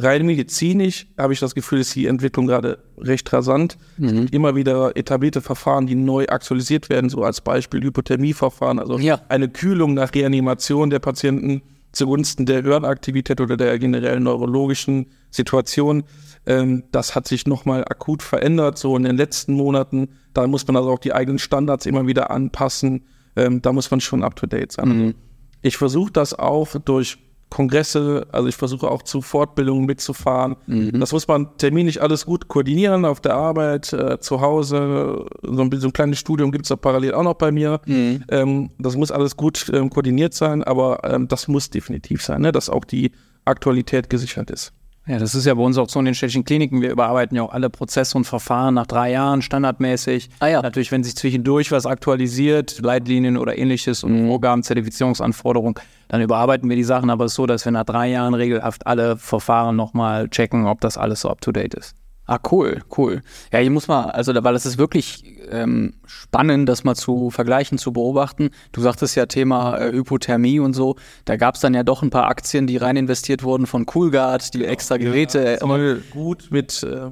Rein 0.00 0.24
medizinisch 0.24 1.08
habe 1.18 1.32
ich 1.32 1.40
das 1.40 1.56
Gefühl, 1.56 1.80
ist 1.80 1.94
die 1.96 2.06
Entwicklung 2.06 2.46
gerade 2.46 2.78
recht 2.96 3.32
rasant. 3.32 3.76
Mhm. 3.96 4.28
Immer 4.30 4.54
wieder 4.54 4.96
etablierte 4.96 5.40
Verfahren, 5.40 5.88
die 5.88 5.96
neu 5.96 6.26
aktualisiert 6.26 6.88
werden, 6.88 7.10
so 7.10 7.24
als 7.24 7.40
Beispiel 7.40 7.82
Hypothermieverfahren, 7.82 8.78
also 8.78 8.96
ja. 8.98 9.20
eine 9.28 9.48
Kühlung 9.48 9.94
nach 9.94 10.14
Reanimation 10.14 10.90
der 10.90 11.00
Patienten 11.00 11.62
zugunsten 11.90 12.46
der 12.46 12.62
Hirnaktivität 12.62 13.40
oder 13.40 13.56
der 13.56 13.76
generellen 13.78 14.22
neurologischen 14.22 15.06
Situation. 15.30 16.04
Ähm, 16.46 16.84
das 16.92 17.16
hat 17.16 17.26
sich 17.26 17.46
nochmal 17.46 17.84
akut 17.84 18.22
verändert, 18.22 18.78
so 18.78 18.96
in 18.96 19.02
den 19.02 19.16
letzten 19.16 19.54
Monaten. 19.54 20.10
Da 20.32 20.46
muss 20.46 20.66
man 20.66 20.76
also 20.76 20.90
auch 20.90 21.00
die 21.00 21.12
eigenen 21.12 21.40
Standards 21.40 21.86
immer 21.86 22.06
wieder 22.06 22.30
anpassen. 22.30 23.04
Ähm, 23.34 23.62
da 23.62 23.72
muss 23.72 23.90
man 23.90 24.00
schon 24.00 24.22
up-to-date 24.22 24.72
sein. 24.72 24.88
Mhm. 24.88 25.14
Ich 25.60 25.76
versuche 25.76 26.12
das 26.12 26.38
auch 26.38 26.68
durch 26.84 27.18
Kongresse, 27.50 28.26
also 28.30 28.48
ich 28.48 28.56
versuche 28.56 28.90
auch 28.90 29.02
zu 29.02 29.22
Fortbildungen 29.22 29.86
mitzufahren. 29.86 30.56
Mhm. 30.66 31.00
Das 31.00 31.12
muss 31.12 31.26
man 31.26 31.56
terminlich 31.56 32.02
alles 32.02 32.26
gut 32.26 32.48
koordinieren 32.48 33.04
auf 33.04 33.20
der 33.20 33.34
Arbeit, 33.34 33.92
äh, 33.92 34.20
zu 34.20 34.40
Hause. 34.40 35.26
So 35.42 35.62
ein, 35.62 35.70
so 35.72 35.88
ein 35.88 35.92
kleines 35.92 36.18
Studium 36.18 36.52
gibt 36.52 36.66
es 36.66 36.68
da 36.68 36.76
parallel 36.76 37.14
auch 37.14 37.22
noch 37.22 37.34
bei 37.34 37.50
mir. 37.50 37.80
Mhm. 37.86 38.24
Ähm, 38.28 38.70
das 38.78 38.96
muss 38.96 39.10
alles 39.10 39.36
gut 39.36 39.70
ähm, 39.72 39.90
koordiniert 39.90 40.34
sein, 40.34 40.62
aber 40.62 41.00
ähm, 41.04 41.28
das 41.28 41.48
muss 41.48 41.70
definitiv 41.70 42.22
sein, 42.22 42.42
ne? 42.42 42.52
dass 42.52 42.68
auch 42.68 42.84
die 42.84 43.12
Aktualität 43.44 44.10
gesichert 44.10 44.50
ist. 44.50 44.72
Ja, 45.08 45.18
das 45.18 45.34
ist 45.34 45.46
ja 45.46 45.54
bei 45.54 45.62
uns 45.62 45.78
auch 45.78 45.88
so 45.88 45.98
in 46.00 46.04
den 46.04 46.14
städtischen 46.14 46.44
Kliniken. 46.44 46.82
Wir 46.82 46.90
überarbeiten 46.90 47.34
ja 47.34 47.42
auch 47.42 47.52
alle 47.52 47.70
Prozesse 47.70 48.18
und 48.18 48.24
Verfahren 48.24 48.74
nach 48.74 48.86
drei 48.86 49.10
Jahren 49.10 49.40
standardmäßig. 49.40 50.28
Ah 50.38 50.48
ja. 50.48 50.60
Natürlich, 50.60 50.92
wenn 50.92 51.02
sich 51.02 51.16
zwischendurch 51.16 51.72
was 51.72 51.86
aktualisiert, 51.86 52.78
Leitlinien 52.82 53.38
oder 53.38 53.56
ähnliches 53.56 54.04
und 54.04 54.24
mhm. 54.24 54.28
Vorgaben, 54.28 54.62
Zertifizierungsanforderungen, 54.62 55.76
dann 56.08 56.20
überarbeiten 56.20 56.68
wir 56.68 56.76
die 56.76 56.84
Sachen. 56.84 57.08
Aber 57.08 57.24
es 57.24 57.32
ist 57.32 57.36
so, 57.36 57.46
dass 57.46 57.64
wir 57.64 57.72
nach 57.72 57.84
drei 57.84 58.08
Jahren 58.10 58.34
regelhaft 58.34 58.86
alle 58.86 59.16
Verfahren 59.16 59.76
nochmal 59.76 60.28
checken, 60.28 60.66
ob 60.66 60.82
das 60.82 60.98
alles 60.98 61.22
so 61.22 61.30
up 61.30 61.40
to 61.40 61.52
date 61.52 61.72
ist. 61.72 61.96
Ah, 62.28 62.38
cool, 62.52 62.82
cool. 62.98 63.22
Ja, 63.54 63.58
hier 63.60 63.70
muss 63.70 63.88
man, 63.88 64.10
also, 64.10 64.34
weil 64.44 64.54
es 64.54 64.66
ist 64.66 64.76
wirklich 64.76 65.24
ähm, 65.50 65.94
spannend, 66.04 66.68
das 66.68 66.84
mal 66.84 66.94
zu 66.94 67.30
vergleichen, 67.30 67.78
zu 67.78 67.90
beobachten. 67.90 68.50
Du 68.72 68.82
sagtest 68.82 69.16
ja 69.16 69.24
Thema 69.24 69.78
äh, 69.78 69.92
Hypothermie 69.92 70.60
und 70.60 70.74
so. 70.74 70.96
Da 71.24 71.36
gab 71.36 71.54
es 71.54 71.62
dann 71.62 71.72
ja 71.72 71.84
doch 71.84 72.02
ein 72.02 72.10
paar 72.10 72.26
Aktien, 72.26 72.66
die 72.66 72.76
rein 72.76 72.98
investiert 72.98 73.44
wurden 73.44 73.66
von 73.66 73.86
Coolguard, 73.86 74.52
die 74.52 74.66
extra 74.66 74.98
Geräte. 74.98 75.58
Ja, 75.58 75.76
äh, 75.78 75.96
gut 76.10 76.48
mit 76.50 76.82
äh, 76.82 77.10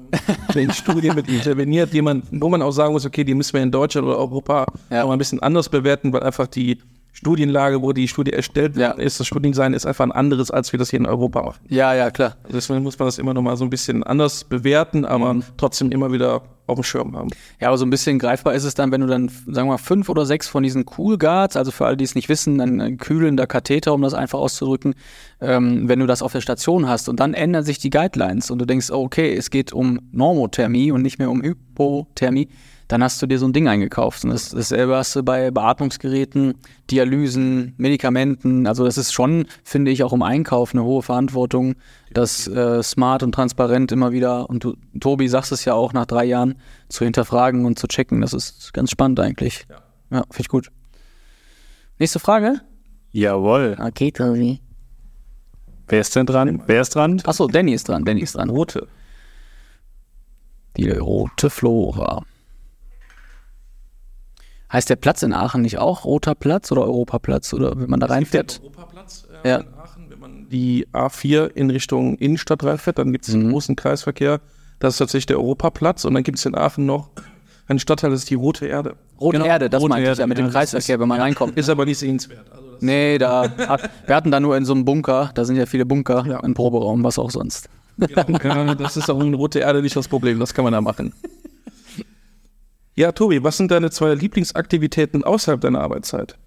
den 0.55 0.71
Studien 0.75 1.15
mit 1.15 1.29
interveniert, 1.29 1.95
die 1.95 2.03
man, 2.03 2.23
wo 2.31 2.51
man 2.51 2.61
auch 2.61 2.73
sagen 2.73 2.93
muss, 2.93 3.07
okay, 3.07 3.25
die 3.25 3.35
müssen 3.35 3.55
wir 3.55 3.63
in 3.63 3.73
Deutschland 3.73 4.07
oder 4.07 4.19
Europa 4.19 4.67
ja. 4.91 5.03
auch 5.03 5.07
mal 5.07 5.15
ein 5.15 5.19
bisschen 5.19 5.41
anders 5.41 5.71
bewerten, 5.71 6.13
weil 6.13 6.25
einfach 6.25 6.47
die 6.47 6.79
Studienlage, 7.17 7.81
wo 7.81 7.95
die 7.95 8.09
Studie 8.09 8.33
erstellt 8.33 8.77
ja. 8.77 8.91
ist, 8.91 9.19
das 9.19 9.27
Studiendesign 9.27 9.73
ist 9.73 9.87
einfach 9.87 10.05
ein 10.05 10.13
anderes, 10.13 10.51
als 10.51 10.73
wir 10.73 10.79
das 10.79 10.91
hier 10.91 11.01
in 11.01 11.07
Europa 11.07 11.43
machen. 11.43 11.61
Ja, 11.67 11.95
ja, 11.95 12.11
klar. 12.11 12.37
Deswegen 12.53 12.83
muss 12.83 12.99
man 12.99 13.09
das 13.09 13.17
immer 13.17 13.33
noch 13.33 13.41
mal 13.41 13.57
so 13.57 13.65
ein 13.65 13.71
bisschen 13.71 14.03
anders 14.03 14.45
bewerten, 14.45 15.07
aber 15.07 15.33
mhm. 15.33 15.43
trotzdem 15.57 15.91
immer 15.93 16.13
wieder 16.13 16.43
auf 16.67 16.75
dem 16.75 16.83
Schirm 16.83 17.17
haben. 17.17 17.31
Ja, 17.59 17.69
aber 17.69 17.79
so 17.79 17.87
ein 17.87 17.91
bisschen 17.91 18.19
greifbar 18.19 18.53
ist 18.53 18.65
es 18.65 18.75
dann, 18.75 18.93
wenn 18.93 19.01
du 19.01 19.07
dann, 19.07 19.29
sagen 19.29 19.67
wir 19.67 19.73
mal, 19.73 19.79
fünf 19.79 20.11
oder 20.11 20.27
sechs 20.27 20.47
von 20.47 20.63
diesen 20.63 20.85
Cool 20.99 21.17
Guards, 21.17 21.57
also 21.57 21.71
für 21.71 21.87
alle, 21.87 21.97
die 21.97 22.05
es 22.05 22.15
nicht 22.15 22.29
wissen, 22.29 22.61
ein 22.61 22.99
kühlender 22.99 23.47
Katheter, 23.47 23.95
um 23.95 24.03
das 24.03 24.13
einfach 24.13 24.39
auszudrücken, 24.39 24.95
ähm, 25.41 25.89
wenn 25.89 26.01
du 26.01 26.07
das 26.07 26.21
auf 26.21 26.33
der 26.33 26.43
Station 26.43 26.87
hast 26.87 27.09
und 27.09 27.19
dann 27.19 27.33
ändern 27.33 27.65
sich 27.65 27.79
die 27.79 27.91
Guidelines 27.91 28.51
und 28.51 28.59
du 28.59 28.67
denkst, 28.67 28.91
okay, 28.91 29.35
es 29.35 29.49
geht 29.49 29.73
um 29.73 30.01
Normothermie 30.13 30.93
und 30.93 31.01
nicht 31.01 31.19
mehr 31.19 31.31
um 31.31 31.43
Hypothermie, 31.43 32.49
dann 32.88 33.03
hast 33.03 33.20
du 33.20 33.27
dir 33.27 33.38
so 33.38 33.46
ein 33.46 33.53
Ding 33.53 33.68
eingekauft. 33.68 34.25
Und 34.25 34.31
das, 34.31 34.51
dasselbe 34.51 34.96
hast 34.96 35.16
du 35.16 35.22
bei 35.22 35.51
Beatmungsgeräten, 35.51 36.55
Dialysen, 36.90 37.75
Medikamenten. 37.77 38.66
Also 38.66 38.85
das 38.85 38.96
ist 38.96 39.12
schon, 39.12 39.46
finde 39.64 39.90
ich, 39.90 40.05
auch 40.05 40.12
im 40.12 40.22
Einkauf 40.22 40.72
eine 40.72 40.85
hohe 40.85 41.03
Verantwortung, 41.03 41.75
das 42.12 42.46
äh, 42.46 42.83
smart 42.83 43.22
und 43.22 43.33
transparent 43.33 43.90
immer 43.90 44.12
wieder, 44.12 44.49
und 44.49 44.62
du, 44.62 44.77
Tobi, 45.01 45.29
sagst 45.29 45.53
es 45.53 45.64
ja 45.64 45.75
auch 45.75 45.92
nach 45.92 46.07
drei 46.07 46.25
Jahren, 46.25 46.57
zu 46.88 47.05
hinterfragen 47.05 47.64
und 47.66 47.79
zu 47.79 47.88
checken. 47.88 48.20
Das 48.20 48.33
ist 48.33 48.72
ganz 48.72 48.90
spannend 48.90 49.18
eigentlich. 49.18 49.66
Ja, 49.68 49.77
ja 50.18 50.22
finde 50.31 50.42
ich 50.42 50.49
gut. 50.49 50.70
Nächste 51.99 52.20
Frage? 52.20 52.61
Jawohl. 53.11 53.77
Okay, 53.81 54.12
Tobi. 54.12 54.61
Wer 55.88 56.01
ist 56.01 56.14
denn 56.14 56.27
dran? 56.27 56.62
Wer 56.66 56.83
ist 56.83 56.94
dran? 56.94 57.22
Achso, 57.25 57.46
Danny 57.46 57.72
ist 57.72 57.88
dran. 57.88 58.05
Danny 58.05 58.20
ist 58.20 58.37
dran. 58.37 58.51
Rote. 58.51 58.87
Die 60.77 60.90
rote 60.90 61.49
Flora. 61.49 62.25
Heißt 64.77 64.91
der 64.91 64.97
Platz 64.97 65.23
in 65.23 65.33
Aachen 65.33 65.62
nicht 65.62 65.79
auch 65.79 66.05
Roter 66.05 66.35
Platz 66.35 66.71
oder 66.71 66.83
Europaplatz 66.83 67.55
oder 67.55 67.81
wenn 67.81 67.89
man 67.89 67.99
da 67.99 68.09
reinfährt? 68.09 68.61
Europaplatz 68.62 69.27
äh, 69.43 69.49
ja. 69.49 69.57
in 69.57 69.69
Aachen, 69.69 70.11
wenn 70.11 70.21
man 70.21 70.49
die 70.51 70.87
A4 70.93 71.47
in 71.47 71.71
Richtung 71.71 72.17
Innenstadt 72.17 72.62
reinfährt, 72.62 72.99
dann 72.99 73.11
gibt 73.11 73.27
es 73.27 73.33
mhm. 73.33 73.41
einen 73.41 73.53
großen 73.53 73.75
Kreisverkehr. 73.75 74.39
Das 74.79 74.93
ist 74.93 74.99
tatsächlich 74.99 75.25
der 75.25 75.39
Europaplatz 75.39 76.05
und 76.05 76.12
dann 76.12 76.25
gibt 76.25 76.37
es 76.37 76.45
in 76.45 76.55
Aachen 76.55 76.85
noch 76.85 77.09
ein 77.69 77.79
Stadtteil, 77.79 78.11
das 78.11 78.21
ist 78.21 78.29
die 78.29 78.35
Rote 78.35 78.67
Erde. 78.67 78.97
Rote 79.19 79.39
Erde, 79.39 79.71
das 79.71 79.81
Rote 79.81 79.89
meinte 79.89 80.12
ich 80.12 80.19
ja 80.19 80.27
mit 80.27 80.37
dem 80.37 80.45
ja, 80.45 80.53
Kreisverkehr, 80.53 81.01
wenn 81.01 81.09
man 81.09 81.23
reinkommt. 81.23 81.57
Ist 81.57 81.71
aber 81.71 81.87
nicht 81.87 81.97
sehenswert. 81.97 82.45
Also 82.53 82.77
Nee, 82.81 83.17
da 83.17 83.51
wir 84.05 84.15
hatten 84.15 84.31
da 84.31 84.41
nur 84.41 84.59
in 84.59 84.67
so 84.67 84.75
einem 84.75 84.85
Bunker, 84.85 85.31
da 85.33 85.47
sind 85.47 85.57
ja 85.57 85.65
viele 85.65 85.87
Bunker, 85.87 86.27
Ja. 86.29 86.41
ein 86.41 86.53
Proberaum, 86.53 87.03
was 87.03 87.19
auch 87.19 87.31
sonst. 87.31 87.71
Ja, 87.97 88.75
das 88.75 88.99
ist 88.99 89.09
auch 89.09 89.21
in 89.23 89.33
Rote 89.33 89.61
Erde 89.61 89.81
nicht 89.81 89.97
das 89.97 90.07
Problem, 90.07 90.39
das 90.39 90.53
kann 90.53 90.65
man 90.65 90.75
da 90.75 90.83
machen. 90.83 91.15
Ja, 92.99 93.13
Tobi, 93.13 93.45
was 93.45 93.59
sind 93.59 93.71
deine 93.71 93.91
zwei 93.91 94.15
Lieblingsaktivitäten 94.15 95.23
außerhalb 95.23 95.61
deiner 95.61 95.83
Arbeitszeit? 95.83 96.39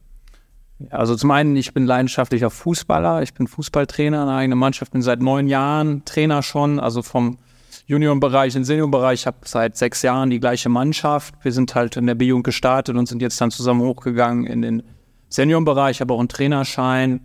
Also 0.89 1.15
zum 1.15 1.29
einen, 1.29 1.55
ich 1.55 1.75
bin 1.75 1.85
leidenschaftlicher 1.85 2.49
Fußballer, 2.49 3.21
ich 3.21 3.35
bin 3.35 3.45
Fußballtrainer 3.45 4.23
in 4.23 4.29
einer 4.29 4.37
eigenen 4.37 4.57
Mannschaft, 4.57 4.91
bin 4.93 5.03
seit 5.03 5.21
neun 5.21 5.47
Jahren 5.47 6.05
Trainer 6.05 6.41
schon, 6.41 6.79
also 6.79 7.03
vom 7.03 7.37
Juniorenbereich 7.85 8.55
in 8.55 8.61
den 8.61 8.65
Seniorbereich, 8.65 9.27
habe 9.27 9.37
seit 9.45 9.77
sechs 9.77 10.01
Jahren 10.01 10.31
die 10.31 10.39
gleiche 10.39 10.69
Mannschaft. 10.69 11.35
Wir 11.43 11.51
sind 11.51 11.75
halt 11.75 11.97
in 11.97 12.07
der 12.07 12.15
B-Jugend 12.15 12.45
gestartet 12.45 12.95
und 12.95 13.07
sind 13.07 13.21
jetzt 13.21 13.39
dann 13.39 13.51
zusammen 13.51 13.81
hochgegangen 13.81 14.47
in 14.47 14.63
den 14.63 14.83
Seniorenbereich, 15.27 16.01
habe 16.01 16.15
auch 16.15 16.19
einen 16.19 16.29
Trainerschein. 16.29 17.21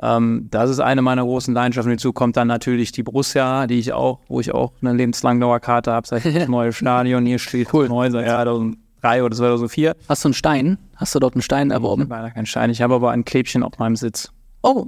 Ähm, 0.00 0.46
das 0.50 0.70
ist 0.70 0.80
eine 0.80 1.02
meiner 1.02 1.22
großen 1.22 1.52
Leidenschaften. 1.54 1.90
Hinzu 1.90 2.12
kommt 2.12 2.36
dann 2.36 2.46
natürlich 2.48 2.92
die 2.92 3.02
Borussia, 3.02 3.66
die 3.66 3.78
ich 3.78 3.92
auch, 3.92 4.20
wo 4.28 4.40
ich 4.40 4.52
auch 4.54 4.72
eine 4.80 4.92
lebenslange 4.92 5.40
Dauerkarte 5.40 5.92
habe, 5.92 6.06
seit 6.06 6.24
das 6.34 6.48
neue 6.48 6.72
Stadion 6.72 7.26
hier 7.26 7.38
steht, 7.38 7.72
cool. 7.74 7.88
neu 7.88 8.10
seit 8.10 8.26
2003 8.26 9.22
oder 9.24 9.36
2004. 9.36 9.96
Hast 10.08 10.24
du 10.24 10.28
einen 10.28 10.34
Stein? 10.34 10.78
Hast 10.96 11.14
du 11.14 11.18
dort 11.18 11.34
einen 11.34 11.42
Stein 11.42 11.68
Ich 11.68 11.72
erworben? 11.74 12.02
habe 12.02 12.14
leider 12.14 12.30
keinen 12.30 12.46
Stein, 12.46 12.70
ich 12.70 12.80
habe 12.82 12.94
aber 12.94 13.10
ein 13.10 13.24
Klebchen 13.24 13.62
auf 13.62 13.78
meinem 13.78 13.96
Sitz. 13.96 14.30
Oh. 14.62 14.86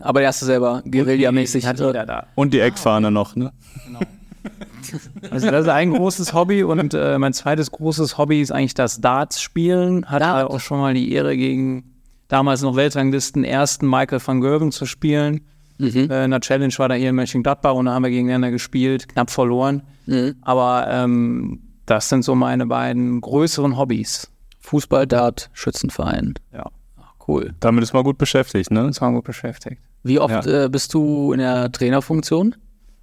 Aber 0.00 0.20
der 0.20 0.28
hast 0.28 0.40
du 0.42 0.46
selber 0.46 0.82
guerillamäßig. 0.88 1.66
hat 1.66 1.80
jeder 1.80 2.06
da. 2.06 2.26
Und 2.36 2.54
die 2.54 2.60
Eckfahne 2.60 3.10
noch, 3.10 3.34
ne? 3.36 3.52
Also 5.30 5.50
das 5.50 5.62
ist 5.62 5.68
ein 5.68 5.92
großes 5.92 6.32
Hobby 6.32 6.62
und 6.62 6.94
äh, 6.94 7.18
mein 7.18 7.32
zweites 7.34 7.70
großes 7.70 8.16
Hobby 8.16 8.40
ist 8.40 8.52
eigentlich 8.52 8.74
das 8.74 9.00
Darts-Spielen. 9.00 10.06
Hatte 10.06 10.24
Dart. 10.24 10.50
auch 10.50 10.60
schon 10.60 10.78
mal 10.78 10.94
die 10.94 11.12
Ehre 11.12 11.36
gegen 11.36 11.87
damals 12.28 12.62
noch 12.62 12.76
Weltranglisten 12.76 13.44
ersten 13.44 13.88
Michael 13.88 14.20
van 14.24 14.40
Gerven 14.40 14.72
zu 14.72 14.86
spielen. 14.86 15.40
Mhm. 15.78 16.10
Äh, 16.10 16.24
in 16.24 16.30
der 16.30 16.40
Challenge 16.40 16.74
war 16.78 16.88
da 16.88 16.94
hier 16.94 17.10
in 17.10 17.16
Mönchengladbach 17.16 17.74
und 17.74 17.86
da 17.86 17.94
haben 17.94 18.02
wir 18.02 18.10
gegeneinander 18.10 18.50
gespielt, 18.50 19.08
knapp 19.08 19.30
verloren. 19.30 19.82
Mhm. 20.06 20.36
Aber 20.42 20.86
ähm, 20.90 21.60
das 21.86 22.08
sind 22.08 22.24
so 22.24 22.34
meine 22.34 22.66
beiden 22.66 23.20
größeren 23.20 23.76
Hobbys. 23.76 24.30
Fußball, 24.60 25.06
Dart, 25.06 25.50
Schützenverein. 25.54 26.34
Ja, 26.52 26.70
Cool. 27.28 27.54
Damit 27.60 27.84
ist 27.84 27.92
man 27.92 28.04
gut 28.04 28.16
beschäftigt, 28.16 28.70
ne? 28.70 28.86
das 28.86 29.02
waren 29.02 29.14
gut 29.14 29.24
beschäftigt. 29.24 29.82
Wie 30.02 30.18
oft 30.18 30.46
äh, 30.46 30.68
bist 30.70 30.94
du 30.94 31.32
in 31.32 31.40
der 31.40 31.70
Trainerfunktion? 31.70 32.54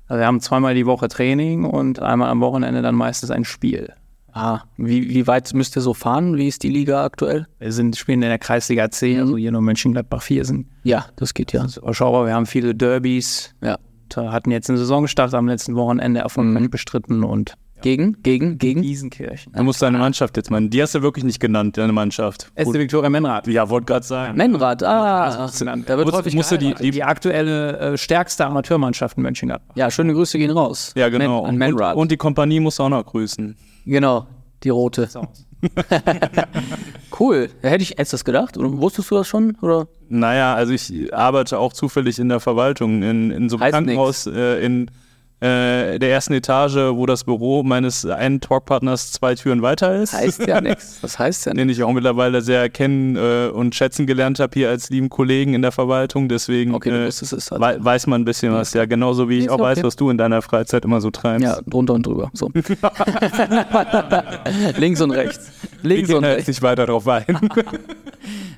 Also 0.08 0.20
wir 0.20 0.26
haben 0.26 0.42
zweimal 0.42 0.74
die 0.74 0.88
Woche 0.88 1.08
Training 1.08 1.64
und 1.64 2.02
einmal 2.02 2.30
am 2.30 2.42
Wochenende 2.42 2.82
dann 2.82 2.96
meistens 2.96 3.30
ein 3.30 3.46
Spiel. 3.46 3.94
Ah, 4.38 4.64
wie, 4.76 5.10
wie 5.10 5.28
weit 5.28 5.54
müsst 5.54 5.78
ihr 5.78 5.82
so 5.82 5.94
fahren? 5.94 6.36
Wie 6.36 6.50
ist 6.50 6.62
die 6.64 6.70
Liga 6.70 7.06
aktuell? 7.06 7.48
Wir 7.58 7.72
sind, 7.72 7.96
spielen 7.96 8.22
in 8.22 8.28
der 8.28 8.38
Kreisliga 8.38 8.92
C, 8.92 9.18
also 9.18 9.38
hier 9.38 9.52
nur 9.54 9.62
Mönchengladbach 9.62 10.22
4 10.22 10.44
sind. 10.44 10.68
Ja, 10.84 11.06
das 11.16 11.34
geht 11.34 11.54
ja. 11.54 11.62
Das 11.64 11.72
ist 11.72 11.78
überschaubar. 11.78 12.26
Wir 12.26 12.34
haben 12.34 12.46
viele 12.46 12.76
Derbys. 12.76 13.56
Ja. 13.64 13.78
Und, 14.18 14.32
hatten 14.32 14.52
jetzt 14.52 14.70
eine 14.70 14.78
Saison 14.78 15.04
gestartet, 15.04 15.36
am 15.36 15.48
letzten 15.48 15.76
Wochenende 15.76 16.20
erfolgreich 16.20 16.70
bestritten 16.70 17.24
und 17.24 17.54
Gegen, 17.82 18.22
gegen, 18.24 18.58
gegen? 18.58 18.82
Giesenkirchen. 18.82 19.54
Du 19.54 19.64
musst 19.64 19.82
deine 19.82 19.98
Mannschaft 20.00 20.38
jetzt 20.38 20.50
meinen. 20.50 20.70
Die 20.70 20.82
hast 20.82 20.96
du 20.96 21.02
wirklich 21.02 21.24
nicht 21.24 21.40
genannt, 21.40 21.78
deine 21.78 21.94
Mannschaft. 21.94 22.52
SC 22.58 22.74
Viktoria 22.74 23.10
Menrad. 23.10 23.48
Ja, 23.48 23.70
wollte 23.70 23.86
gerade 23.86 24.06
sagen. 24.06 24.38
Menrad, 24.38 24.82
ah, 24.84 25.30
da 25.30 25.98
wird 25.98 26.06
Musst- 26.08 26.18
häufig 26.18 26.36
musst 26.36 26.52
du 26.52 26.58
die, 26.58 26.74
die 26.74 26.92
Die 26.92 27.04
aktuelle 27.04 27.78
äh, 27.94 27.98
stärkste 27.98 28.46
Amateurmannschaft 28.46 29.18
in 29.18 29.24
Mönchengladbach. 29.24 29.76
Ja, 29.76 29.92
schöne 29.92 30.14
Grüße 30.14 30.38
gehen 30.38 30.52
raus. 30.52 30.94
Ja, 30.96 31.10
genau. 31.10 31.42
Men, 31.42 31.46
an 31.46 31.50
und, 31.52 31.58
Menrad. 31.58 31.96
und 31.96 32.12
die 32.12 32.18
Kompanie 32.18 32.60
muss 32.60 32.80
auch 32.80 32.90
noch 32.90 33.06
grüßen. 33.06 33.56
Genau, 33.86 34.28
die 34.64 34.70
rote. 34.70 35.08
So. 35.08 35.28
Cool. 37.18 37.50
Hätte 37.62 37.84
ich 37.84 37.98
du 37.98 38.14
das 38.14 38.26
gedacht? 38.26 38.58
Oder 38.58 38.72
wusstest 38.78 39.10
du 39.10 39.16
das 39.16 39.28
schon? 39.28 39.56
Oder? 39.62 39.88
Naja, 40.10 40.54
also 40.54 40.74
ich 40.74 41.14
arbeite 41.14 41.60
auch 41.60 41.74
zufällig 41.74 42.20
in 42.20 42.30
der 42.30 42.40
Verwaltung, 42.40 43.04
in, 43.04 43.32
in 43.32 43.50
so 43.50 43.56
einem 43.56 43.64
Heißt 43.64 43.74
Krankenhaus 43.74 44.28
äh, 44.28 44.66
in 44.66 44.92
äh, 45.42 46.00
der 46.00 46.12
ersten 46.12 46.34
Etage, 46.34 46.78
wo 46.96 47.06
das 47.06 47.26
Büro 47.26 47.62
meines 47.62 48.06
einen 48.06 48.40
Talkpartners 48.40 49.12
zwei 49.12 49.36
Türen 49.36 49.62
weiter 49.62 50.02
ist. 50.02 50.14
Heißt 50.14 50.48
ja 50.48 50.62
nichts. 50.62 51.00
Was 51.02 51.20
heißt 51.20 51.48
denn? 51.48 51.58
den 51.58 51.68
ich 51.70 51.84
auch 51.84 51.92
mittlerweile 51.92 52.42
sehr 52.42 52.70
kennen 52.70 53.18
äh, 53.18 53.50
und 53.50 53.76
schätzen 53.76 54.08
gelernt 54.08 54.40
habe 54.40 54.54
hier 54.54 54.70
als 54.70 54.90
lieben 54.90 55.10
Kollegen 55.10 55.54
in 55.54 55.62
der 55.62 55.74
Verwaltung. 55.74 56.30
Deswegen 56.30 56.74
Okay, 56.74 56.90
äh, 56.90 57.12
halt. 57.12 57.60
wei 57.60 57.84
weiß 57.84 58.08
man 58.08 58.22
ein 58.22 58.26
bisschen 58.26 58.54
was. 58.54 58.74
Ja, 58.74 58.86
genauso 58.86 59.28
wie 59.30 59.40
ich 59.40 59.50
auch 59.50 59.60
weiß, 59.60 59.80
okay. 59.80 59.88
was 59.88 59.98
du 59.98 60.10
in 60.10 60.18
deiner 60.18 60.42
Freizeit 60.42 60.86
immer 60.86 61.02
so 61.02 61.12
treibst. 61.12 61.44
Ja, 61.44 61.60
drunter 61.68 61.94
und 61.94 62.06
drüber. 62.06 62.32
So. 62.34 62.50
Links 64.78 65.02
und 65.02 65.12
rechts. 65.12 65.52
Links 65.82 66.14
und 66.14 66.24
rechts. 66.24 66.48
nicht 66.48 66.62
weiter 66.62 66.86
drauf 66.86 67.06
ein. 67.08 67.26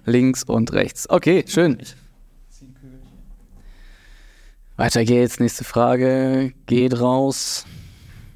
Links 0.06 0.44
und 0.44 0.74
rechts. 0.74 1.10
Okay, 1.10 1.44
schön. 1.48 1.78
Weiter 4.78 5.04
geht's. 5.06 5.40
Nächste 5.40 5.64
Frage 5.64 6.54
geht 6.68 7.00
raus 7.00 7.66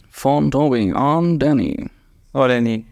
von 0.09 0.49
Tobi 0.49 0.91
an 0.91 1.37
Danny. 1.37 1.87
Oh, 2.33 2.47
Danny. 2.47 2.87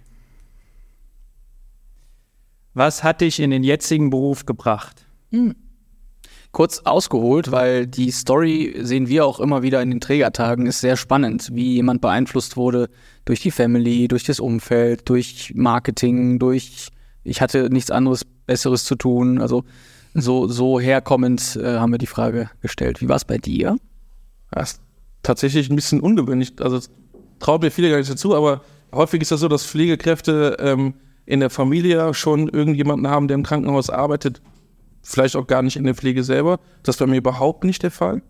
Was 2.75 3.03
hat 3.03 3.21
dich 3.21 3.39
in 3.39 3.49
den 3.49 3.63
jetzigen 3.63 4.11
Beruf 4.11 4.45
gebracht? 4.45 5.07
Kurz 6.51 6.81
ausgeholt, 6.85 7.49
weil 7.49 7.87
die 7.87 8.11
Story 8.11 8.75
sehen 8.81 9.07
wir 9.07 9.25
auch 9.25 9.39
immer 9.39 9.63
wieder 9.63 9.81
in 9.81 9.89
den 9.89 9.99
Trägertagen, 9.99 10.67
ist 10.67 10.81
sehr 10.81 10.95
spannend, 10.95 11.49
wie 11.51 11.73
jemand 11.73 12.01
beeinflusst 12.01 12.55
wurde 12.55 12.87
durch 13.25 13.39
die 13.39 13.51
Family, 13.51 14.07
durch 14.07 14.25
das 14.25 14.39
Umfeld, 14.39 15.09
durch 15.09 15.53
Marketing, 15.55 16.37
durch 16.37 16.89
ich 17.23 17.41
hatte 17.41 17.69
nichts 17.71 17.89
anderes 17.89 18.25
Besseres 18.25 18.83
zu 18.85 18.95
tun. 18.95 19.41
Also 19.41 19.63
so, 20.13 20.47
so 20.47 20.79
herkommend 20.79 21.57
äh, 21.61 21.77
haben 21.77 21.91
wir 21.91 21.97
die 21.97 22.07
Frage 22.07 22.49
gestellt. 22.61 23.01
Wie 23.01 23.09
war 23.09 23.15
es 23.15 23.25
bei 23.25 23.37
dir? 23.37 23.77
Das 24.51 24.73
ist 24.73 24.81
tatsächlich 25.23 25.69
ein 25.69 25.75
bisschen 25.75 25.99
ungewöhnlich. 25.99 26.53
Also 26.59 26.79
traut 27.39 27.61
mir 27.61 27.71
viele 27.71 27.89
gar 27.89 27.97
nicht 27.97 28.09
dazu, 28.09 28.35
aber 28.35 28.61
häufig 28.93 29.21
ist 29.21 29.31
das 29.31 29.39
so, 29.39 29.47
dass 29.47 29.65
Pflegekräfte 29.65 30.57
ähm, 30.59 30.95
in 31.25 31.39
der 31.39 31.49
Familie 31.49 32.13
schon 32.13 32.47
irgendjemanden 32.47 33.07
haben, 33.07 33.27
der 33.27 33.35
im 33.35 33.43
Krankenhaus 33.43 33.89
arbeitet, 33.89 34.41
vielleicht 35.03 35.35
auch 35.35 35.47
gar 35.47 35.61
nicht 35.61 35.77
in 35.77 35.83
der 35.83 35.95
Pflege 35.95 36.23
selber. 36.23 36.59
Das 36.83 36.95
ist 36.95 36.99
bei 36.99 37.07
mir 37.07 37.17
überhaupt 37.17 37.63
nicht 37.63 37.83
der 37.83 37.91
Fall. 37.91 38.21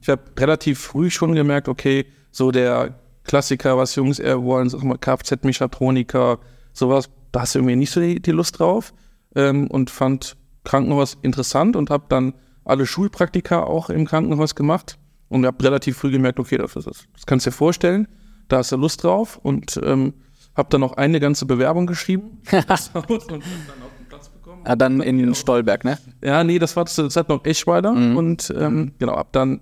Ich 0.00 0.08
habe 0.08 0.22
relativ 0.38 0.78
früh 0.78 1.10
schon 1.10 1.34
gemerkt, 1.34 1.68
okay, 1.68 2.06
so 2.30 2.50
der 2.50 2.98
Klassiker, 3.24 3.76
was 3.76 3.94
Jungs 3.96 4.18
eher 4.18 4.42
wollen, 4.42 4.68
sag 4.68 4.82
mal 4.84 4.98
Kfz-Mechatroniker, 4.98 6.38
sowas, 6.72 7.10
da 7.32 7.40
hast 7.40 7.54
du 7.54 7.58
irgendwie 7.58 7.76
nicht 7.76 7.90
so 7.90 8.00
die, 8.00 8.20
die 8.20 8.30
Lust 8.30 8.58
drauf 8.58 8.94
ähm, 9.34 9.66
und 9.68 9.90
fand 9.90 10.36
Krankenhaus 10.66 11.16
interessant 11.22 11.76
und 11.76 11.88
habe 11.88 12.04
dann 12.08 12.34
alle 12.64 12.84
Schulpraktika 12.84 13.62
auch 13.62 13.88
im 13.88 14.04
Krankenhaus 14.04 14.54
gemacht 14.54 14.98
und 15.28 15.46
habe 15.46 15.64
relativ 15.64 15.96
früh 15.96 16.10
gemerkt, 16.10 16.38
okay, 16.38 16.58
das, 16.58 16.76
ist, 16.76 17.08
das 17.14 17.26
kannst 17.26 17.46
du 17.46 17.50
dir 17.50 17.56
vorstellen, 17.56 18.08
da 18.48 18.58
hast 18.58 18.72
du 18.72 18.76
Lust 18.76 19.02
drauf 19.02 19.38
und 19.42 19.80
ähm, 19.82 20.14
habe 20.56 20.68
dann 20.70 20.80
noch 20.80 20.94
eine 20.94 21.20
ganze 21.20 21.46
Bewerbung 21.46 21.86
geschrieben. 21.86 22.38
Und 22.50 22.56
dann 22.56 22.64
auch 22.64 23.98
einen 23.98 24.08
Platz 24.08 24.28
bekommen. 24.28 24.62
Ja, 24.66 24.74
dann 24.74 25.00
in 25.00 25.34
Stolberg, 25.34 25.84
ne? 25.84 25.98
Ja, 26.22 26.44
nee, 26.44 26.58
das 26.58 26.76
war 26.76 26.86
zur 26.86 27.10
Zeit 27.10 27.28
noch 27.28 27.44
Eschweiler 27.44 27.92
und 27.92 28.52
ähm, 28.56 28.92
genau, 28.98 29.16
hab 29.16 29.32
dann 29.32 29.60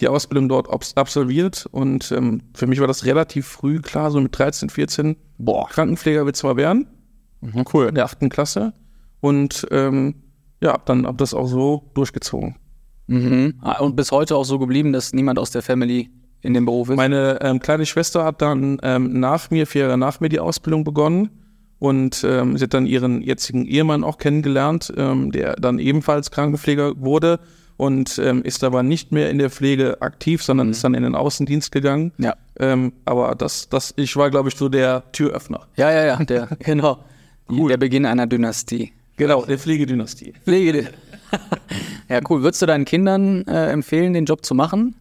die 0.00 0.08
Ausbildung 0.08 0.48
dort 0.48 0.68
absolviert 0.96 1.66
und 1.72 2.12
ähm, 2.12 2.42
für 2.54 2.66
mich 2.66 2.80
war 2.80 2.86
das 2.86 3.06
relativ 3.06 3.46
früh 3.46 3.80
klar, 3.80 4.10
so 4.10 4.20
mit 4.20 4.38
13, 4.38 4.70
14, 4.70 5.16
boah, 5.38 5.68
Krankenpfleger 5.68 6.26
will 6.26 6.34
zwar 6.34 6.56
werden, 6.56 6.86
cool, 7.72 7.86
in 7.86 7.94
der 7.94 8.04
achten 8.04 8.28
Klasse. 8.28 8.72
Und 9.20 9.66
ähm, 9.70 10.14
ja, 10.60 10.72
hab 10.72 10.86
dann 10.86 11.06
hab 11.06 11.18
das 11.18 11.34
auch 11.34 11.46
so 11.46 11.84
durchgezogen. 11.94 12.56
Mhm. 13.06 13.54
Ah, 13.60 13.80
Und 13.80 13.96
bis 13.96 14.10
heute 14.10 14.36
auch 14.36 14.44
so 14.44 14.58
geblieben, 14.58 14.92
dass 14.92 15.12
niemand 15.12 15.38
aus 15.38 15.50
der 15.50 15.62
Family 15.62 16.10
in 16.42 16.54
dem 16.54 16.64
Beruf 16.64 16.88
ist? 16.88 16.96
Meine 16.96 17.38
ähm, 17.42 17.60
kleine 17.60 17.86
Schwester 17.86 18.24
hat 18.24 18.42
dann 18.42 18.78
ähm, 18.82 19.18
nach 19.20 19.50
mir, 19.50 19.66
vier 19.66 19.82
Jahre 19.82 19.98
nach 19.98 20.20
mir 20.20 20.28
die 20.28 20.40
Ausbildung 20.40 20.84
begonnen 20.84 21.30
und 21.78 22.24
ähm, 22.24 22.56
sie 22.56 22.64
hat 22.64 22.74
dann 22.74 22.86
ihren 22.86 23.22
jetzigen 23.22 23.66
Ehemann 23.66 24.04
auch 24.04 24.18
kennengelernt, 24.18 24.92
ähm, 24.96 25.30
der 25.32 25.56
dann 25.56 25.78
ebenfalls 25.78 26.30
Krankenpfleger 26.30 26.94
wurde 26.96 27.38
und 27.76 28.18
ähm, 28.18 28.42
ist 28.42 28.64
aber 28.64 28.82
nicht 28.82 29.12
mehr 29.12 29.28
in 29.30 29.38
der 29.38 29.50
Pflege 29.50 30.00
aktiv, 30.00 30.42
sondern 30.42 30.70
ist 30.70 30.82
dann 30.82 30.94
in 30.94 31.02
den 31.02 31.14
Außendienst 31.14 31.70
gegangen. 31.72 32.12
Ja. 32.16 32.34
Ähm, 32.58 32.92
aber 33.04 33.34
das, 33.34 33.68
das, 33.68 33.92
ich 33.96 34.16
war, 34.16 34.30
glaube 34.30 34.48
ich, 34.48 34.56
so 34.56 34.68
der 34.68 35.04
Türöffner. 35.12 35.66
ja, 35.76 35.90
ja, 35.92 36.04
ja, 36.06 36.24
der, 36.24 36.48
genau. 36.60 37.04
Die, 37.50 37.66
der 37.68 37.76
Beginn 37.76 38.06
einer 38.06 38.26
Dynastie. 38.26 38.92
Genau, 39.16 39.44
der 39.44 39.58
Pflegedynastie. 39.58 40.34
Pflege. 40.44 40.90
ja, 42.08 42.20
cool. 42.28 42.42
Würdest 42.42 42.60
du 42.62 42.66
deinen 42.66 42.84
Kindern 42.84 43.46
äh, 43.46 43.70
empfehlen, 43.70 44.12
den 44.12 44.24
Job 44.26 44.44
zu 44.44 44.54
machen? 44.54 44.94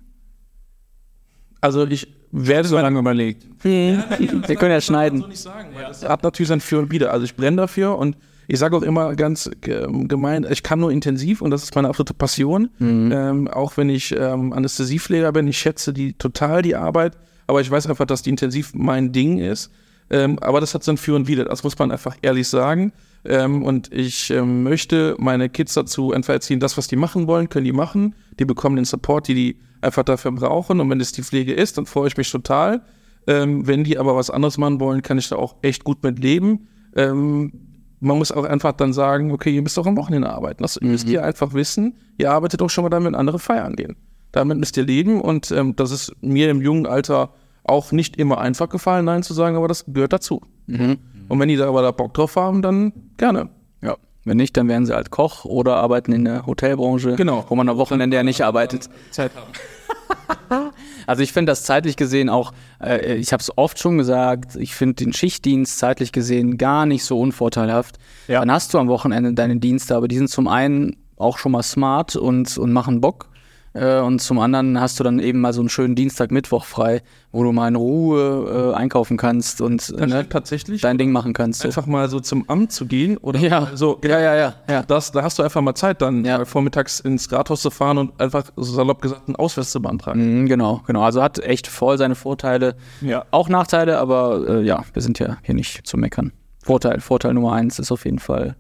Also 1.62 1.86
ich 1.88 2.08
werde 2.32 2.68
so 2.68 2.76
Lange 2.78 3.00
überlegt. 3.00 3.46
Wir 3.64 4.56
können 4.58 4.72
ja 4.72 4.82
schneiden. 4.82 5.26
nicht 5.28 5.40
sagen, 5.40 5.70
weil 5.74 5.86
das 5.86 6.08
hat 6.08 6.24
natürlich 6.24 6.50
sein 6.50 6.62
Für 6.62 6.80
und 6.80 6.92
Wider. 6.92 7.12
Also 7.12 7.26
ich 7.26 7.36
brenne 7.36 7.58
dafür 7.58 7.98
und 7.98 8.16
ich 8.48 8.60
sage 8.60 8.78
auch 8.78 8.84
immer 8.84 9.16
ganz 9.16 9.50
ge- 9.62 9.88
gemein, 10.08 10.46
ich 10.50 10.62
kann 10.62 10.80
nur 10.80 10.92
intensiv 10.92 11.42
und 11.42 11.50
das 11.50 11.64
ist 11.64 11.74
meine 11.76 11.88
absolute 11.88 12.14
Passion. 12.14 12.70
Ähm, 12.80 13.48
auch 13.48 13.76
wenn 13.78 13.90
ich 13.90 14.16
ähm, 14.16 14.54
Anästhesiepfleger 14.54 15.32
bin, 15.32 15.48
ich 15.48 15.58
schätze 15.58 15.94
die 15.94 16.14
total 16.14 16.62
die 16.62 16.76
Arbeit, 16.76 17.18
aber 17.48 17.62
ich 17.62 17.72
weiß 17.72 17.88
einfach, 17.88 18.06
dass 18.06 18.22
die 18.22 18.30
intensiv 18.30 18.74
mein 18.76 19.12
Ding 19.12 19.40
ist. 19.40 19.72
Ähm, 20.12 20.38
aber 20.40 20.60
das 20.62 20.76
hat 20.76 20.84
so 20.84 20.92
ein 20.92 20.98
Für 20.98 21.16
und 21.16 21.28
Wider, 21.28 21.46
das 21.46 21.64
muss 21.64 21.78
man 21.80 21.92
einfach 21.92 22.16
ehrlich 22.22 22.48
sagen. 22.48 22.92
Ähm, 23.26 23.64
und 23.64 23.92
ich 23.92 24.30
ähm, 24.30 24.64
möchte 24.64 25.16
meine 25.18 25.50
Kids 25.50 25.74
dazu 25.74 26.12
einfach 26.12 26.34
erziehen, 26.34 26.60
das, 26.60 26.78
was 26.78 26.88
die 26.88 26.96
machen 26.96 27.28
wollen, 27.28 27.50
können 27.50 27.66
die 27.66 27.74
machen. 27.74 28.16
Die 28.40 28.46
bekommen 28.46 28.76
den 28.76 28.86
Support, 28.86 29.28
die 29.28 29.34
die 29.34 29.60
einfach 29.82 30.04
dafür 30.04 30.32
brauchen. 30.32 30.80
Und 30.80 30.90
wenn 30.90 31.00
es 31.00 31.12
die 31.12 31.24
Pflege 31.24 31.54
ist, 31.54 31.78
dann 31.78 31.86
freue 31.86 32.08
ich 32.08 32.18
mich 32.18 32.32
total. 32.32 32.82
Ähm, 33.28 33.66
wenn 33.68 33.84
die 33.84 33.98
aber 33.98 34.16
was 34.16 34.30
anderes 34.30 34.58
machen 34.58 34.80
wollen, 34.80 35.02
kann 35.02 35.18
ich 35.18 35.30
da 35.30 35.36
auch 35.36 35.56
echt 35.62 35.84
gut 35.84 36.04
mit 36.04 36.20
leben. 36.20 36.68
Ähm, 36.96 37.52
man 38.00 38.18
muss 38.18 38.32
auch 38.32 38.44
einfach 38.44 38.74
dann 38.74 38.94
sagen, 38.94 39.32
okay, 39.32 39.56
ihr 39.56 39.62
müsst 39.62 39.80
auch 39.80 39.88
am 39.88 39.98
Wochenende 39.98 40.30
arbeiten. 40.30 40.62
Das 40.62 40.80
müsst 40.82 41.10
ihr 41.10 41.24
einfach 41.24 41.54
wissen. 41.54 41.98
Ihr 42.18 42.32
arbeitet 42.32 42.62
auch 42.62 42.70
schon 42.70 42.84
mal 42.84 42.90
damit, 42.90 43.08
wenn 43.08 43.16
andere 43.16 43.40
feiern 43.40 43.76
gehen. 43.76 43.96
Damit 44.32 44.60
müsst 44.60 44.78
ihr 44.78 44.84
leben 44.84 45.22
und 45.22 45.50
ähm, 45.52 45.76
das 45.76 45.92
ist 45.92 46.14
mir 46.22 46.50
im 46.50 46.62
jungen 46.62 46.86
Alter 46.86 47.34
auch 47.68 47.92
nicht 47.92 48.18
immer 48.18 48.40
einfach 48.40 48.70
gefallen, 48.70 49.06
Nein 49.06 49.24
zu 49.24 49.34
sagen, 49.34 49.56
aber 49.56 49.68
das 49.68 49.86
gehört 49.88 50.14
dazu. 50.14 50.42
Und 50.68 51.00
wenn 51.40 51.48
die 51.50 51.56
da 51.58 51.68
aber 51.68 51.82
da 51.82 51.92
Bock 51.92 52.14
drauf 52.14 52.36
haben, 52.36 52.62
dann 52.62 52.94
gerne. 53.18 53.50
Ja. 53.82 53.96
Wenn 54.24 54.38
nicht, 54.38 54.56
dann 54.58 54.68
werden 54.68 54.86
sie 54.86 54.94
halt 54.96 55.12
Koch 55.12 55.46
oder 55.46 55.76
arbeiten 55.78 56.12
in 56.12 56.26
der 56.26 56.46
Hotelbranche, 56.46 57.16
Genau. 57.16 57.46
wo 57.48 57.56
man 57.56 57.70
am 57.70 57.78
Wochenende 57.78 58.18
ja 58.18 58.24
nicht 58.24 58.42
arbeitet. 58.44 58.90
Zeit 59.12 59.32
haben. 59.36 59.52
Also 61.08 61.22
ich 61.22 61.34
finde 61.34 61.52
das 61.52 61.64
zeitlich 61.64 61.98
gesehen 61.98 62.30
auch, 62.30 62.52
äh, 62.82 63.14
ich 63.16 63.32
habe 63.32 63.42
es 63.42 63.56
oft 63.58 63.78
schon 63.80 63.98
gesagt, 64.00 64.56
ich 64.56 64.74
finde 64.74 64.96
den 64.96 65.14
Schichtdienst 65.14 65.78
zeitlich 65.78 66.12
gesehen 66.12 66.58
gar 66.58 66.88
nicht 66.88 67.04
so 67.04 67.20
unvorteilhaft. 67.20 67.98
Ja. 68.28 68.40
Dann 68.40 68.52
hast 68.52 68.74
du 68.74 68.80
am 68.80 68.88
Wochenende 68.88 69.34
deine 69.34 69.58
Dienste, 69.58 69.96
aber 69.96 70.08
die 70.08 70.18
sind 70.18 70.30
zum 70.30 70.48
einen 70.48 70.98
auch 71.18 71.38
schon 71.38 71.52
mal 71.52 71.62
smart 71.62 72.16
und, 72.16 72.58
und 72.58 72.74
machen 72.74 73.02
Bock. 73.02 73.30
Äh, 73.76 74.00
und 74.00 74.20
zum 74.22 74.40
anderen 74.40 74.80
hast 74.80 75.00
du 75.00 75.04
dann 75.04 75.20
eben 75.20 75.42
mal 75.42 75.52
so 75.52 75.60
einen 75.62 75.68
schönen 75.70 75.96
Dienstag, 75.96 76.32
Mittwoch 76.32 76.64
frei, 76.64 77.02
wo 77.34 77.44
du 77.44 77.52
mal 77.52 77.68
in 77.68 77.76
Ruhe 77.76 78.72
äh, 78.74 78.76
einkaufen 78.76 79.18
kannst 79.18 79.60
und 79.60 79.92
ne, 80.00 80.28
tatsächlich 80.30 80.82
dein 80.82 80.98
Ding 80.98 81.12
machen 81.12 81.34
kannst. 81.34 81.60
So. 81.62 81.68
einfach 81.68 81.86
mal 81.86 82.08
so 82.10 82.22
zum 82.22 82.50
Amt 82.50 82.72
zu 82.72 82.86
gehen 82.86 83.18
oder 83.18 83.38
Ja. 83.40 83.68
so. 83.76 84.00
Ja, 84.06 84.20
ja, 84.22 84.36
ja, 84.36 84.54
ja. 84.70 84.84
Das, 84.84 85.12
da 85.12 85.24
hast 85.24 85.38
du 85.40 85.44
einfach 85.44 85.62
mal 85.62 85.76
Zeit, 85.76 86.02
dann 86.02 86.24
Ja. 86.24 86.42
äh, 86.42 86.46
vormittags 86.46 87.02
ins 87.02 87.30
Rathaus 87.32 87.62
zu 87.62 87.70
fahren 87.70 87.98
und 87.98 88.20
einfach 88.22 88.46
salopp 88.56 89.02
gesagt 89.02 89.28
einen 89.28 89.36
Ausweis 89.36 89.72
zu 89.72 89.82
beantragen. 89.82 90.44
Mhm, 90.44 90.46
genau, 90.48 90.82
genau. 90.88 91.02
Also 91.04 91.22
hat 91.22 91.40
echt 91.40 91.68
voll 91.68 91.98
seine 91.98 92.16
Vorteile. 92.16 92.76
Ja. 93.02 93.26
Auch 93.32 93.50
Nachteile, 93.50 93.98
aber 94.00 94.48
äh, 94.48 94.62
ja, 94.64 94.84
wir 94.94 95.02
sind 95.02 95.20
ja 95.20 95.38
hier 95.44 95.54
nicht 95.56 95.86
zu 95.86 95.98
meckern. 95.98 96.32
Vorteil, 96.64 97.02
Vorteil 97.02 97.34
Nummer 97.34 97.52
eins 97.52 97.78
ist 97.78 97.92
auf 97.92 98.06
jeden 98.06 98.20
Fall, 98.20 98.56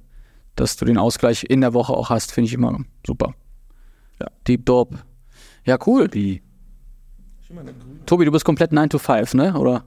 dass 0.57 0.75
du 0.75 0.83
den 0.83 0.97
Ausgleich 0.97 1.45
in 1.49 1.61
der 1.61 1.73
Woche 1.73 1.93
auch 1.93 2.09
hast, 2.09 2.33
finde 2.33 2.47
ich 2.49 2.53
immer 2.53 2.79
super. 3.07 3.33
Ja. 4.19 4.27
Deep 4.47 4.65
Dope. 4.65 4.97
Ja, 5.65 5.77
cool. 5.85 6.07
Tobi, 8.05 8.25
du 8.25 8.31
bist 8.31 8.45
komplett 8.45 8.71
9 8.71 8.89
to 8.89 8.97
5, 8.97 9.33
ne? 9.33 9.57
Oder? 9.57 9.83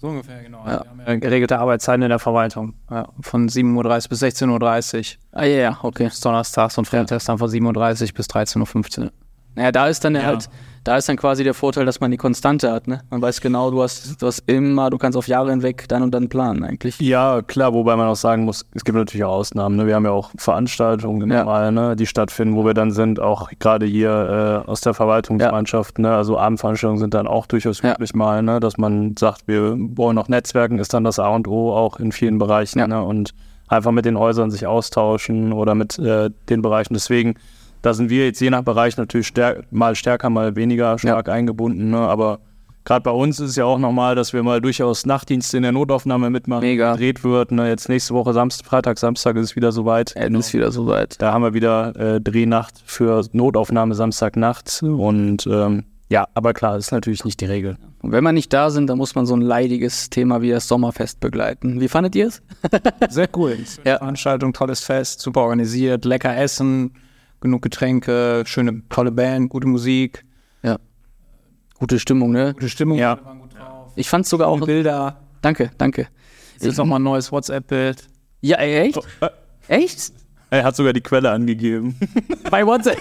So 0.00 0.08
ungefähr, 0.08 0.42
genau. 0.42 0.64
Ja. 0.64 0.84
Wir 0.84 0.90
haben 0.90 1.00
ja 1.06 1.16
geregelte 1.16 1.58
Arbeitszeiten 1.58 2.02
in 2.02 2.08
der 2.08 2.20
Verwaltung. 2.20 2.74
Ja, 2.88 3.08
von 3.20 3.48
7.30 3.48 3.74
Uhr 3.74 4.08
bis 4.08 4.22
16.30 4.22 5.16
Uhr. 5.16 5.18
Ah, 5.32 5.44
ja, 5.44 5.56
ja, 5.56 5.78
okay. 5.82 6.04
Bis 6.04 6.20
donnerstags 6.20 6.78
und 6.78 6.86
freitags 6.86 7.24
dann 7.24 7.38
von 7.38 7.50
7.30 7.50 8.10
Uhr 8.10 8.14
bis 8.14 8.26
13.15 8.26 9.00
Uhr. 9.02 9.12
Naja, 9.56 9.72
da 9.72 9.88
ist 9.88 10.04
dann 10.04 10.22
halt, 10.22 10.48
da 10.84 10.96
ist 10.96 11.08
dann 11.08 11.16
quasi 11.16 11.44
der 11.44 11.54
Vorteil, 11.54 11.84
dass 11.86 12.00
man 12.00 12.10
die 12.10 12.16
Konstante 12.16 12.70
hat, 12.72 12.88
ne? 12.88 13.00
Man 13.10 13.20
weiß 13.20 13.40
genau, 13.40 13.70
du 13.70 13.82
hast, 13.82 14.20
du 14.22 14.26
hast 14.26 14.40
immer, 14.46 14.90
du 14.90 14.98
kannst 14.98 15.16
auf 15.18 15.28
Jahre 15.28 15.50
hinweg 15.50 15.84
dann 15.88 16.02
und 16.02 16.12
dann 16.12 16.28
planen 16.28 16.64
eigentlich. 16.64 16.98
Ja, 17.00 17.42
klar, 17.42 17.72
wobei 17.74 17.96
man 17.96 18.08
auch 18.08 18.16
sagen 18.16 18.44
muss, 18.44 18.64
es 18.74 18.84
gibt 18.84 18.96
natürlich 18.96 19.24
auch 19.24 19.32
Ausnahmen. 19.34 19.76
Ne? 19.76 19.86
Wir 19.86 19.94
haben 19.94 20.04
ja 20.04 20.10
auch 20.10 20.30
Veranstaltungen 20.36 21.30
Ja. 21.30 21.44
mal, 21.44 21.72
ne, 21.72 21.96
die 21.96 22.06
stattfinden, 22.06 22.56
wo 22.56 22.64
wir 22.64 22.74
dann 22.74 22.90
sind, 22.90 23.20
auch 23.20 23.50
gerade 23.58 23.86
hier 23.86 24.64
äh, 24.66 24.68
aus 24.70 24.80
der 24.80 24.94
Verwaltungsmannschaft. 24.94 25.98
Ne? 25.98 26.14
Also 26.14 26.38
Abendveranstaltungen 26.38 27.00
sind 27.00 27.14
dann 27.14 27.26
auch 27.26 27.46
durchaus 27.46 27.82
Ja. 27.82 27.94
üblich 27.94 28.14
mal, 28.14 28.42
ne? 28.42 28.60
dass 28.60 28.78
man 28.78 29.14
sagt, 29.18 29.42
wir 29.46 29.76
wollen 29.78 30.14
noch 30.16 30.28
Netzwerken, 30.28 30.78
ist 30.78 30.94
dann 30.94 31.04
das 31.04 31.18
A 31.18 31.28
und 31.28 31.48
O 31.48 31.72
auch 31.72 31.98
in 32.00 32.12
vielen 32.12 32.38
Bereichen. 32.38 32.78
Ja. 32.78 32.86
Ne? 32.88 33.02
Und 33.02 33.34
einfach 33.68 33.90
mit 33.92 34.04
den 34.04 34.18
Häusern 34.18 34.50
sich 34.50 34.66
austauschen 34.66 35.52
oder 35.52 35.74
mit 35.74 35.98
äh, 35.98 36.30
den 36.48 36.62
Bereichen. 36.62 36.94
Deswegen, 36.94 37.34
da 37.82 37.94
sind 37.94 38.10
wir 38.10 38.26
jetzt 38.26 38.40
je 38.40 38.50
nach 38.50 38.62
Bereich 38.62 38.96
natürlich 38.96 39.26
stär 39.26 39.62
mal 39.70 39.94
stärker, 39.94 40.30
mal 40.30 40.56
weniger 40.56 40.98
stark 40.98 41.28
eingebunden. 41.28 41.90
Ne? 41.90 41.98
Aber 41.98 42.40
gerade 42.84 43.02
bei 43.02 43.10
uns 43.10 43.38
ist 43.38 43.50
es 43.50 43.56
ja 43.56 43.64
auch 43.64 43.78
nochmal, 43.78 44.14
dass 44.14 44.32
wir 44.32 44.42
mal 44.42 44.60
durchaus 44.60 45.06
Nachtdienste 45.06 45.56
in 45.56 45.62
der 45.62 45.72
Notaufnahme 45.72 46.30
mitmachen. 46.30 46.62
Mega. 46.62 46.92
Gedreht 46.92 47.24
wird. 47.24 47.52
Ne? 47.52 47.68
Jetzt 47.68 47.88
nächste 47.88 48.14
Woche 48.14 48.32
Samstag, 48.32 48.66
Freitag, 48.66 48.98
Samstag 48.98 49.36
ist 49.36 49.50
es 49.50 49.56
wieder 49.56 49.72
soweit. 49.72 50.16
Ey, 50.16 50.24
dann 50.24 50.36
ist 50.36 50.52
wieder 50.54 50.70
soweit. 50.70 51.20
Da 51.20 51.32
haben 51.32 51.42
wir 51.42 51.54
wieder 51.54 51.94
äh, 51.96 52.20
Drehnacht 52.20 52.82
für 52.84 53.24
Notaufnahme 53.32 53.94
Samstagnacht. 53.94 54.82
Und 54.82 55.46
ähm, 55.46 55.84
ja, 56.10 56.26
aber 56.34 56.54
klar, 56.54 56.76
ist 56.78 56.90
natürlich 56.90 57.24
nicht 57.24 57.40
die 57.40 57.44
Regel. 57.44 57.76
Und 58.00 58.12
wenn 58.12 58.24
wir 58.24 58.32
nicht 58.32 58.52
da 58.52 58.70
sind, 58.70 58.88
dann 58.88 58.96
muss 58.96 59.14
man 59.14 59.26
so 59.26 59.34
ein 59.34 59.42
leidiges 59.42 60.08
Thema 60.08 60.40
wie 60.40 60.50
das 60.50 60.66
Sommerfest 60.66 61.20
begleiten. 61.20 61.80
Wie 61.80 61.88
fandet 61.88 62.16
ihr 62.16 62.28
es? 62.28 62.42
Sehr 63.10 63.28
cool. 63.36 63.58
Ja. 63.84 63.98
Veranstaltung, 63.98 64.52
tolles 64.52 64.80
Fest, 64.80 65.20
super 65.20 65.42
organisiert, 65.42 66.04
lecker 66.04 66.34
Essen, 66.36 66.92
genug 67.40 67.62
Getränke, 67.62 68.42
schöne, 68.46 68.82
tolle 68.88 69.12
Band, 69.12 69.50
gute 69.50 69.66
Musik, 69.68 70.24
Ja. 70.62 70.78
Gute 71.78 71.98
Stimmung, 71.98 72.32
ne? 72.32 72.54
gute 72.54 72.68
Stimmung. 72.68 72.98
Ja. 72.98 73.18
Ich 73.96 74.08
fand 74.08 74.26
sogar 74.26 74.48
auch. 74.48 74.60
Bilder. 74.60 75.20
Danke, 75.42 75.70
danke. 75.78 76.08
Es 76.58 76.66
ist 76.66 76.76
nochmal 76.76 76.98
ein 76.98 77.04
neues 77.04 77.30
WhatsApp-Bild. 77.30 78.06
Ja, 78.40 78.56
ey, 78.58 78.88
echt? 78.88 78.98
Echt? 79.68 80.12
Er 80.50 80.64
hat 80.64 80.74
sogar 80.76 80.92
die 80.92 81.00
Quelle 81.00 81.30
angegeben. 81.30 81.96
Bei 82.50 82.64
WhatsApp. 82.66 82.98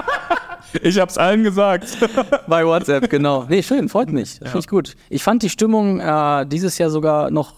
ich 0.82 0.98
hab's 0.98 1.18
allen 1.18 1.42
gesagt. 1.42 1.98
Bei 2.46 2.64
WhatsApp, 2.64 3.10
genau. 3.10 3.44
Nee, 3.48 3.62
schön, 3.62 3.88
freut 3.88 4.12
mich. 4.12 4.38
Finde 4.42 4.58
ich 4.58 4.68
gut. 4.68 4.94
Ich 5.08 5.22
fand 5.22 5.42
die 5.42 5.50
Stimmung 5.50 6.00
äh, 6.00 6.46
dieses 6.46 6.78
Jahr 6.78 6.90
sogar 6.90 7.30
noch 7.30 7.54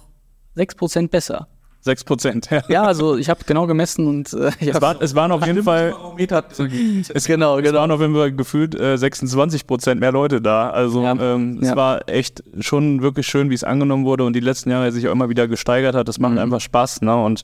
6% 0.57 1.09
besser. 1.09 1.49
6 1.83 2.05
Prozent. 2.05 2.49
Ja. 2.51 2.63
Ja, 2.69 2.83
also 2.85 3.17
ich 3.17 3.29
habe 3.29 3.41
genau 3.47 3.67
gemessen 3.67 4.07
und 4.07 4.33
äh, 4.33 4.51
ich 4.61 4.69
Es, 4.69 4.81
war, 4.81 5.01
es 5.03 5.15
waren 5.15 5.31
auf 5.33 5.45
jeden 5.47 5.63
Fall, 5.63 5.95
es 6.19 7.27
genau, 7.27 7.59
es 7.59 7.65
genau. 7.65 7.79
waren 7.81 7.91
auf 7.91 8.01
jeden 8.01 8.15
Fall 8.15 8.33
gefühlt 8.33 8.75
äh, 8.79 8.97
26 8.97 9.67
Prozent 9.67 10.01
mehr 10.01 10.13
Leute 10.13 10.41
da. 10.41 10.71
Also 10.71 11.03
Ja. 11.03 11.13
ähm, 11.19 11.59
es 11.61 11.69
Ja. 11.69 11.77
war 11.77 12.09
echt 12.09 12.43
schon 12.61 13.03
wirklich 13.03 13.27
schön, 13.27 13.51
wie 13.51 13.55
es 13.55 13.65
angenommen 13.65 14.05
wurde 14.05 14.25
und 14.25 14.35
die 14.35 14.41
letzten 14.41 14.71
Jahre 14.71 14.91
sich 14.93 15.07
auch 15.09 15.13
immer 15.13 15.29
wieder 15.29 15.49
gesteigert 15.49 15.95
hat. 15.95 16.09
Das 16.09 16.19
macht 16.19 16.33
Mhm. 16.33 16.39
einfach 16.39 16.61
Spaß. 16.61 17.03
Ne? 17.03 17.15
Und 17.23 17.43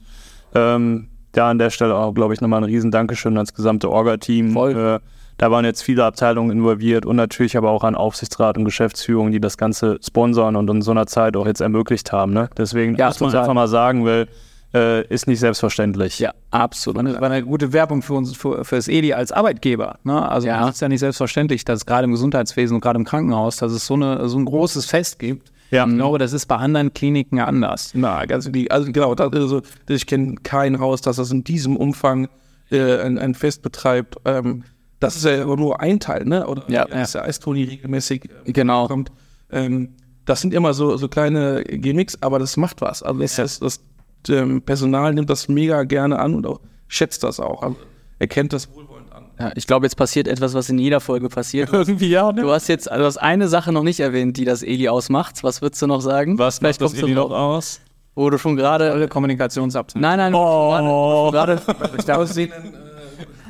ähm, 0.55 1.09
da 1.33 1.51
an 1.51 1.59
der 1.59 1.71
Stelle 1.71 1.95
auch, 1.95 2.15
glaube 2.15 2.33
ich, 2.33 2.41
nochmal 2.41 2.61
ein 2.61 2.65
riesen 2.65 2.91
Dankeschön 2.91 3.37
ans 3.37 3.53
gesamte 3.53 3.91
Orga-Team. 3.91 4.53
Voll. 4.53 4.73
Äh, 4.77 5.01
da 5.39 5.51
waren 5.51 5.65
jetzt 5.65 5.83
viele 5.83 6.05
Abteilungen 6.05 6.51
involviert 6.51 7.07
und 7.07 7.17
natürlich 7.17 7.57
aber 7.57 7.71
auch 7.71 7.85
an 7.85 7.95
Aufsichtsrat 7.95 8.59
und 8.59 8.65
Geschäftsführung, 8.65 9.31
die 9.31 9.41
das 9.41 9.57
Ganze 9.57 9.99
sponsern 10.05 10.57
und 10.57 10.69
in 10.69 10.83
so 10.83 10.91
einer 10.91 11.07
Zeit 11.07 11.37
auch 11.37 11.47
jetzt 11.47 11.61
ermöglicht 11.61 12.13
haben. 12.13 12.33
Ne? 12.33 12.51
Deswegen 12.59 12.97
Ja, 12.97 13.07
muss 13.07 13.21
man 13.21 13.35
einfach 13.35 13.55
mal 13.55 13.69
sagen, 13.69 14.05
weil 14.05 14.29
äh, 14.75 15.07
ist 15.07 15.27
nicht 15.27 15.41
selbstverständlich. 15.41 16.19
Ja, 16.19 16.33
absolut. 16.51 17.07
Das 17.07 17.21
war 17.21 17.31
eine 17.31 17.43
gute 17.43 17.73
Werbung 17.73 18.03
für 18.03 18.15
uns, 18.15 18.37
für, 18.37 18.65
für 18.65 18.77
das 18.77 18.89
EDI 18.89 19.15
als 19.15 19.33
Arbeitgeber. 19.33 19.99
Ne? 20.05 20.29
Also 20.29 20.49
Ja. 20.49 20.69
es 20.69 20.75
ist 20.75 20.81
ja 20.83 20.89
nicht 20.89 21.01
selbstverständlich, 21.01 21.65
dass 21.65 21.87
gerade 21.87 22.05
im 22.05 22.11
Gesundheitswesen 22.11 22.75
und 22.75 22.81
gerade 22.83 22.99
im 22.99 23.05
Krankenhaus, 23.07 23.57
dass 23.57 23.73
es 23.73 23.87
so, 23.87 23.95
eine, 23.95 24.29
so 24.29 24.39
ein 24.39 24.45
großes 24.45 24.85
Fest 24.87 25.19
gibt. 25.19 25.53
Ja. 25.71 25.87
Ich 25.87 25.95
glaube, 25.95 26.19
das 26.19 26.33
ist 26.33 26.47
bei 26.47 26.57
anderen 26.57 26.93
Kliniken 26.95 27.41
anders. 27.41 27.93
Na, 27.95 28.25
ganz 28.27 28.51
die, 28.51 28.71
also 28.71 28.91
genau, 28.91 29.15
das, 29.15 29.33
also, 29.33 29.63
ich 29.89 30.07
kenne 30.07 30.35
kein 30.43 30.81
Haus, 30.81 31.01
das 31.03 31.17
das 31.17 31.31
in 31.31 31.45
diesem 31.45 31.77
Umfang 31.77 32.29
äh, 32.71 33.01
ein, 33.01 33.19
ein 33.19 33.35
Fest 33.35 33.63
betreibt. 33.63 34.17
Ähm, 34.25 34.65
das 35.01 35.17
ist 35.17 35.25
ja 35.25 35.43
aber 35.43 35.57
nur 35.57 35.81
ein 35.81 36.01
Teil, 36.01 36.25
ne? 36.25 36.47
Oder 36.47 36.63
Ja, 36.69 36.85
dass 36.87 37.13
der 37.13 37.25
Eistoni 37.25 37.65
regelmäßig 37.65 38.25
äh, 38.47 38.53
Genau. 38.53 38.87
kommt. 38.89 39.13
Ähm, 39.51 39.95
das 40.25 40.41
sind 40.41 40.53
immer 40.53 40.75
so, 40.75 40.97
so 40.97 41.09
kleine 41.09 41.63
Gimmicks, 41.65 42.19
aber 42.23 42.39
das 42.39 42.57
macht 42.57 42.81
was. 42.81 43.03
Also 43.03 43.21
das, 43.21 43.37
das, 43.37 43.59
das 43.61 43.81
ähm, 44.29 44.61
Personal 44.63 45.15
nimmt 45.15 45.31
das 45.31 45.49
mega 45.49 45.85
gerne 45.85 46.19
an 46.19 46.35
und 46.35 46.47
auch 46.47 46.61
schätzt 46.89 47.23
das 47.23 47.41
auch. 47.41 47.63
Also, 47.63 47.77
erkennt 48.19 48.53
das 48.53 48.69
wohlwollend 48.75 49.13
an. 49.13 49.25
Ja, 49.39 49.53
ich 49.55 49.67
glaube, 49.67 49.87
jetzt 49.87 49.95
passiert 49.97 50.27
etwas, 50.29 50.53
was 50.53 50.69
in 50.69 50.79
jeder 50.79 51.01
Folge 51.01 51.29
passiert. 51.29 51.71
Irgendwie 51.73 52.09
ja, 52.11 52.33
ne? 52.33 52.43
Du 52.43 52.51
hast 52.51 52.67
jetzt 52.69 52.91
also 52.91 53.03
du 53.03 53.07
hast 53.07 53.17
eine 53.19 53.49
Sache 53.49 53.73
noch 53.73 53.85
nicht 53.85 54.01
erwähnt, 54.01 54.37
die 54.37 54.45
das 54.45 54.63
Eli 54.63 54.89
ausmacht. 54.89 55.43
Was 55.45 55.63
würdest 55.63 55.81
du 55.81 55.87
noch 55.87 56.01
sagen? 56.01 56.39
Was 56.39 56.59
Vielleicht 56.59 56.81
macht 56.81 56.87
das 56.93 56.93
kommst 56.93 57.03
du 57.03 57.07
Eli 57.07 57.15
noch 57.15 57.31
aus? 57.31 57.81
wo 58.15 58.29
du 58.31 58.37
schon 58.37 58.57
gerade. 58.57 59.07
Kommunikationsabteilung. 59.09 60.03
Nein, 60.03 60.19
nein, 60.19 60.35
Oh. 60.35 61.31
gerade. 61.31 61.63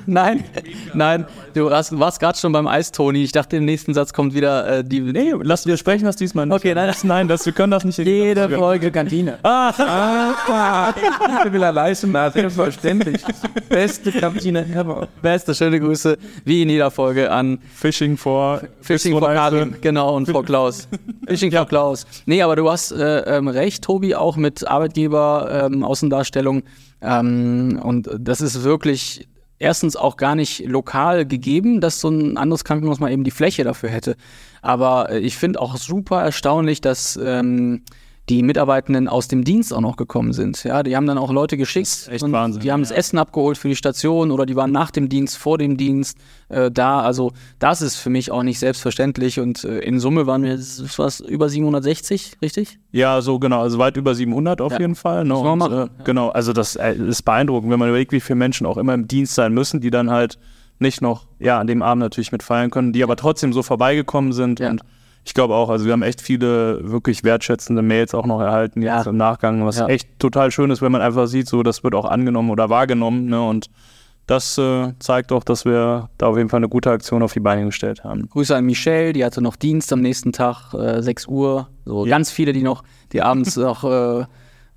Nein, 0.11 0.43
nein, 0.95 1.27
du 1.53 1.71
hast, 1.71 1.99
warst 1.99 2.19
gerade 2.19 2.39
schon 2.39 2.51
beim 2.51 2.67
Eistoni. 2.67 3.25
Ich 3.25 3.33
dachte, 3.33 3.59
im 3.59 3.67
nächsten 3.67 3.93
Satz 3.93 4.15
kommt 4.15 4.33
wieder 4.33 4.79
äh, 4.79 4.85
die. 4.85 5.01
Nee, 5.01 5.35
lass 5.43 5.67
wir 5.67 5.77
sprechen 5.77 6.07
das 6.07 6.17
diesmal 6.17 6.47
nicht. 6.47 6.57
Okay, 6.57 6.75
nein, 6.75 6.87
das, 6.87 7.05
nein, 7.05 7.29
das, 7.29 7.45
wir 7.45 7.53
können 7.53 7.73
das 7.73 7.85
nicht. 7.85 7.99
Jede 7.99 8.49
Folge 8.49 8.91
Kantine. 8.91 9.39
Ah, 9.43 10.95
ich 11.45 11.53
will 11.53 11.63
er 11.63 11.73
leisten, 11.73 12.13
selbstverständlich. 12.13 13.21
Beste 13.69 14.11
Kantine 14.11 14.65
ever. 14.75 15.09
Beste, 15.21 15.55
schöne 15.55 15.79
Grüße, 15.79 16.17
wie 16.47 16.63
in 16.63 16.71
jeder 16.71 16.91
Folge 16.91 17.31
an 17.31 17.59
Fishing 17.75 18.17
for 18.17 18.63
Fishing 18.81 19.19
for 19.19 19.29
Karin, 19.29 19.77
genau, 19.83 20.17
und 20.17 20.27
Frau 20.27 20.43
Klaus. 20.43 20.89
Fishing 21.27 21.53
for 21.53 21.67
Klaus. 21.67 22.07
Nee, 22.25 22.41
aber 22.41 22.57
du 22.57 22.71
hast 22.71 22.93
äh, 22.93 23.37
ähm, 23.37 23.49
recht, 23.49 23.85
Tobi, 23.85 24.15
auch 24.15 24.39
mit 24.39 24.67
Arbeitgeber, 24.67 25.69
ähm, 25.71 25.85
Außendarstellung. 25.85 26.63
Ähm, 27.03 27.79
und 27.83 28.09
das 28.19 28.41
ist 28.41 28.65
wirklich 28.65 29.29
erstens 29.59 29.97
auch 29.97 30.17
gar 30.17 30.35
nicht 30.35 30.65
lokal 30.67 31.27
gegeben, 31.27 31.81
dass 31.81 32.01
so 32.01 32.09
ein 32.09 32.37
anderes 32.37 32.65
Krankenhaus 32.65 33.01
mal 33.01 33.13
eben 33.13 33.25
die 33.25 33.31
Fläche 33.31 33.65
dafür 33.65 33.91
hätte. 33.91 34.17
Aber 34.63 35.11
äh, 35.11 35.19
ich 35.19 35.37
finde 35.37 35.61
auch 35.61 35.77
super 35.77 36.23
erstaunlich, 36.23 36.81
dass 36.81 37.19
ähm, 37.23 37.83
die 38.29 38.43
Mitarbeitenden 38.43 39.09
aus 39.09 39.27
dem 39.29 39.43
Dienst 39.45 39.73
auch 39.73 39.81
noch 39.81 39.97
gekommen 39.97 40.33
sind. 40.33 40.63
Ja, 40.65 40.83
die 40.83 40.95
haben 40.97 41.07
dann 41.07 41.17
auch 41.19 41.33
Leute 41.33 41.57
geschickt. 41.57 42.09
echt 42.11 42.31
Wahnsinn, 42.31 42.61
Die 42.63 42.71
haben 42.71 42.83
das 42.83 42.91
Essen 42.91 43.19
abgeholt 43.19 43.57
für 43.57 43.69
die 43.69 43.77
Station 43.77 44.31
oder 44.31 44.45
die 44.47 44.55
waren 44.57 44.71
nach 44.71 44.91
dem 44.91 45.09
Dienst, 45.09 45.39
vor 45.39 45.57
dem 45.59 45.77
Dienst 45.77 46.19
äh, 46.49 46.71
da. 46.71 47.01
Also 47.01 47.33
das 47.59 47.81
ist 47.83 47.97
für 47.97 48.11
mich 48.11 48.31
auch 48.31 48.43
nicht 48.43 48.59
selbstverständlich. 48.59 49.41
Und 49.41 49.65
äh, 49.65 49.79
in 49.79 49.99
Summe 50.01 50.27
waren 50.27 50.43
wir 50.43 50.59
was 50.59 51.21
über 51.21 51.49
760, 51.49 52.37
richtig? 52.43 52.79
Ja, 52.93 53.21
so 53.23 53.39
genau, 53.39 53.61
also 53.63 53.79
weit 53.79 53.97
über 53.97 54.15
700 54.15 54.61
auf 54.61 54.73
Ja. 54.73 54.81
jeden 54.81 54.95
Fall. 54.95 55.25
Ne? 55.25 55.37
Und, 55.37 55.61
äh, 55.73 55.87
Genau, 56.05 56.29
also 56.29 56.53
das 56.53 56.77
äh, 56.77 56.95
ist 56.95 57.23
beeindruckend, 57.23 57.71
wenn 57.71 57.79
man 57.79 57.89
überlegt, 57.89 58.13
wie 58.13 58.21
viele 58.21 58.37
Menschen 58.37 58.67
auch 58.67 58.77
immer 58.77 58.95
im 58.95 59.09
Dienst 59.09 59.35
sein 59.35 59.53
müssen, 59.55 59.81
die 59.81 59.91
dann 59.91 60.11
halt 60.11 60.39
nicht 60.79 61.03
noch, 61.03 61.27
ja, 61.41 61.59
an 61.59 61.67
dem 61.67 61.83
Abend 61.83 62.01
natürlich 62.03 62.31
mit 62.31 62.43
feiern 62.43 62.71
können, 62.71 62.93
die 62.93 63.03
aber 63.03 63.17
trotzdem 63.17 63.53
so 63.53 63.63
vorbeigekommen 63.63 64.33
sind 64.33 64.61
Ja. 64.61 64.71
und 64.71 64.83
ich 65.29 65.35
glaube 65.35 65.55
auch, 65.55 65.69
also 65.69 65.85
wir 65.85 65.93
haben 65.93 66.03
echt 66.03 66.23
viele 66.23 66.91
wirklich 66.91 67.23
wertschätzende 67.23 67.83
Mails 67.83 68.15
auch 68.15 68.25
noch 68.25 68.41
erhalten 68.41 68.81
jetzt 68.81 69.05
Ja. 69.05 69.11
im 69.11 69.19
Nachgang, 69.19 69.65
was 69.67 69.79
Ja. 69.79 69.87
echt 69.87 70.19
total 70.19 70.51
schön 70.51 70.71
ist, 70.71 70.81
wenn 70.81 70.91
man 70.91 71.03
einfach 71.03 71.27
sieht, 71.27 71.47
so 71.49 71.63
das 71.63 71.85
wird 71.85 71.95
auch 71.95 72.07
angenommen 72.07 72.49
oder 72.51 72.71
wahrgenommen, 72.71 73.27
ne? 73.27 73.41
Und 73.47 73.67
das 74.27 74.57
äh, 74.59 74.93
zeigt 74.99 75.31
auch, 75.33 75.45
dass 75.45 75.65
wir 75.67 76.09
da 76.19 76.27
auf 76.29 76.37
jeden 76.39 76.49
Fall 76.49 76.59
eine 76.59 76.69
gute 76.71 76.91
Aktion 76.91 77.23
auf 77.23 77.33
die 77.35 77.41
Beine 77.41 77.65
gestellt 77.67 78.05
haben. 78.05 78.29
Grüße 78.29 78.57
an 78.57 78.65
Michelle, 78.65 79.13
die 79.13 79.25
hatte 79.25 79.41
noch 79.43 79.57
Dienst 79.57 79.93
am 79.93 80.01
nächsten 80.01 80.33
Tag, 80.33 80.73
äh, 80.75 81.03
6 81.03 81.27
Uhr. 81.27 81.69
So 81.85 82.05
ganz 82.05 82.31
viele, 82.31 82.53
die 82.55 82.63
noch, 82.63 82.83
die 83.13 83.21
abends 83.23 83.57
noch 83.57 83.85
äh, 83.85 84.25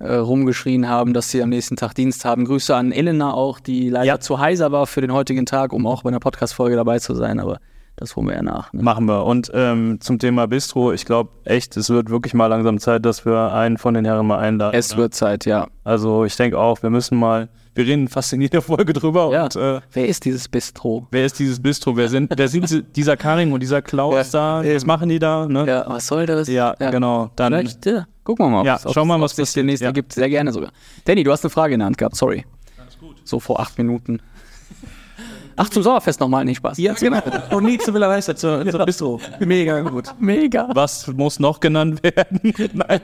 äh, 0.00 0.14
rumgeschrien 0.16 0.86
haben, 0.88 1.12
dass 1.14 1.30
sie 1.30 1.42
am 1.42 1.48
nächsten 1.50 1.76
Tag 1.76 1.94
Dienst 1.94 2.24
haben. 2.26 2.44
Grüße 2.44 2.74
an 2.76 2.92
Elena 2.92 3.32
auch, 3.34 3.58
die 3.60 3.88
leider 3.88 4.04
Ja. 4.06 4.20
zu 4.20 4.38
heiser 4.38 4.70
war 4.72 4.86
für 4.86 5.00
den 5.00 5.12
heutigen 5.12 5.46
Tag, 5.46 5.72
um 5.72 5.86
auch 5.86 6.02
bei 6.02 6.08
einer 6.08 6.20
Podcast-Folge 6.20 6.76
dabei 6.76 6.98
zu 6.98 7.14
sein, 7.14 7.38
aber 7.40 7.58
das 8.02 8.14
holen 8.16 8.28
wir 8.28 8.34
ja 8.34 8.42
nach. 8.42 8.72
Ne? 8.72 8.82
Machen 8.82 9.06
wir. 9.06 9.24
Und 9.24 9.50
ähm, 9.54 9.98
zum 10.00 10.18
Thema 10.18 10.46
Bistro, 10.46 10.92
ich 10.92 11.04
glaube 11.04 11.30
echt, 11.44 11.76
es 11.76 11.88
wird 11.90 12.10
wirklich 12.10 12.34
mal 12.34 12.46
langsam 12.48 12.78
Zeit, 12.78 13.04
dass 13.06 13.24
wir 13.24 13.52
einen 13.52 13.78
von 13.78 13.94
den 13.94 14.04
Herren 14.04 14.26
mal 14.26 14.38
einladen. 14.38 14.76
Es 14.78 14.92
oder? 14.92 15.02
wird 15.02 15.14
Zeit, 15.14 15.44
ja. 15.46 15.66
Also 15.84 16.24
ich 16.24 16.36
denke 16.36 16.58
auch, 16.58 16.82
wir 16.82 16.90
müssen 16.90 17.18
mal, 17.18 17.48
wir 17.74 17.86
reden 17.86 18.08
fast 18.08 18.32
in 18.32 18.40
jeder 18.42 18.60
Folge 18.62 18.92
drüber. 18.92 19.30
Ja. 19.32 19.44
Und 19.44 19.56
äh, 19.56 19.80
Wer 19.92 20.06
ist 20.08 20.24
dieses 20.24 20.48
Bistro? 20.48 21.06
wer 21.10 21.24
ist 21.24 21.38
dieses 21.38 21.60
Bistro? 21.60 21.96
Wer 21.96 22.08
sind, 22.08 22.32
wer 22.36 22.48
sind 22.48 22.68
sie- 22.68 22.82
dieser 22.82 23.16
Karing 23.16 23.52
und 23.52 23.60
dieser 23.60 23.80
Klaus 23.82 24.30
da? 24.30 24.62
Was 24.64 24.84
machen 24.84 25.08
die 25.08 25.18
da? 25.18 25.46
Ne? 25.48 25.66
Ja, 25.66 25.84
was 25.88 26.06
soll 26.06 26.26
das? 26.26 26.48
Ja, 26.48 26.74
genau. 26.74 27.30
Dann 27.36 27.52
Vielleicht, 27.54 27.86
ja. 27.86 28.06
Gucken 28.24 28.46
wir 28.46 28.50
mal, 28.50 28.64
Ja, 28.66 28.78
schauen 28.78 29.08
wir 29.08 29.18
mal, 29.18 29.20
was 29.24 29.36
es 29.38 29.52
demnächst. 29.52 29.80
Ja. 29.82 29.88
ergibt. 29.88 30.12
Sehr 30.12 30.28
gerne 30.28 30.52
sogar. 30.52 30.70
Danny, 31.04 31.24
du 31.24 31.32
hast 31.32 31.44
eine 31.44 31.50
Frage 31.50 31.74
in 31.74 31.80
der 31.80 31.86
Hand 31.86 31.98
gehabt, 31.98 32.14
sorry. 32.14 32.44
Alles 32.80 32.96
gut. 32.98 33.16
So 33.24 33.40
vor 33.40 33.58
acht 33.58 33.76
Minuten. 33.78 34.20
Ach, 35.56 35.68
zum 35.68 35.82
Sommerfest 35.82 36.20
nochmal, 36.20 36.44
nicht 36.44 36.58
Spaß. 36.58 36.78
Ja, 36.78 36.94
genau. 36.94 37.20
Und 37.50 37.64
nie 37.64 37.78
zu 37.78 37.92
Villa 37.92 38.08
Leistet, 38.08 38.38
zur, 38.38 38.66
zur 38.68 38.84
Bistro. 38.86 39.20
Mega 39.40 39.80
gut. 39.80 40.14
Mega. 40.18 40.68
was 40.74 41.06
muss 41.08 41.38
noch 41.38 41.60
genannt 41.60 42.02
werden? 42.02 42.40
Nein, 42.72 43.00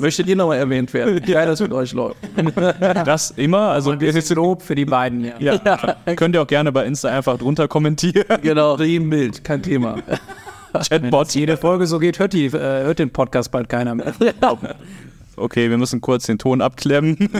Möchtet 0.00 0.26
ihr 0.26 0.36
nochmal 0.36 0.58
erwähnt 0.58 0.92
werden? 0.94 1.22
Ja, 1.26 1.46
das 1.46 1.60
mit 1.60 1.72
euch 1.72 1.92
läuft. 1.92 2.16
das 3.04 3.30
immer. 3.32 3.70
Also 3.70 3.92
Lob 4.34 4.62
für 4.62 4.74
die 4.74 4.84
beiden, 4.84 5.24
ja. 5.24 5.54
ja, 5.54 5.96
könnt 6.16 6.34
ihr 6.34 6.42
auch 6.42 6.46
gerne 6.46 6.72
bei 6.72 6.84
Insta 6.84 7.08
einfach 7.08 7.38
drunter 7.38 7.68
kommentieren. 7.68 8.26
Genau. 8.42 8.76
Jedem 8.78 9.10
Bild, 9.10 9.44
kein 9.44 9.62
Thema. 9.62 9.96
Chatbot. 10.88 11.34
Jede 11.34 11.56
Folge 11.56 11.86
so 11.86 11.98
geht, 11.98 12.18
hört, 12.18 12.32
die, 12.32 12.46
äh, 12.46 12.50
hört 12.50 12.98
den 12.98 13.10
Podcast 13.10 13.50
bald 13.50 13.68
keiner 13.68 13.94
mehr. 13.94 14.12
Okay, 15.36 15.70
wir 15.70 15.78
müssen 15.78 16.00
kurz 16.00 16.26
den 16.26 16.38
Ton 16.38 16.60
abklemmen. 16.60 17.30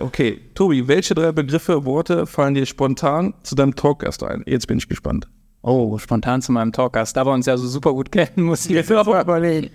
Okay, 0.00 0.40
Tobi, 0.54 0.86
welche 0.86 1.14
drei 1.14 1.32
Begriffe, 1.32 1.84
Worte 1.84 2.24
fallen 2.26 2.54
dir 2.54 2.66
spontan 2.66 3.34
zu 3.42 3.56
deinem 3.56 3.74
Talkgast 3.74 4.22
ein? 4.22 4.44
Jetzt 4.46 4.68
bin 4.68 4.78
ich 4.78 4.88
gespannt. 4.88 5.28
Oh, 5.62 5.98
spontan 5.98 6.40
zu 6.40 6.52
meinem 6.52 6.70
Talkgast. 6.70 7.16
Da 7.16 7.26
wir 7.26 7.32
uns 7.32 7.46
ja 7.46 7.56
so 7.56 7.66
super 7.66 7.92
gut 7.92 8.12
kennen, 8.12 8.46
muss 8.46 8.64
ich 8.66 8.70
jetzt 8.70 8.92
aber 8.92 9.20
überlegen. 9.20 9.70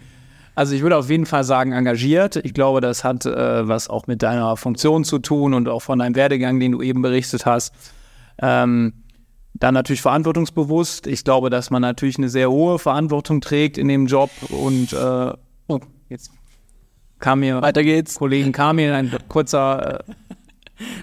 Also 0.55 0.75
ich 0.75 0.81
würde 0.81 0.95
auf 0.95 1.09
jeden 1.09 1.25
Fall 1.25 1.43
sagen 1.43 1.73
engagiert. 1.73 2.37
Ich 2.37 2.53
glaube, 2.53 2.79
das 2.79 3.03
hat 3.03 3.25
äh, 3.25 3.67
was 3.67 3.89
auch 3.89 4.07
mit 4.07 4.23
deiner 4.23 4.55
Funktion 4.55 5.03
zu 5.03 5.19
tun 5.19 5.53
und 5.53 5.67
auch 5.67 5.81
von 5.81 5.99
deinem 5.99 6.15
Werdegang, 6.15 6.57
den 6.57 6.71
du 6.71 6.81
eben 6.81 7.01
berichtet 7.01 7.45
hast. 7.45 7.73
Ähm, 8.41 8.93
dann 9.55 9.73
natürlich 9.73 10.01
verantwortungsbewusst. 10.01 11.05
Ich 11.05 11.25
glaube, 11.25 11.49
dass 11.49 11.69
man 11.69 11.81
natürlich 11.81 12.17
eine 12.17 12.29
sehr 12.29 12.49
hohe 12.49 12.79
Verantwortung 12.79 13.41
trägt 13.41 13.77
in 13.77 13.89
dem 13.89 14.05
Job 14.05 14.29
und 14.49 14.93
äh, 14.93 15.33
oh, 15.67 15.79
jetzt 16.07 16.31
kam 17.23 17.39
mir 17.39 17.61
Weiter 17.61 17.83
geht's. 17.83 18.15
Kollegen 18.15 18.51
kam 18.51 18.75
mir 18.75 18.93
ein 18.95 19.09
kurzer 19.29 20.01
äh, 20.01 20.13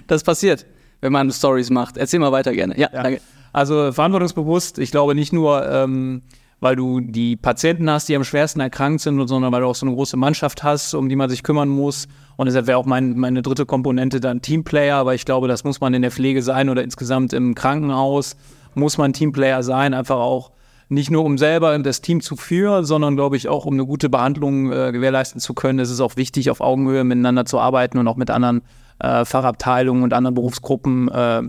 Das 0.07 0.23
passiert, 0.23 0.65
wenn 1.01 1.11
man 1.11 1.31
Stories 1.31 1.71
macht. 1.71 1.97
Erzähl 1.97 2.19
mal 2.19 2.31
weiter 2.31 2.53
gerne. 2.53 2.77
Ja, 2.79 2.89
Ja. 2.93 3.03
danke. 3.03 3.21
Also 3.53 3.91
verantwortungsbewusst, 3.91 4.77
ich 4.79 4.91
glaube 4.91 5.13
nicht 5.15 5.33
nur, 5.33 5.67
ähm, 5.69 6.21
weil 6.61 6.75
du 6.75 6.99
die 7.01 7.35
Patienten 7.35 7.89
hast, 7.89 8.07
die 8.07 8.15
am 8.15 8.23
schwersten 8.23 8.59
erkrankt 8.61 9.01
sind, 9.01 9.27
sondern 9.27 9.51
weil 9.51 9.61
du 9.61 9.67
auch 9.67 9.75
so 9.75 9.85
eine 9.85 9.95
große 9.95 10.15
Mannschaft 10.15 10.63
hast, 10.63 10.93
um 10.93 11.09
die 11.09 11.15
man 11.15 11.29
sich 11.29 11.41
kümmern 11.43 11.67
muss. 11.67 12.07
Und 12.37 12.45
deshalb 12.45 12.67
wäre 12.67 12.77
auch 12.77 12.85
mein, 12.85 13.17
meine 13.17 13.41
dritte 13.41 13.65
Komponente 13.65 14.19
dann 14.19 14.41
Teamplayer, 14.41 14.95
aber 14.97 15.15
ich 15.15 15.25
glaube, 15.25 15.47
das 15.47 15.63
muss 15.63 15.81
man 15.81 15.93
in 15.95 16.01
der 16.03 16.11
Pflege 16.11 16.43
sein 16.43 16.69
oder 16.69 16.83
insgesamt 16.83 17.33
im 17.33 17.55
Krankenhaus 17.55 18.37
muss 18.75 18.97
man 18.97 19.11
Teamplayer 19.11 19.63
sein, 19.63 19.93
einfach 19.93 20.17
auch 20.17 20.51
nicht 20.91 21.09
nur 21.09 21.23
um 21.23 21.37
selber 21.37 21.77
das 21.79 22.01
Team 22.01 22.19
zu 22.19 22.35
führen, 22.35 22.83
sondern 22.83 23.15
glaube 23.15 23.37
ich 23.37 23.47
auch 23.47 23.65
um 23.65 23.73
eine 23.75 23.85
gute 23.85 24.09
Behandlung 24.09 24.71
äh, 24.73 24.91
gewährleisten 24.91 25.39
zu 25.39 25.53
können. 25.53 25.79
Es 25.79 25.89
ist 25.89 26.01
auch 26.01 26.17
wichtig, 26.17 26.49
auf 26.51 26.59
Augenhöhe 26.59 27.05
miteinander 27.05 27.45
zu 27.45 27.59
arbeiten 27.59 27.97
und 27.97 28.07
auch 28.09 28.17
mit 28.17 28.29
anderen 28.29 28.61
äh, 28.99 29.23
Fachabteilungen 29.23 30.03
und 30.03 30.13
anderen 30.13 30.35
Berufsgruppen 30.35 31.07
äh, 31.09 31.43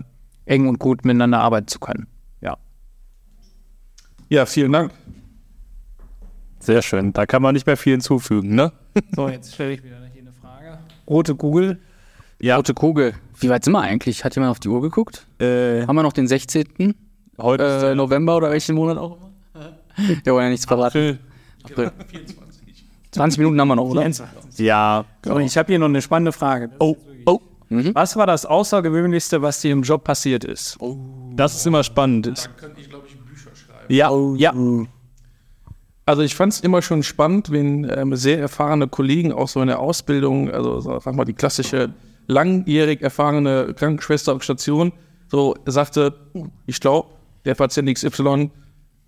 eng 0.45 0.67
und 0.69 0.79
gut 0.79 1.03
miteinander 1.03 1.41
arbeiten 1.41 1.67
zu 1.67 1.79
können. 1.79 2.07
Ja. 2.39 2.57
Ja, 4.29 4.45
vielen 4.45 4.71
Dank. 4.71 4.91
Sehr 6.59 6.81
schön. 6.81 7.11
Da 7.11 7.25
kann 7.25 7.41
man 7.41 7.53
nicht 7.53 7.67
mehr 7.67 7.75
viel 7.75 7.93
hinzufügen, 7.93 8.55
ne? 8.55 8.71
So, 9.13 9.27
jetzt 9.27 9.53
stelle 9.53 9.73
ich 9.73 9.83
wieder 9.83 9.97
hier 10.13 10.21
eine 10.21 10.31
Frage. 10.31 10.79
Rote 11.05 11.35
Kugel. 11.35 11.79
Ja. 12.41 12.55
Rote 12.55 12.73
Kugel. 12.73 13.13
Wie 13.39 13.49
weit 13.49 13.65
sind 13.65 13.73
wir 13.73 13.81
eigentlich? 13.81 14.23
Hat 14.23 14.35
jemand 14.35 14.51
auf 14.51 14.61
die 14.61 14.69
Uhr 14.69 14.81
geguckt? 14.81 15.27
Äh, 15.39 15.85
Haben 15.85 15.97
wir 15.97 16.03
noch 16.03 16.13
den 16.13 16.27
16. 16.27 16.95
heute 17.37 17.89
Äh, 17.91 17.95
November 17.95 18.37
oder 18.37 18.49
welchen 18.51 18.75
Monat 18.75 18.97
auch 18.97 19.17
immer? 19.17 19.32
Wir 20.23 20.33
wollen 20.33 20.45
ja 20.45 20.49
nichts 20.49 20.65
verraten. 20.65 21.19
April. 21.63 21.87
April. 21.87 21.91
20 23.11 23.37
Minuten 23.39 23.59
haben 23.61 23.67
wir 23.67 23.75
noch, 23.75 23.85
oder? 23.85 24.09
Ja. 24.57 25.05
So, 25.23 25.39
ich 25.39 25.57
habe 25.57 25.67
hier 25.67 25.79
noch 25.79 25.87
eine 25.87 26.01
spannende 26.01 26.31
Frage. 26.31 26.71
Oh, 26.79 26.95
oh. 27.25 27.39
Was 27.69 28.15
war 28.15 28.27
das 28.27 28.45
Außergewöhnlichste, 28.45 29.41
was 29.41 29.61
dir 29.61 29.71
im 29.71 29.81
Job 29.81 30.03
passiert 30.03 30.43
ist? 30.43 30.77
Das 31.35 31.55
ist 31.55 31.65
immer 31.65 31.83
spannend. 31.83 32.49
könnte 32.57 32.81
ich, 32.81 32.89
glaube 32.89 33.07
ich, 33.07 33.17
Bücher 33.17 33.49
schreiben. 33.55 33.93
Ja, 33.93 34.11
ja. 34.35 34.53
Also 36.05 36.21
ich 36.21 36.35
fand 36.35 36.53
es 36.53 36.59
immer 36.59 36.81
schon 36.81 37.01
spannend, 37.01 37.51
wenn 37.51 37.89
ähm, 37.89 38.15
sehr 38.15 38.39
erfahrene 38.39 38.87
Kollegen 38.87 39.31
auch 39.31 39.47
so 39.47 39.61
in 39.61 39.67
der 39.67 39.79
Ausbildung, 39.79 40.51
also 40.51 40.81
so, 40.81 40.99
sag 40.99 41.15
mal 41.15 41.23
die 41.23 41.33
klassische 41.33 41.93
langjährig 42.27 43.01
erfahrene 43.01 43.73
Krankenschwester 43.73 44.33
auf 44.33 44.43
Station, 44.43 44.91
so 45.27 45.55
sagte, 45.65 46.13
ich 46.65 46.79
glaube, 46.79 47.09
der 47.45 47.55
Patient 47.55 47.91
XY 47.93 48.51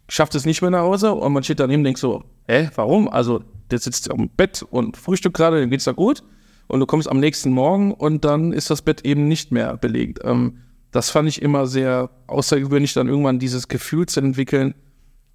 schafft 0.08 0.36
es 0.36 0.46
nicht 0.46 0.62
mehr 0.62 0.72
nach 0.72 0.82
Hause 0.82 1.14
und 1.14 1.34
man 1.34 1.44
steht 1.44 1.60
daneben 1.60 1.82
und 1.82 1.86
denkt 1.86 2.00
so, 2.00 2.24
hä, 2.48 2.70
warum? 2.76 3.08
Also 3.08 3.44
der 3.72 3.80
sitzt 3.80 4.12
am 4.12 4.30
Bett 4.30 4.64
und 4.70 4.98
frühstückt 4.98 5.36
gerade, 5.36 5.60
dem 5.60 5.70
geht's 5.70 5.86
da 5.86 5.92
gut 5.92 6.24
und 6.68 6.80
du 6.80 6.86
kommst 6.86 7.10
am 7.10 7.20
nächsten 7.20 7.52
Morgen 7.52 7.94
und 7.94 8.26
dann 8.26 8.52
ist 8.54 8.70
das 8.70 8.82
Bett 8.82 9.06
eben 9.06 9.28
nicht 9.28 9.52
mehr 9.52 9.78
belegt. 9.78 10.20
Ähm, 10.24 10.60
das 10.92 11.10
fand 11.10 11.28
ich 11.28 11.42
immer 11.42 11.68
sehr 11.68 12.10
außergewöhnlich, 12.28 12.94
dann 12.94 13.10
irgendwann 13.10 13.40
dieses 13.40 13.68
Gefühl 13.68 14.06
zu 14.06 14.20
entwickeln, 14.22 14.76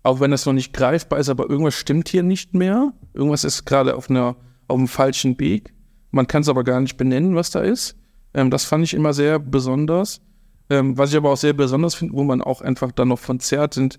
auch 0.03 0.21
wenn 0.21 0.31
das 0.31 0.47
noch 0.47 0.55
nicht 0.55 0.73
greifbar 0.73 1.19
ist, 1.19 1.29
aber 1.29 1.51
irgendwas 1.51 1.75
stimmt 1.75 2.09
hier 2.09 2.23
nicht 2.23 2.55
mehr. 2.55 2.93
Irgendwas 3.13 3.45
ist 3.45 3.67
gerade 3.67 3.97
auf 3.97 4.09
einer 4.09 4.37
auf 4.69 4.79
dem 4.79 4.89
falschen 4.89 5.39
Weg. 5.39 5.75
Man 6.11 6.27
kann 6.27 6.43
es 6.43 6.49
aber 6.49 6.65
gar 6.65 6.81
nicht 6.81 6.97
benennen, 6.97 7.35
was 7.35 7.51
da 7.51 7.61
ist. 7.61 7.97
Ähm, 8.33 8.51
das 8.51 8.65
fand 8.65 8.85
ich 8.85 8.95
immer 8.95 9.13
sehr 9.13 9.39
besonders. 9.39 10.23
Ähm, 10.71 10.97
was 10.97 11.11
ich 11.11 11.17
aber 11.17 11.31
auch 11.31 11.37
sehr 11.37 11.53
besonders 11.53 11.97
finde, 11.97 12.15
wo 12.15 12.23
man 12.23 12.41
auch 12.41 12.63
einfach 12.63 12.93
dann 12.93 13.09
noch 13.09 13.19
von 13.19 13.41
zerrt, 13.41 13.75
sind 13.75 13.99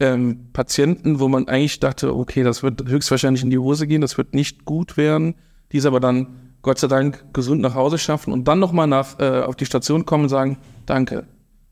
ähm, 0.00 0.48
Patienten, 0.52 1.20
wo 1.20 1.28
man 1.28 1.48
eigentlich 1.48 1.78
dachte, 1.80 2.14
okay, 2.14 2.42
das 2.42 2.62
wird 2.62 2.88
höchstwahrscheinlich 2.88 3.42
in 3.42 3.50
die 3.50 3.58
Hose 3.58 3.86
gehen, 3.86 4.00
das 4.00 4.18
wird 4.18 4.34
nicht 4.34 4.64
gut 4.64 4.96
werden, 4.96 5.34
die 5.72 5.78
es 5.78 5.86
aber 5.86 6.00
dann 6.00 6.26
Gott 6.62 6.78
sei 6.78 6.88
Dank 6.88 7.32
gesund 7.32 7.60
nach 7.62 7.74
Hause 7.74 7.98
schaffen 7.98 8.32
und 8.32 8.48
dann 8.48 8.58
nochmal 8.58 8.86
nach 8.86 9.18
äh, 9.18 9.40
auf 9.40 9.56
die 9.56 9.66
Station 9.66 10.04
kommen 10.04 10.24
und 10.24 10.28
sagen, 10.28 10.58
danke. 10.86 11.26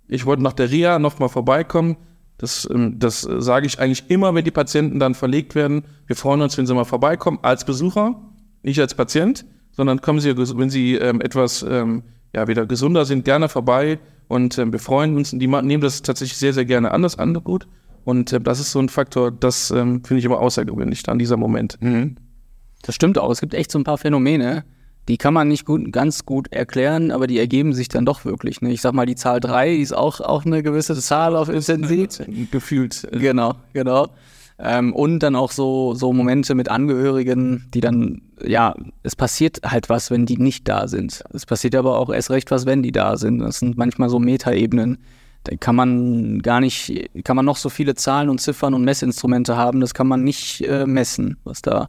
Ich 0.06 0.24
wollte 0.24 0.42
nach 0.42 0.54
der 0.54 0.70
Reha 0.70 0.98
nochmal 0.98 1.28
vorbeikommen. 1.28 1.96
Das, 2.38 2.68
ähm, 2.72 2.98
das 2.98 3.26
äh, 3.26 3.40
sage 3.42 3.66
ich 3.66 3.78
eigentlich 3.78 4.08
immer, 4.08 4.34
wenn 4.34 4.44
die 4.44 4.50
Patienten 4.50 4.98
dann 4.98 5.14
verlegt 5.14 5.54
werden. 5.54 5.84
Wir 6.06 6.16
freuen 6.16 6.40
uns, 6.40 6.56
wenn 6.56 6.66
sie 6.66 6.74
mal 6.74 6.84
vorbeikommen, 6.84 7.38
als 7.42 7.64
Besucher, 7.64 8.20
nicht 8.62 8.80
als 8.80 8.94
Patient, 8.94 9.44
sondern 9.72 10.00
kommen 10.00 10.20
sie, 10.20 10.36
wenn 10.36 10.70
sie 10.70 10.94
ähm, 10.94 11.20
etwas 11.20 11.62
ähm, 11.68 12.02
ja, 12.34 12.48
wieder 12.48 12.64
gesunder 12.66 13.04
sind, 13.04 13.24
gerne 13.24 13.48
vorbei 13.48 13.98
und 14.28 14.58
ähm, 14.58 14.72
wir 14.72 14.80
freuen 14.80 15.16
uns. 15.16 15.32
Und 15.32 15.40
die 15.40 15.48
nehmen 15.48 15.80
das 15.82 16.02
tatsächlich 16.02 16.38
sehr, 16.38 16.52
sehr 16.52 16.64
gerne 16.64 16.92
an, 16.92 17.02
das 17.02 17.18
Angebot. 17.18 17.66
Und 18.04 18.32
äh, 18.32 18.40
das 18.40 18.60
ist 18.60 18.72
so 18.72 18.78
ein 18.80 18.88
Faktor, 18.88 19.30
das 19.30 19.70
ähm, 19.70 20.04
finde 20.04 20.18
ich 20.18 20.24
immer 20.24 20.40
außergewöhnlich, 20.40 21.02
dann 21.02 21.18
dieser 21.18 21.36
Moment. 21.36 21.78
Das 22.82 22.94
stimmt 22.94 23.18
auch. 23.18 23.30
Es 23.30 23.40
gibt 23.40 23.54
echt 23.54 23.70
so 23.70 23.78
ein 23.78 23.84
paar 23.84 23.98
Phänomene, 23.98 24.64
die 25.08 25.16
kann 25.16 25.32
man 25.32 25.48
nicht 25.48 25.64
gut, 25.64 25.90
ganz 25.90 26.26
gut 26.26 26.52
erklären, 26.52 27.10
aber 27.10 27.26
die 27.26 27.38
ergeben 27.38 27.72
sich 27.72 27.88
dann 27.88 28.04
doch 28.04 28.24
wirklich. 28.24 28.60
Ne? 28.60 28.72
Ich 28.72 28.82
sag 28.82 28.92
mal, 28.92 29.06
die 29.06 29.16
Zahl 29.16 29.40
3, 29.40 29.76
die 29.76 29.82
ist 29.82 29.96
auch, 29.96 30.20
auch 30.20 30.44
eine 30.44 30.62
gewisse 30.62 30.94
Zahl 30.96 31.34
auf 31.34 31.48
Intensiv. 31.48 32.20
Gefühlt. 32.50 33.04
Äh, 33.10 33.18
Genau, 33.18 33.54
genau. 33.72 34.08
Ähm, 34.60 34.92
und 34.92 35.20
dann 35.20 35.36
auch 35.36 35.52
so, 35.52 35.94
so 35.94 36.12
Momente 36.12 36.54
mit 36.54 36.68
Angehörigen, 36.68 37.68
die 37.72 37.80
dann, 37.80 38.22
ja, 38.44 38.74
es 39.02 39.14
passiert 39.14 39.60
halt 39.64 39.88
was, 39.88 40.10
wenn 40.10 40.26
die 40.26 40.36
nicht 40.36 40.68
da 40.68 40.88
sind. 40.88 41.22
Es 41.32 41.46
passiert 41.46 41.74
aber 41.76 41.98
auch 41.98 42.10
erst 42.12 42.30
recht 42.30 42.50
was, 42.50 42.66
wenn 42.66 42.82
die 42.82 42.92
da 42.92 43.16
sind. 43.16 43.38
Das 43.38 43.60
sind 43.60 43.78
manchmal 43.78 44.08
so 44.10 44.18
Metaebenen. 44.18 44.98
Kann 45.60 45.76
man 45.76 46.40
gar 46.40 46.60
nicht, 46.60 47.10
kann 47.24 47.36
man 47.36 47.44
noch 47.44 47.56
so 47.56 47.68
viele 47.68 47.94
Zahlen 47.94 48.28
und 48.28 48.40
Ziffern 48.40 48.74
und 48.74 48.84
Messinstrumente 48.84 49.56
haben, 49.56 49.80
das 49.80 49.94
kann 49.94 50.06
man 50.06 50.24
nicht 50.24 50.60
äh, 50.62 50.86
messen, 50.86 51.38
was 51.44 51.62
da 51.62 51.88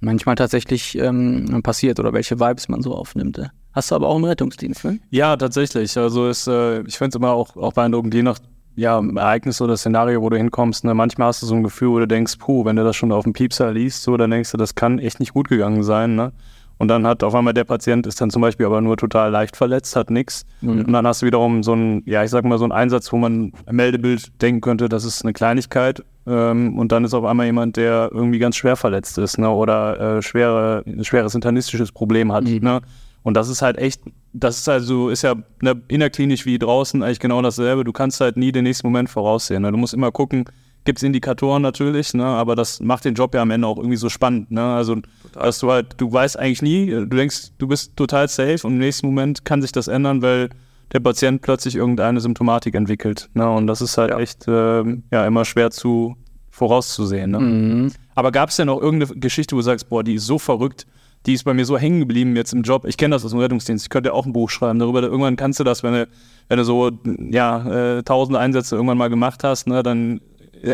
manchmal 0.00 0.34
tatsächlich 0.34 0.96
ähm, 0.98 1.60
passiert 1.62 1.98
oder 2.00 2.12
welche 2.12 2.38
Vibes 2.38 2.68
man 2.68 2.82
so 2.82 2.94
aufnimmt. 2.94 3.38
äh. 3.38 3.48
Hast 3.72 3.90
du 3.90 3.94
aber 3.94 4.08
auch 4.08 4.16
einen 4.16 4.24
Rettungsdienst, 4.24 4.84
ne? 4.84 4.98
Ja, 5.10 5.36
tatsächlich. 5.36 5.96
Also 5.96 6.28
ist, 6.28 6.46
äh, 6.48 6.82
ich 6.82 6.98
finde 6.98 7.10
es 7.10 7.14
immer 7.14 7.32
auch, 7.32 7.56
auch 7.56 7.72
beeindruckend, 7.74 8.14
je 8.14 8.22
nach 8.22 8.38
ja, 8.74 9.00
Ereignis 9.00 9.60
oder 9.60 9.76
Szenario, 9.76 10.22
wo 10.22 10.30
du 10.30 10.36
hinkommst. 10.36 10.84
Ne? 10.84 10.94
Manchmal 10.94 11.28
hast 11.28 11.42
du 11.42 11.46
so 11.46 11.54
ein 11.54 11.64
Gefühl, 11.64 11.90
wo 11.90 11.98
du 11.98 12.06
denkst, 12.06 12.36
puh, 12.38 12.64
wenn 12.64 12.76
du 12.76 12.84
das 12.84 12.96
schon 12.96 13.12
auf 13.12 13.24
dem 13.24 13.32
Piepser 13.32 13.72
liest, 13.72 14.04
so, 14.04 14.16
dann 14.16 14.30
denkst 14.30 14.52
du, 14.52 14.56
das 14.56 14.76
kann 14.76 15.00
echt 15.00 15.18
nicht 15.18 15.34
gut 15.34 15.48
gegangen 15.48 15.82
sein. 15.82 16.14
Ne? 16.14 16.32
Und 16.78 16.88
dann 16.88 17.06
hat 17.06 17.24
auf 17.24 17.34
einmal 17.34 17.54
der 17.54 17.64
Patient 17.64 18.06
ist 18.06 18.20
dann 18.20 18.30
zum 18.30 18.40
Beispiel 18.40 18.64
aber 18.64 18.80
nur 18.80 18.96
total 18.96 19.30
leicht 19.30 19.56
verletzt, 19.56 19.96
hat 19.96 20.10
nichts. 20.10 20.46
Und 20.86 20.92
dann 20.92 21.06
hast 21.06 21.22
du 21.22 21.26
wiederum 21.26 21.62
so 21.64 21.72
einen, 21.72 22.02
ja, 22.06 22.22
ich 22.22 22.30
sag 22.30 22.44
mal, 22.44 22.56
so 22.58 22.64
einen 22.64 22.72
Einsatz, 22.72 23.12
wo 23.12 23.16
man 23.16 23.52
im 23.66 23.76
Meldebild 23.76 24.40
denken 24.40 24.60
könnte, 24.60 24.88
das 24.88 25.04
ist 25.04 25.22
eine 25.22 25.32
Kleinigkeit. 25.32 26.04
Ähm, 26.26 26.78
und 26.78 26.92
dann 26.92 27.04
ist 27.04 27.14
auf 27.14 27.24
einmal 27.24 27.46
jemand, 27.46 27.76
der 27.76 28.10
irgendwie 28.12 28.38
ganz 28.38 28.56
schwer 28.56 28.76
verletzt 28.76 29.18
ist, 29.18 29.38
ne? 29.38 29.50
Oder 29.50 30.18
äh, 30.18 30.22
schwere, 30.22 30.84
ein 30.86 31.04
schweres 31.04 31.34
internistisches 31.34 31.90
Problem 31.90 32.32
hat. 32.32 32.44
Ne? 32.44 32.80
Und 33.22 33.34
das 33.34 33.48
ist 33.48 33.62
halt 33.62 33.78
echt, 33.78 34.02
das 34.32 34.58
ist 34.58 34.68
also, 34.68 35.08
ist 35.08 35.22
ja 35.22 35.34
ne, 35.60 35.80
innerklinisch 35.88 36.46
wie 36.46 36.58
draußen 36.58 37.02
eigentlich 37.02 37.18
genau 37.18 37.42
dasselbe. 37.42 37.82
Du 37.82 37.92
kannst 37.92 38.20
halt 38.20 38.36
nie 38.36 38.52
den 38.52 38.64
nächsten 38.64 38.86
Moment 38.86 39.10
voraussehen. 39.10 39.62
Ne? 39.62 39.72
Du 39.72 39.78
musst 39.78 39.94
immer 39.94 40.12
gucken, 40.12 40.44
gibt 40.88 41.00
es 41.00 41.02
Indikatoren 41.02 41.60
natürlich, 41.60 42.14
ne? 42.14 42.24
aber 42.24 42.56
das 42.56 42.80
macht 42.80 43.04
den 43.04 43.12
Job 43.12 43.34
ja 43.34 43.42
am 43.42 43.50
Ende 43.50 43.68
auch 43.68 43.76
irgendwie 43.76 43.98
so 43.98 44.08
spannend. 44.08 44.50
Ne? 44.50 44.62
Also, 44.62 44.96
dass 45.34 45.58
du 45.58 45.70
halt, 45.70 45.88
du 45.98 46.10
weißt 46.10 46.38
eigentlich 46.38 46.62
nie, 46.62 46.86
du 46.86 47.04
denkst, 47.04 47.50
du 47.58 47.68
bist 47.68 47.94
total 47.94 48.26
safe 48.26 48.66
und 48.66 48.72
im 48.72 48.78
nächsten 48.78 49.06
Moment 49.06 49.44
kann 49.44 49.60
sich 49.60 49.70
das 49.70 49.86
ändern, 49.86 50.22
weil 50.22 50.48
der 50.90 51.00
Patient 51.00 51.42
plötzlich 51.42 51.76
irgendeine 51.76 52.22
Symptomatik 52.22 52.74
entwickelt. 52.74 53.28
Ne? 53.34 53.46
Und 53.46 53.66
das 53.66 53.82
ist 53.82 53.98
halt 53.98 54.12
echt 54.12 54.46
ähm, 54.48 55.02
ja, 55.12 55.26
immer 55.26 55.44
schwer 55.44 55.70
zu 55.70 56.16
vorauszusehen. 56.48 57.32
Ne? 57.32 57.90
Aber 58.14 58.32
gab 58.32 58.48
es 58.48 58.56
denn 58.56 58.70
auch 58.70 58.80
irgendeine 58.80 59.20
Geschichte, 59.20 59.56
wo 59.56 59.58
du 59.58 59.64
sagst, 59.64 59.90
boah, 59.90 60.02
die 60.02 60.14
ist 60.14 60.24
so 60.24 60.38
verrückt, 60.38 60.86
die 61.26 61.34
ist 61.34 61.44
bei 61.44 61.52
mir 61.52 61.66
so 61.66 61.76
hängen 61.76 62.00
geblieben 62.00 62.34
jetzt 62.34 62.54
im 62.54 62.62
Job. 62.62 62.86
Ich 62.86 62.96
kenne 62.96 63.14
das 63.14 63.26
aus 63.26 63.32
dem 63.32 63.40
Rettungsdienst. 63.40 63.84
Ich 63.84 63.90
könnte 63.90 64.14
auch 64.14 64.24
ein 64.24 64.32
Buch 64.32 64.48
schreiben 64.48 64.78
darüber. 64.78 65.02
Irgendwann 65.02 65.36
kannst 65.36 65.60
du 65.60 65.64
das, 65.64 65.82
wenn 65.82 65.92
du, 65.92 66.08
wenn 66.48 66.56
du 66.56 66.64
so 66.64 66.90
ja, 67.30 67.98
äh, 67.98 68.02
tausende 68.02 68.40
Einsätze 68.40 68.76
irgendwann 68.76 68.96
mal 68.96 69.10
gemacht 69.10 69.44
hast, 69.44 69.66
ne, 69.66 69.82
dann 69.82 70.16
äh, 70.16 70.20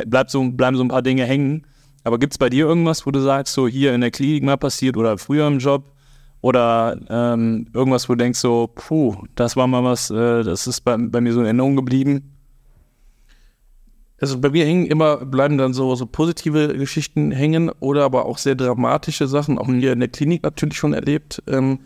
bleibt 0.06 0.30
so, 0.30 0.42
bleiben 0.50 0.76
so 0.76 0.84
ein 0.84 0.88
paar 0.88 1.02
Dinge 1.02 1.24
hängen. 1.24 1.66
Aber 2.04 2.18
gibt 2.18 2.34
es 2.34 2.38
bei 2.38 2.50
dir 2.50 2.66
irgendwas, 2.66 3.06
wo 3.06 3.10
du 3.10 3.20
sagst, 3.20 3.54
so 3.54 3.66
hier 3.66 3.94
in 3.94 4.02
der 4.02 4.10
Klinik 4.10 4.42
mal 4.42 4.56
passiert 4.56 4.96
oder 4.96 5.16
früher 5.18 5.46
im 5.46 5.58
Job? 5.58 5.94
Oder 6.42 6.98
ähm, 7.08 7.68
irgendwas, 7.72 8.06
wo 8.06 8.12
du 8.12 8.18
denkst, 8.18 8.38
so, 8.38 8.70
puh, 8.74 9.16
das 9.34 9.56
war 9.56 9.66
mal 9.66 9.82
was, 9.82 10.10
äh, 10.10 10.42
das 10.42 10.66
ist 10.66 10.82
bei, 10.82 10.94
bei 10.98 11.22
mir 11.22 11.32
so 11.32 11.40
in 11.40 11.46
Erinnerung 11.46 11.74
geblieben? 11.74 12.34
Also 14.20 14.38
bei 14.38 14.50
mir 14.50 14.66
hängen 14.66 14.84
immer, 14.86 15.24
bleiben 15.24 15.56
dann 15.56 15.72
so, 15.72 15.94
so 15.94 16.04
positive 16.04 16.76
Geschichten 16.76 17.30
hängen 17.30 17.70
oder 17.80 18.04
aber 18.04 18.26
auch 18.26 18.36
sehr 18.36 18.54
dramatische 18.54 19.26
Sachen, 19.26 19.58
auch 19.58 19.66
hier 19.66 19.94
in 19.94 20.00
der 20.00 20.08
Klinik 20.08 20.42
natürlich 20.42 20.76
schon 20.76 20.92
erlebt, 20.92 21.42
ähm, 21.46 21.80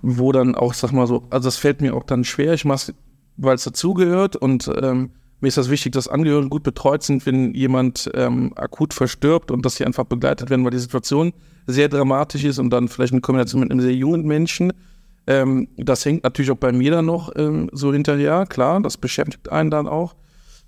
wo 0.00 0.32
dann 0.32 0.54
auch, 0.54 0.72
sag 0.72 0.92
mal 0.92 1.06
so, 1.06 1.24
also 1.28 1.46
das 1.46 1.58
fällt 1.58 1.82
mir 1.82 1.94
auch 1.94 2.04
dann 2.04 2.24
schwer, 2.24 2.54
ich 2.54 2.64
mach's, 2.64 2.94
weil 3.36 3.56
es 3.56 3.64
dazugehört 3.64 4.36
und 4.36 4.70
ähm, 4.82 5.10
mir 5.42 5.48
ist 5.48 5.58
das 5.58 5.70
wichtig, 5.70 5.92
dass 5.92 6.08
Angehörige 6.08 6.48
gut 6.48 6.62
betreut 6.62 7.02
sind, 7.02 7.26
wenn 7.26 7.54
jemand 7.54 8.10
ähm, 8.14 8.52
akut 8.56 8.94
verstirbt 8.94 9.50
und 9.50 9.64
dass 9.64 9.76
sie 9.76 9.84
einfach 9.84 10.04
begleitet 10.04 10.50
werden, 10.50 10.64
weil 10.64 10.70
die 10.70 10.78
Situation 10.78 11.32
sehr 11.66 11.88
dramatisch 11.88 12.44
ist 12.44 12.58
und 12.58 12.70
dann 12.70 12.88
vielleicht 12.88 13.12
in 13.12 13.20
Kombination 13.20 13.60
mit 13.60 13.70
einem 13.70 13.80
sehr 13.80 13.94
jungen 13.94 14.24
Menschen. 14.26 14.72
Ähm, 15.26 15.68
das 15.76 16.04
hängt 16.04 16.24
natürlich 16.24 16.50
auch 16.50 16.56
bei 16.56 16.72
mir 16.72 16.90
dann 16.92 17.06
noch 17.06 17.32
ähm, 17.36 17.68
so 17.72 17.92
hinterher, 17.92 18.46
klar, 18.46 18.80
das 18.80 18.96
beschäftigt 18.96 19.50
einen 19.52 19.70
dann 19.70 19.86
auch 19.86 20.14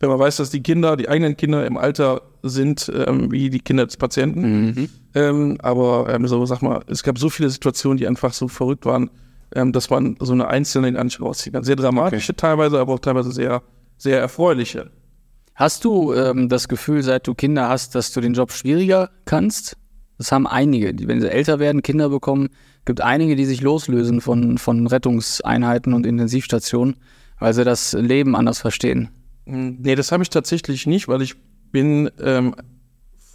wenn 0.00 0.10
man 0.10 0.18
weiß, 0.18 0.36
dass 0.36 0.50
die 0.50 0.62
Kinder, 0.62 0.96
die 0.96 1.08
eigenen 1.08 1.36
Kinder 1.36 1.66
im 1.66 1.76
Alter 1.76 2.22
sind, 2.42 2.90
ähm, 2.94 3.30
wie 3.30 3.48
die 3.48 3.60
Kinder 3.60 3.86
des 3.86 3.96
Patienten. 3.96 4.90
Ähm, 5.14 5.56
aber 5.62 6.12
ähm, 6.12 6.26
so, 6.26 6.44
sag 6.46 6.62
mal, 6.62 6.82
es 6.88 7.02
gab 7.02 7.18
so 7.18 7.30
viele 7.30 7.48
Situationen, 7.48 7.96
die 7.96 8.06
einfach 8.06 8.32
so 8.32 8.48
verrückt 8.48 8.84
waren, 8.84 9.10
ähm, 9.54 9.72
dass 9.72 9.90
man 9.90 10.16
so 10.20 10.32
eine 10.32 10.48
einzelne 10.48 10.92
gar 10.92 11.04
nicht 11.04 11.20
rausziehen 11.20 11.54
kann. 11.54 11.64
Sehr 11.64 11.76
dramatische 11.76 12.34
teilweise, 12.34 12.78
aber 12.78 12.94
auch 12.94 12.98
teilweise 12.98 13.30
sehr, 13.30 13.62
sehr 13.96 14.20
erfreuliche. 14.20 14.90
Hast 15.54 15.84
du 15.84 16.12
ähm, 16.14 16.48
das 16.48 16.68
Gefühl, 16.68 17.02
seit 17.02 17.26
du 17.26 17.34
Kinder 17.34 17.68
hast, 17.68 17.94
dass 17.94 18.12
du 18.12 18.20
den 18.20 18.34
Job 18.34 18.50
schwieriger 18.52 19.10
kannst? 19.24 19.76
Das 20.18 20.32
haben 20.32 20.46
einige. 20.46 20.94
Die, 20.94 21.06
wenn 21.08 21.20
sie 21.20 21.30
älter 21.30 21.58
werden, 21.58 21.82
Kinder 21.82 22.08
bekommen, 22.08 22.48
gibt 22.84 23.00
einige, 23.00 23.36
die 23.36 23.44
sich 23.44 23.60
loslösen 23.60 24.20
von, 24.20 24.58
von 24.58 24.86
Rettungseinheiten 24.86 25.92
und 25.94 26.06
Intensivstationen, 26.06 26.96
weil 27.38 27.54
sie 27.54 27.64
das 27.64 27.92
Leben 27.92 28.34
anders 28.36 28.60
verstehen. 28.60 29.10
Mm, 29.46 29.76
Nee, 29.80 29.94
das 29.94 30.12
habe 30.12 30.22
ich 30.22 30.30
tatsächlich 30.30 30.86
nicht, 30.86 31.08
weil 31.08 31.22
ich 31.22 31.34
bin 31.70 32.10
ähm, 32.20 32.54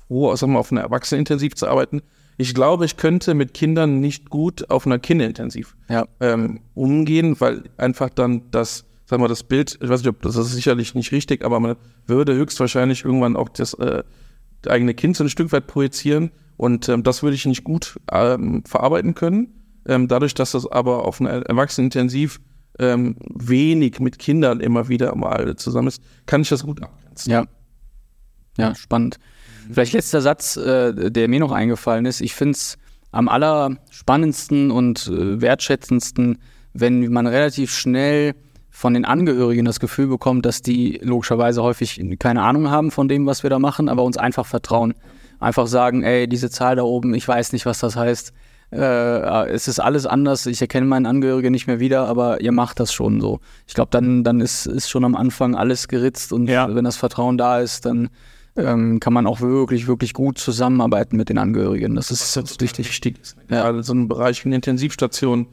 froh, 0.08 0.36
sag 0.36 0.50
mal, 0.50 0.60
auf 0.60 0.72
einer 0.72 0.82
Erwachsenenintensiv 0.82 1.56
zu 1.56 1.68
arbeiten. 1.68 2.02
Ich 2.38 2.54
glaube, 2.54 2.86
ich 2.86 2.96
könnte 2.96 3.34
mit 3.34 3.54
Kindern 3.54 4.00
nicht 4.00 4.30
gut 4.30 4.70
auf 4.70 4.86
einer 4.86 5.00
Kinderintensiv 5.00 5.76
Ja. 5.90 6.06
ähm, 6.22 6.62
umgehen, 6.74 7.36
weil 7.40 7.64
einfach 7.78 8.10
dann 8.10 8.44
das, 8.52 8.86
sag 9.10 9.20
mal, 9.20 9.28
das 9.28 9.44
Bild, 9.44 9.80
ich 9.82 9.90
weiß 9.90 10.02
nicht, 10.02 10.10
ob 10.10 10.22
das 10.22 10.36
ist 10.36 10.52
sicherlich 10.52 10.94
nicht 10.94 11.12
richtig, 11.12 11.44
aber 11.44 11.60
man 11.60 11.76
würde 12.06 12.36
höchstwahrscheinlich 12.36 13.04
irgendwann 13.04 13.36
auch 13.36 13.50
das 13.50 13.74
äh, 13.74 14.04
eigene 14.68 14.94
Kind 14.94 15.18
so 15.18 15.24
ein 15.24 15.30
Stück 15.32 15.52
weit 15.52 15.66
projizieren 15.66 16.32
und 16.58 16.88
ähm, 16.90 17.02
das 17.02 17.24
würde 17.24 17.36
ich 17.36 17.46
nicht 17.48 17.64
gut 17.64 18.00
ähm, 18.12 18.64
verarbeiten 18.66 19.16
können. 19.16 19.54
Ähm, 19.88 20.08
dadurch, 20.08 20.36
dass 20.36 20.52
das 20.52 20.72
aber 20.72 21.06
auf 21.06 21.20
einer 21.20 21.42
Erwachsenenintensiv 21.48 22.40
ähm, 22.78 23.16
wenig 23.34 24.00
mit 24.00 24.20
Kindern 24.20 24.60
immer 24.60 24.90
wieder 24.90 25.16
mal 25.16 25.56
zusammen 25.56 25.88
ist, 25.88 26.04
kann 26.28 26.42
ich 26.42 26.50
das 26.50 26.64
gut 26.64 26.84
abgrenzen. 26.84 27.32
Ja. 27.32 27.46
Ja, 28.58 28.76
spannend. 28.76 29.18
Vielleicht 29.72 29.94
letzter 29.94 30.22
Satz, 30.22 30.56
äh, 30.56 31.10
der 31.10 31.28
mir 31.30 31.40
noch 31.40 31.52
eingefallen 31.52 32.06
ist. 32.06 32.22
Ich 32.22 32.36
finde 32.36 32.52
es 32.52 32.78
am 33.12 33.28
allerspannendsten 33.28 34.70
und 34.70 35.08
äh, 35.08 35.42
wertschätzendsten, 35.42 36.38
wenn 36.74 37.12
man 37.12 37.26
relativ 37.26 37.74
schnell 37.74 38.36
von 38.80 38.94
den 38.94 39.04
Angehörigen 39.04 39.66
das 39.66 39.82
Gefühl 39.82 40.08
bekommt, 40.08 40.46
dass 40.46 40.62
die 40.62 41.02
logischerweise 41.04 41.62
häufig 41.62 42.02
keine 42.18 42.44
Ahnung 42.44 42.70
haben 42.72 42.92
von 42.92 43.10
dem, 43.10 43.26
was 43.26 43.44
wir 43.44 43.50
da 43.50 43.60
machen, 43.60 43.90
aber 43.90 44.04
uns 44.04 44.16
einfach 44.16 44.46
vertrauen. 44.46 44.94
Einfach 45.42 45.68
sagen, 45.68 46.02
ey, 46.02 46.30
diese 46.30 46.50
Zahl 46.50 46.78
da 46.78 46.84
oben, 46.84 47.14
ich 47.14 47.28
weiß 47.28 47.52
nicht, 47.52 47.66
was 47.66 47.80
das 47.80 47.98
heißt. 47.98 48.32
Äh, 48.72 49.50
es 49.50 49.68
ist 49.68 49.80
alles 49.82 50.06
anders, 50.06 50.46
ich 50.46 50.62
erkenne 50.62 50.86
meinen 50.86 51.08
Angehörigen 51.08 51.52
nicht 51.52 51.68
mehr 51.68 51.82
wieder, 51.82 52.08
aber 52.08 52.40
ihr 52.40 52.54
macht 52.54 52.80
das 52.80 52.94
schon 52.94 53.20
so. 53.20 53.42
Ich 53.68 53.74
glaube, 53.74 53.90
dann, 53.92 54.24
dann 54.24 54.40
ist, 54.40 54.66
ist 54.66 54.90
schon 54.90 55.04
am 55.04 55.16
Anfang 55.18 55.56
alles 55.56 55.90
geritzt 55.90 56.32
und 56.32 56.48
Ja. 56.48 56.74
wenn 56.74 56.86
das 56.86 56.96
Vertrauen 56.96 57.38
da 57.38 57.60
ist, 57.60 57.86
dann 57.86 58.08
ähm, 58.56 59.02
kann 59.02 59.12
man 59.12 59.28
auch 59.28 59.42
wirklich, 59.42 59.88
wirklich 59.88 60.14
gut 60.14 60.38
zusammenarbeiten 60.38 61.18
mit 61.18 61.28
den 61.28 61.38
Angehörigen. 61.38 61.96
Das 61.96 62.12
ist, 62.12 62.38
das 62.38 62.52
ist 62.52 62.62
wichtig. 62.62 62.88
wichtig 62.88 63.20
ist. 63.22 63.36
Gerade 63.50 63.84
so 63.84 63.94
ein 63.94 64.08
Bereich 64.08 64.46
wie 64.46 64.50
eine 64.50 64.56
Intensivstation, 64.56 65.48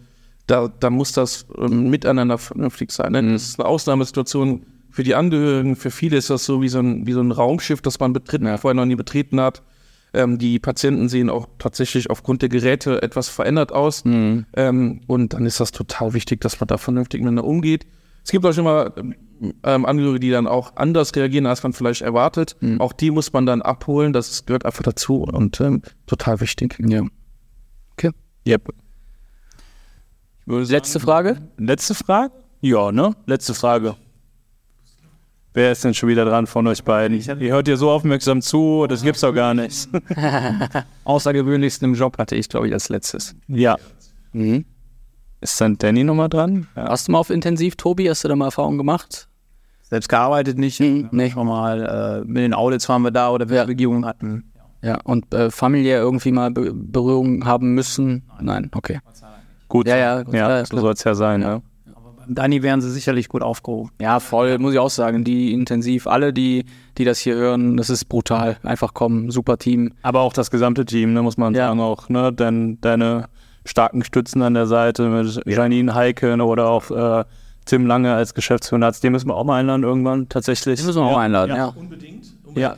da, 0.46 0.68
da 0.68 0.90
muss 0.90 1.12
das 1.12 1.46
ähm, 1.58 1.90
miteinander 1.90 2.38
vernünftig 2.38 2.92
sein. 2.92 3.12
Ne? 3.12 3.32
Das 3.32 3.42
ist 3.42 3.60
eine 3.60 3.68
Ausnahmesituation 3.68 4.64
für 4.90 5.02
die 5.02 5.14
Angehörigen. 5.14 5.76
Für 5.76 5.90
viele 5.90 6.16
ist 6.16 6.30
das 6.30 6.44
so 6.44 6.62
wie 6.62 6.68
so 6.68 6.78
ein, 6.78 7.06
wie 7.06 7.12
so 7.12 7.20
ein 7.20 7.32
Raumschiff, 7.32 7.82
das 7.82 8.00
man 8.00 8.12
betritt, 8.12 8.42
vorher 8.58 8.74
noch 8.74 8.86
nie 8.86 8.94
betreten 8.94 9.40
hat. 9.40 9.62
Ähm, 10.14 10.38
die 10.38 10.58
Patienten 10.58 11.08
sehen 11.08 11.28
auch 11.28 11.48
tatsächlich 11.58 12.08
aufgrund 12.08 12.42
der 12.42 12.48
Geräte 12.48 13.02
etwas 13.02 13.28
verändert 13.28 13.72
aus. 13.72 14.04
Ähm, 14.54 15.00
und 15.06 15.34
dann 15.34 15.44
ist 15.44 15.60
das 15.60 15.72
total 15.72 16.14
wichtig, 16.14 16.40
dass 16.40 16.60
man 16.60 16.68
da 16.68 16.78
vernünftig 16.78 17.20
miteinander 17.20 17.44
umgeht. 17.44 17.86
Es 18.24 18.30
gibt 18.30 18.44
auch 18.44 18.56
immer 18.56 18.92
ähm, 19.62 19.84
Angehörige, 19.84 20.20
die 20.20 20.30
dann 20.30 20.46
auch 20.46 20.74
anders 20.76 21.14
reagieren, 21.14 21.46
als 21.46 21.62
man 21.62 21.72
vielleicht 21.72 22.02
erwartet. 22.02 22.56
Auch 22.78 22.92
die 22.92 23.10
muss 23.10 23.32
man 23.32 23.46
dann 23.46 23.62
abholen. 23.62 24.12
Das 24.12 24.46
gehört 24.46 24.64
einfach 24.64 24.82
dazu 24.82 25.22
und 25.22 25.60
ähm, 25.60 25.82
total 26.06 26.40
wichtig. 26.40 26.76
Ja. 26.80 27.02
Okay. 27.92 28.10
Yep. 28.48 28.85
Letzte 30.46 31.00
Frage? 31.00 31.38
Letzte 31.58 31.94
Frage? 31.94 32.32
Ja, 32.60 32.92
ne? 32.92 33.16
Letzte 33.26 33.52
Frage. 33.52 33.96
Wer 35.54 35.72
ist 35.72 35.82
denn 35.84 35.94
schon 35.94 36.08
wieder 36.08 36.24
dran 36.24 36.46
von 36.46 36.66
euch 36.66 36.84
beiden? 36.84 37.18
Ihr 37.18 37.52
hört 37.52 37.66
hier 37.66 37.76
so 37.76 37.90
aufmerksam 37.90 38.42
zu, 38.42 38.86
das 38.86 39.02
gibt's 39.02 39.22
doch 39.22 39.32
gar 39.32 39.54
nicht. 39.54 39.88
Außergewöhnlichsten 41.04 41.88
im 41.88 41.94
Job 41.94 42.18
hatte 42.18 42.36
ich, 42.36 42.48
glaube 42.48 42.68
ich, 42.68 42.72
als 42.72 42.88
letztes. 42.88 43.34
ja. 43.48 43.76
Mhm. 44.32 44.66
Ist 45.40 45.60
dann 45.60 45.76
Danny 45.78 46.02
nochmal 46.02 46.28
dran? 46.28 46.66
Ja. 46.76 46.88
Warst 46.88 47.08
du 47.08 47.12
mal 47.12 47.18
auf 47.18 47.30
Intensiv, 47.30 47.76
Tobi? 47.76 48.08
Hast 48.08 48.24
du 48.24 48.28
da 48.28 48.36
mal 48.36 48.46
Erfahrung 48.46 48.78
gemacht? 48.78 49.28
Selbst 49.82 50.08
gearbeitet 50.08 50.58
nicht. 50.58 50.80
Mhm, 50.80 51.08
nee. 51.12 51.32
Mal 51.34 52.22
äh, 52.22 52.26
mit 52.26 52.42
den 52.42 52.54
Audits 52.54 52.88
waren 52.88 53.02
wir 53.02 53.10
da 53.10 53.30
oder 53.30 53.48
wir 53.48 53.68
Regierungen 53.68 54.06
hatten. 54.06 54.52
Ja, 54.82 54.98
und 55.04 55.32
äh, 55.34 55.50
familiär 55.50 55.98
irgendwie 55.98 56.32
mal 56.32 56.50
Be 56.50 56.72
Berührung 56.74 57.44
haben 57.44 57.74
müssen? 57.74 58.24
Nein, 58.40 58.70
okay. 58.74 59.00
Gut. 59.68 59.88
Ja, 59.88 59.96
ja, 59.96 60.22
gut, 60.22 60.34
ja, 60.34 60.58
ja, 60.58 60.64
so 60.64 60.78
soll 60.78 60.92
es 60.92 61.04
ja 61.04 61.14
sein. 61.14 61.42
Ja. 61.42 61.60
Dani 62.28 62.62
wären 62.62 62.80
sie 62.80 62.90
sicherlich 62.90 63.28
gut 63.28 63.42
aufgehoben. 63.42 63.90
Ja, 64.00 64.18
voll, 64.18 64.58
muss 64.58 64.72
ich 64.72 64.78
auch 64.80 64.90
sagen. 64.90 65.22
Die 65.22 65.52
intensiv, 65.52 66.06
alle, 66.08 66.32
die, 66.32 66.64
die 66.98 67.04
das 67.04 67.20
hier 67.20 67.36
hören, 67.36 67.76
das 67.76 67.88
ist 67.88 68.06
brutal. 68.06 68.56
Einfach 68.64 68.94
kommen, 68.94 69.30
super 69.30 69.58
Team. 69.58 69.92
Aber 70.02 70.20
auch 70.20 70.32
das 70.32 70.50
gesamte 70.50 70.84
Team, 70.84 71.12
ne, 71.12 71.22
muss 71.22 71.36
man 71.36 71.54
Ja. 71.54 71.68
sagen, 71.68 71.80
auch, 71.80 72.08
ne, 72.08 72.32
denn 72.32 72.78
deine 72.80 73.26
starken 73.64 74.02
Stützen 74.02 74.42
an 74.42 74.54
der 74.54 74.66
Seite 74.66 75.08
mit 75.08 75.40
Janine 75.46 75.94
Heike 75.94 76.34
oder 76.42 76.68
auch 76.68 76.90
äh, 76.90 77.24
Tim 77.64 77.86
Lange 77.86 78.14
als 78.14 78.34
Geschäftsführer, 78.34 78.90
den 78.92 79.12
müssen 79.12 79.28
wir 79.28 79.34
auch 79.36 79.44
mal 79.44 79.58
einladen 79.60 79.82
irgendwann, 79.82 80.28
tatsächlich. 80.28 80.76
Den 80.80 80.86
müssen 80.86 81.02
wir 81.02 81.06
auch 81.06 81.18
einladen, 81.18 81.54
ja. 81.54 81.66
Unbedingt. 81.66 82.26
unbedingt 82.44 82.56
Ja. 82.56 82.76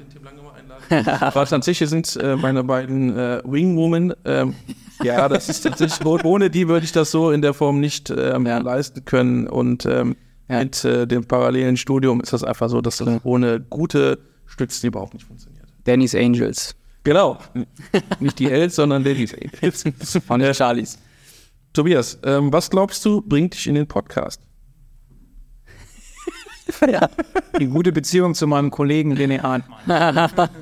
Was 1.35 1.51
tatsächlich 1.51 1.89
sind 1.91 2.17
äh, 2.17 2.37
meine 2.37 2.65
beiden 2.65 3.17
äh, 3.17 3.43
Wingwomen. 3.45 4.15
Ähm, 4.25 4.55
ja, 5.03 5.29
das 5.29 5.49
ist 5.49 5.63
tatsächlich, 5.63 6.05
oh- 6.07 6.19
ohne 6.25 6.51
die 6.51 6.69
würde 6.69 6.85
ich 6.85 6.93
das 6.93 7.11
so 7.11 7.31
in 7.31 7.43
der 7.43 7.55
Form 7.55 7.81
nicht 7.81 8.11
ähm, 8.11 8.45
leisten 8.45 9.05
können. 9.05 9.47
Und 9.47 9.87
ähm, 9.87 10.17
Ja. 10.49 10.61
mit 10.61 10.85
äh, 10.85 11.07
dem 11.07 11.25
parallelen 11.27 11.77
Studium 11.77 12.21
ist 12.21 12.33
das 12.33 12.43
einfach 12.45 12.69
so, 12.71 12.81
dass 12.81 12.97
das 12.99 13.21
ohne 13.25 13.61
gute 13.61 14.19
Stützen 14.47 14.87
überhaupt 14.87 15.15
nicht 15.15 15.27
funktioniert. 15.27 15.67
Danny's 15.85 16.15
Angels. 16.15 16.75
Genau. 17.05 17.39
nicht 18.21 18.39
die 18.39 18.49
Hells, 18.51 18.75
sondern 18.77 19.05
Ladies 19.05 19.35
Angels. 19.35 19.85
Von 20.27 20.41
der 20.41 20.53
Charlies. 20.55 20.99
Tobias, 21.75 22.19
ähm, 22.25 22.53
was 22.53 22.71
glaubst 22.71 23.05
du, 23.05 23.21
bringt 23.21 23.55
dich 23.55 23.67
in 23.67 23.75
den 23.75 23.87
Podcast? 23.87 24.41
Die 27.59 27.67
gute 27.67 27.93
Beziehung 27.93 28.35
zu 28.35 28.47
meinem 28.47 28.71
Kollegen 28.71 29.15
René 29.17 29.41
Hartmann. 29.41 30.59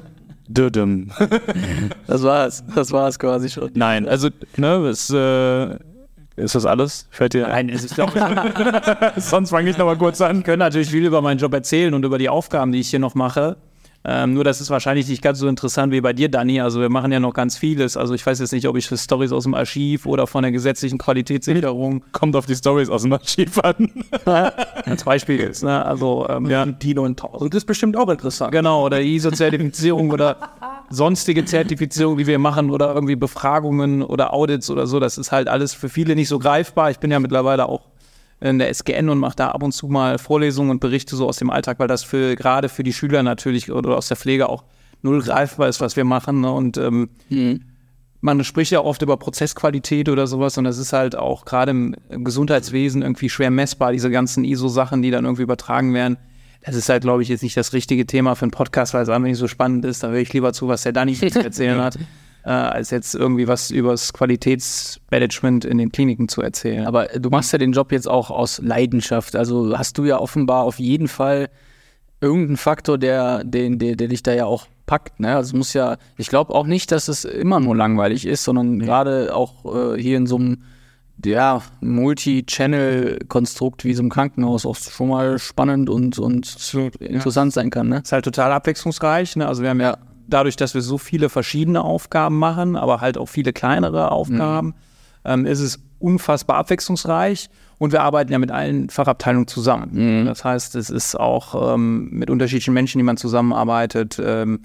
Dödem. 0.48 1.10
Das 2.06 2.22
war's. 2.22 2.64
Das 2.74 2.92
war's 2.92 3.18
quasi 3.18 3.48
schon. 3.48 3.70
Nein, 3.74 4.08
also, 4.08 4.28
ne, 4.56 4.88
ist, 4.88 5.10
äh, 5.10 5.74
ist 6.36 6.54
das 6.54 6.66
alles? 6.66 7.08
Fällt 7.10 7.34
dir 7.34 7.48
Nein, 7.48 7.68
es 7.68 7.84
ist 7.84 7.98
doch, 7.98 8.12
Sonst 9.16 9.50
fange 9.50 9.70
ich 9.70 9.78
nochmal 9.78 9.96
kurz 9.96 10.20
an. 10.20 10.38
Ich 10.38 10.44
könnte 10.44 10.58
natürlich 10.58 10.90
viel 10.90 11.04
über 11.04 11.20
meinen 11.22 11.38
Job 11.38 11.52
erzählen 11.52 11.94
und 11.94 12.04
über 12.04 12.18
die 12.18 12.28
Aufgaben, 12.28 12.72
die 12.72 12.80
ich 12.80 12.90
hier 12.90 12.98
noch 12.98 13.14
mache. 13.14 13.56
Ähm, 14.08 14.34
nur 14.34 14.44
das 14.44 14.60
ist 14.60 14.70
wahrscheinlich 14.70 15.08
nicht 15.08 15.20
ganz 15.20 15.40
so 15.40 15.48
interessant 15.48 15.92
wie 15.92 16.00
bei 16.00 16.12
dir, 16.12 16.28
Dani. 16.28 16.60
Also 16.60 16.80
wir 16.80 16.88
machen 16.88 17.10
ja 17.10 17.18
noch 17.18 17.34
ganz 17.34 17.58
vieles. 17.58 17.96
Also 17.96 18.14
ich 18.14 18.24
weiß 18.24 18.38
jetzt 18.38 18.52
nicht, 18.52 18.68
ob 18.68 18.76
ich 18.76 18.86
für 18.86 18.96
Stories 18.96 19.32
aus 19.32 19.42
dem 19.42 19.54
Archiv 19.54 20.06
oder 20.06 20.28
von 20.28 20.42
der 20.42 20.52
gesetzlichen 20.52 20.96
Qualitätssicherung 20.96 22.04
Kommt 22.12 22.36
auf 22.36 22.46
die 22.46 22.54
Stories 22.54 22.88
aus 22.88 23.02
dem 23.02 23.12
Archiv 23.14 23.58
an. 23.58 23.90
als 24.84 25.02
Beispiel 25.02 25.40
ist. 25.40 25.64
Ne? 25.64 25.84
Also 25.84 26.24
ähm, 26.28 26.46
Ja, 26.46 26.64
die 26.64 26.94
9000 26.94 27.52
ist 27.56 27.64
bestimmt 27.64 27.96
auch 27.96 28.08
interessant. 28.08 28.52
Genau, 28.52 28.84
oder 28.84 29.00
ISO-Zertifizierung 29.00 30.12
oder 30.12 30.36
sonstige 30.88 31.44
Zertifizierung, 31.44 32.16
die 32.16 32.28
wir 32.28 32.38
machen 32.38 32.70
oder 32.70 32.94
irgendwie 32.94 33.16
Befragungen 33.16 34.02
oder 34.02 34.32
Audits 34.32 34.70
oder 34.70 34.86
so. 34.86 35.00
Das 35.00 35.18
ist 35.18 35.32
halt 35.32 35.48
alles 35.48 35.74
für 35.74 35.88
viele 35.88 36.14
nicht 36.14 36.28
so 36.28 36.38
greifbar. 36.38 36.92
Ich 36.92 37.00
bin 37.00 37.10
ja 37.10 37.18
mittlerweile 37.18 37.68
auch 37.68 37.80
in 38.40 38.58
der 38.58 38.68
SGN 38.68 39.08
und 39.08 39.18
mache 39.18 39.36
da 39.36 39.48
ab 39.50 39.62
und 39.62 39.72
zu 39.72 39.88
mal 39.88 40.18
Vorlesungen 40.18 40.70
und 40.70 40.80
Berichte 40.80 41.16
so 41.16 41.26
aus 41.26 41.38
dem 41.38 41.50
Alltag, 41.50 41.78
weil 41.78 41.88
das 41.88 42.04
für 42.04 42.36
gerade 42.36 42.68
für 42.68 42.82
die 42.82 42.92
Schüler 42.92 43.22
natürlich 43.22 43.70
oder 43.70 43.96
aus 43.96 44.08
der 44.08 44.16
Pflege 44.16 44.48
auch 44.48 44.64
null 45.02 45.22
greifbar 45.22 45.68
ist, 45.68 45.80
was 45.80 45.96
wir 45.96 46.04
machen. 46.04 46.40
Ne? 46.42 46.50
Und 46.50 46.76
ähm, 46.76 47.08
man 48.20 48.44
spricht 48.44 48.72
ja 48.72 48.80
oft 48.80 49.02
über 49.02 49.16
Prozessqualität 49.16 50.08
oder 50.08 50.26
sowas 50.26 50.58
und 50.58 50.64
das 50.64 50.78
ist 50.78 50.92
halt 50.92 51.16
auch 51.16 51.44
gerade 51.44 51.70
im 51.70 51.94
im 52.10 52.24
Gesundheitswesen 52.24 53.02
irgendwie 53.02 53.30
schwer 53.30 53.50
messbar, 53.50 53.92
diese 53.92 54.10
ganzen 54.10 54.44
ISO-Sachen, 54.44 55.02
die 55.02 55.10
dann 55.10 55.24
irgendwie 55.24 55.42
übertragen 55.42 55.94
werden. 55.94 56.18
Das 56.62 56.74
ist 56.74 56.88
halt, 56.88 57.02
glaube 57.02 57.22
ich, 57.22 57.28
jetzt 57.28 57.42
nicht 57.42 57.56
das 57.56 57.72
richtige 57.72 58.06
Thema 58.06 58.34
für 58.34 58.42
einen 58.42 58.50
Podcast, 58.50 58.92
weil 58.92 59.02
es 59.02 59.08
einfach 59.08 59.28
nicht 59.28 59.38
so 59.38 59.46
spannend 59.46 59.84
ist. 59.84 60.02
Da 60.02 60.08
höre 60.08 60.18
ich 60.18 60.32
lieber 60.32 60.52
zu, 60.52 60.66
was 60.66 60.82
der 60.82 60.92
Dani 60.92 61.14
zu 61.14 61.42
erzählen 61.42 61.80
hat, 61.80 61.96
äh, 62.46 62.50
als 62.50 62.90
jetzt 62.90 63.14
irgendwie 63.14 63.48
was 63.48 63.72
übers 63.72 64.12
Qualitätsmanagement 64.12 65.64
in 65.64 65.78
den 65.78 65.90
Kliniken 65.90 66.28
zu 66.28 66.42
erzählen. 66.42 66.86
Aber 66.86 67.06
du 67.06 67.28
machst 67.28 67.52
ja 67.52 67.58
den 67.58 67.72
Job 67.72 67.90
jetzt 67.90 68.08
auch 68.08 68.30
aus 68.30 68.60
Leidenschaft. 68.62 69.34
Also 69.34 69.76
hast 69.76 69.98
du 69.98 70.04
ja 70.04 70.18
offenbar 70.18 70.62
auf 70.62 70.78
jeden 70.78 71.08
Fall 71.08 71.48
irgendeinen 72.20 72.56
Faktor, 72.56 72.98
der, 72.98 73.42
den, 73.42 73.80
der, 73.80 73.96
der 73.96 74.08
dich 74.08 74.22
da 74.22 74.32
ja 74.32 74.46
auch 74.46 74.68
packt. 74.86 75.18
Ne? 75.18 75.34
Also 75.34 75.48
es 75.48 75.54
muss 75.54 75.72
ja, 75.72 75.96
ich 76.16 76.28
glaube 76.28 76.54
auch 76.54 76.66
nicht, 76.66 76.92
dass 76.92 77.08
es 77.08 77.24
immer 77.24 77.58
nur 77.58 77.74
langweilig 77.74 78.26
ist, 78.26 78.44
sondern 78.44 78.78
gerade 78.78 79.34
auch 79.34 79.94
äh, 79.94 80.00
hier 80.00 80.16
in 80.16 80.28
so 80.28 80.36
einem 80.36 80.62
ja, 81.24 81.62
Multi-Channel-Konstrukt 81.80 83.84
wie 83.84 83.94
so 83.94 84.02
einem 84.02 84.10
Krankenhaus 84.10 84.66
auch 84.66 84.76
schon 84.76 85.08
mal 85.08 85.40
spannend 85.40 85.90
und, 85.90 86.20
und 86.20 86.56
interessant 87.00 87.54
sein 87.54 87.70
kann. 87.70 87.88
Ne? 87.88 88.02
ist 88.04 88.12
halt 88.12 88.24
total 88.24 88.52
abwechslungsreich. 88.52 89.34
Ne? 89.34 89.48
Also 89.48 89.62
wir 89.62 89.70
haben 89.70 89.80
ja 89.80 89.98
dadurch, 90.28 90.56
dass 90.56 90.74
wir 90.74 90.82
so 90.82 90.98
viele 90.98 91.28
verschiedene 91.28 91.82
Aufgaben 91.82 92.38
machen, 92.38 92.76
aber 92.76 93.00
halt 93.00 93.18
auch 93.18 93.26
viele 93.26 93.52
kleinere 93.52 94.10
Aufgaben, 94.10 94.74
ähm, 95.24 95.46
ist 95.46 95.60
es 95.60 95.80
unfassbar 95.98 96.56
abwechslungsreich. 96.58 97.48
Und 97.78 97.92
wir 97.92 98.02
arbeiten 98.02 98.32
ja 98.32 98.38
mit 98.38 98.50
allen 98.50 98.88
Fachabteilungen 98.88 99.48
zusammen. 99.48 99.90
Das 100.24 100.44
heißt, 100.44 100.76
es 100.76 100.88
ist 100.88 101.14
auch 101.14 101.74
ähm, 101.74 102.08
mit 102.10 102.30
unterschiedlichen 102.30 102.72
Menschen, 102.72 102.98
die 102.98 103.04
man 103.04 103.18
zusammenarbeitet, 103.18 104.18
ähm, 104.24 104.60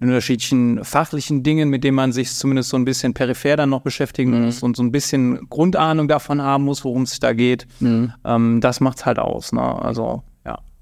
mit 0.00 0.08
unterschiedlichen 0.08 0.82
fachlichen 0.82 1.42
Dingen, 1.42 1.68
mit 1.68 1.84
denen 1.84 1.94
man 1.94 2.12
sich 2.12 2.32
zumindest 2.32 2.70
so 2.70 2.76
ein 2.76 2.84
bisschen 2.84 3.12
peripher 3.14 3.56
dann 3.56 3.68
noch 3.70 3.82
beschäftigen 3.82 4.46
muss 4.46 4.62
und 4.62 4.76
so 4.76 4.82
ein 4.82 4.90
bisschen 4.92 5.48
Grundahnung 5.50 6.08
davon 6.08 6.40
haben 6.42 6.64
muss, 6.64 6.84
worum 6.84 7.02
es 7.02 7.10
sich 7.10 7.20
da 7.20 7.32
geht. 7.34 7.66
Ähm, 8.24 8.60
das 8.60 8.80
macht's 8.80 9.04
halt 9.06 9.18
aus. 9.18 9.52
Ne? 9.52 9.60
Also. 9.60 10.22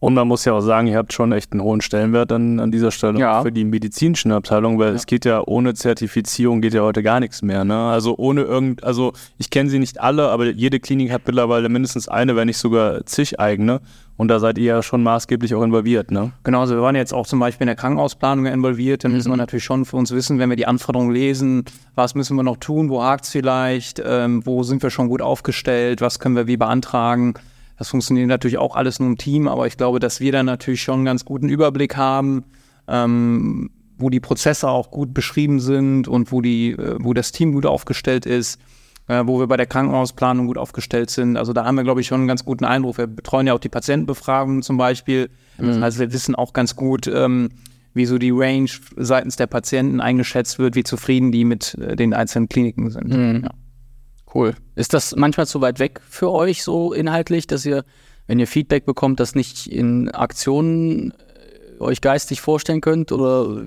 Und 0.03 0.15
man 0.15 0.27
muss 0.27 0.45
ja 0.45 0.53
auch 0.53 0.61
sagen, 0.61 0.89
ihr 0.89 0.97
habt 0.97 1.13
schon 1.13 1.31
echt 1.31 1.53
einen 1.53 1.63
hohen 1.63 1.81
Stellenwert 1.81 2.33
an, 2.33 2.59
an 2.59 2.73
dieser 2.73 2.91
Stelle 2.91 3.21
Ja. 3.21 3.41
für 3.43 3.53
die 3.53 3.65
medizinischen 3.65 4.33
Abteilungen, 4.33 4.77
weil 4.81 4.97
es 4.97 5.07
geht 5.07 5.25
ja 5.25 5.41
ohne 5.47 5.75
Zertifizierung 5.75 6.61
geht 6.61 6.75
ja 6.75 6.83
heute 6.83 7.05
gar 7.05 7.21
nichts 7.21 7.41
mehr. 7.41 7.65
Ne? 7.65 7.77
Also 7.77 8.17
ohne 8.19 8.41
irgend, 8.41 8.83
also 8.83 9.13
ich 9.39 9.51
kenne 9.51 9.71
sie 9.71 9.79
nicht 9.79 10.01
alle, 10.01 10.29
aber 10.31 10.47
jede 10.47 10.81
Klinik 10.81 11.13
hat 11.13 11.23
mittlerweile 11.25 11.69
mindestens 11.69 12.09
eine, 12.09 12.35
wenn 12.35 12.49
nicht 12.49 12.59
sogar 12.59 13.07
zig 13.07 13.39
eigene. 13.39 13.81
Und 14.17 14.27
da 14.27 14.41
seid 14.41 14.59
ihr 14.59 14.65
ja 14.65 14.83
schon 14.83 15.05
maßgeblich 15.05 15.55
auch 15.55 15.63
involviert, 15.63 16.11
ne? 16.11 16.33
Genau, 16.43 16.63
also 16.63 16.75
wir 16.75 16.83
waren 16.83 16.97
jetzt 16.97 17.15
auch 17.15 17.29
zum 17.29 17.39
Beispiel 17.39 17.65
in 17.65 17.69
der 17.69 17.77
Krankenhausplanung 17.77 18.47
involviert. 18.47 19.05
Dann 19.05 19.13
müssen 19.13 19.31
wir 19.31 19.37
natürlich 19.37 19.65
schon 19.65 19.85
für 19.85 19.97
uns 19.99 20.11
wissen, 20.11 20.41
wenn 20.41 20.51
wir 20.51 20.57
die 20.57 20.67
Anforderungen 20.67 21.13
lesen, 21.13 21.65
was 21.95 22.17
müssen 22.17 22.37
wir 22.37 22.43
noch 22.43 22.57
tun, 22.57 22.89
wo 22.91 23.05
hakt 23.05 23.25
es 23.27 23.31
vielleicht, 23.31 24.03
ähm, 24.05 24.45
wo 24.45 24.65
sind 24.65 24.83
wir 24.83 24.91
schon 24.91 25.07
gut 25.07 25.23
aufgestellt, 25.23 26.01
was 26.01 26.19
können 26.19 26.35
wir 26.35 26.49
wie 26.49 26.57
beantragen. 26.57 27.35
Das 27.83 27.89
funktioniert 27.89 28.29
natürlich 28.29 28.59
auch 28.59 28.77
alles 28.77 29.01
nur 29.01 29.09
im 29.09 29.19
Team, 29.19 29.49
aber 29.49 29.67
ich 29.67 29.77
glaube, 29.77 29.99
dass 29.99 30.21
wir 30.21 30.31
dann 30.31 30.47
natürlich 30.47 30.83
schon 30.83 30.95
einen 30.95 31.05
ganz 31.05 31.25
guten 31.25 31.49
Überblick 31.49 31.97
haben, 31.97 32.45
ähm, 32.87 33.71
wo 33.99 34.09
die 34.09 34.21
Prozesse 34.21 34.69
auch 34.69 34.93
gut 34.93 35.13
beschrieben 35.13 35.59
sind 35.59 36.07
und 36.07 36.31
wo, 36.31 36.41
die, 36.41 36.71
äh, 36.71 36.97
wo 37.01 37.13
das 37.13 37.33
Team 37.33 37.53
gut 37.53 37.67
aufgestellt 37.67 38.25
ist 38.25 38.61
äh, 39.09 39.23
wo 39.27 39.41
wir 39.41 39.49
bei 39.49 39.57
der 39.57 39.67
Krankenhausplanung 39.67 40.47
gut 40.47 40.59
aufgestellt 40.59 41.11
sind. 41.11 41.37
Also 41.37 41.53
da 41.53 41.65
haben 41.65 41.75
wir, 41.75 41.83
glaube 41.83 42.01
ich, 42.01 42.07
schon 42.07 42.21
einen 42.21 42.29
ganz 42.29 42.45
guten 42.45 42.65
Eindruck. 42.65 42.99
Wir 42.99 43.09
betreuen 43.09 43.49
ja 43.49 43.55
auch 43.55 43.59
die 43.59 43.69
Patientenbefragungen 43.69 44.63
zum 44.63 44.77
Beispiel. 44.77 45.29
Das 45.59 45.81
heißt, 45.81 45.99
wir 45.99 46.13
wissen 46.13 46.37
auch 46.37 46.53
ganz 46.53 46.77
gut, 46.77 47.09
ähm, 47.09 47.49
wie 47.95 48.07
so 48.07 48.17
die 48.17 48.31
Range 48.31 48.71
seitens 48.97 49.35
der 49.35 49.49
Patienten 49.49 50.01
eingeschätzt 50.01 50.61
wird, 50.61 50.77
wie 50.77 50.85
zufrieden 50.85 51.33
die 51.33 51.45
mit 51.45 51.75
äh, 51.75 51.97
den 51.97 52.15
einzelnen 52.15 52.49
Kliniken 52.49 52.91
sind. 52.91 53.13
Ja. 53.43 53.51
Cool. 54.35 54.55
Ist 54.75 54.95
das 54.95 55.15
manchmal 55.17 55.47
zu 55.47 55.61
weit 55.61 55.79
weg 55.79 56.01
für 56.09 56.31
euch 56.31 56.63
so 56.63 56.93
inhaltlich, 56.93 57.47
dass 57.47 57.67
ihr, 57.67 57.85
wenn 58.27 58.39
ihr 58.39 58.47
Feedback 58.47 58.87
bekommt, 58.87 59.21
das 59.21 59.35
nicht 59.35 59.67
in 59.67 60.11
Aktionen 60.11 61.13
äh, 61.79 61.81
euch 61.81 62.01
geistig 62.01 62.41
vorstellen 62.41 62.81
könnt? 62.81 63.13
Oder 63.13 63.67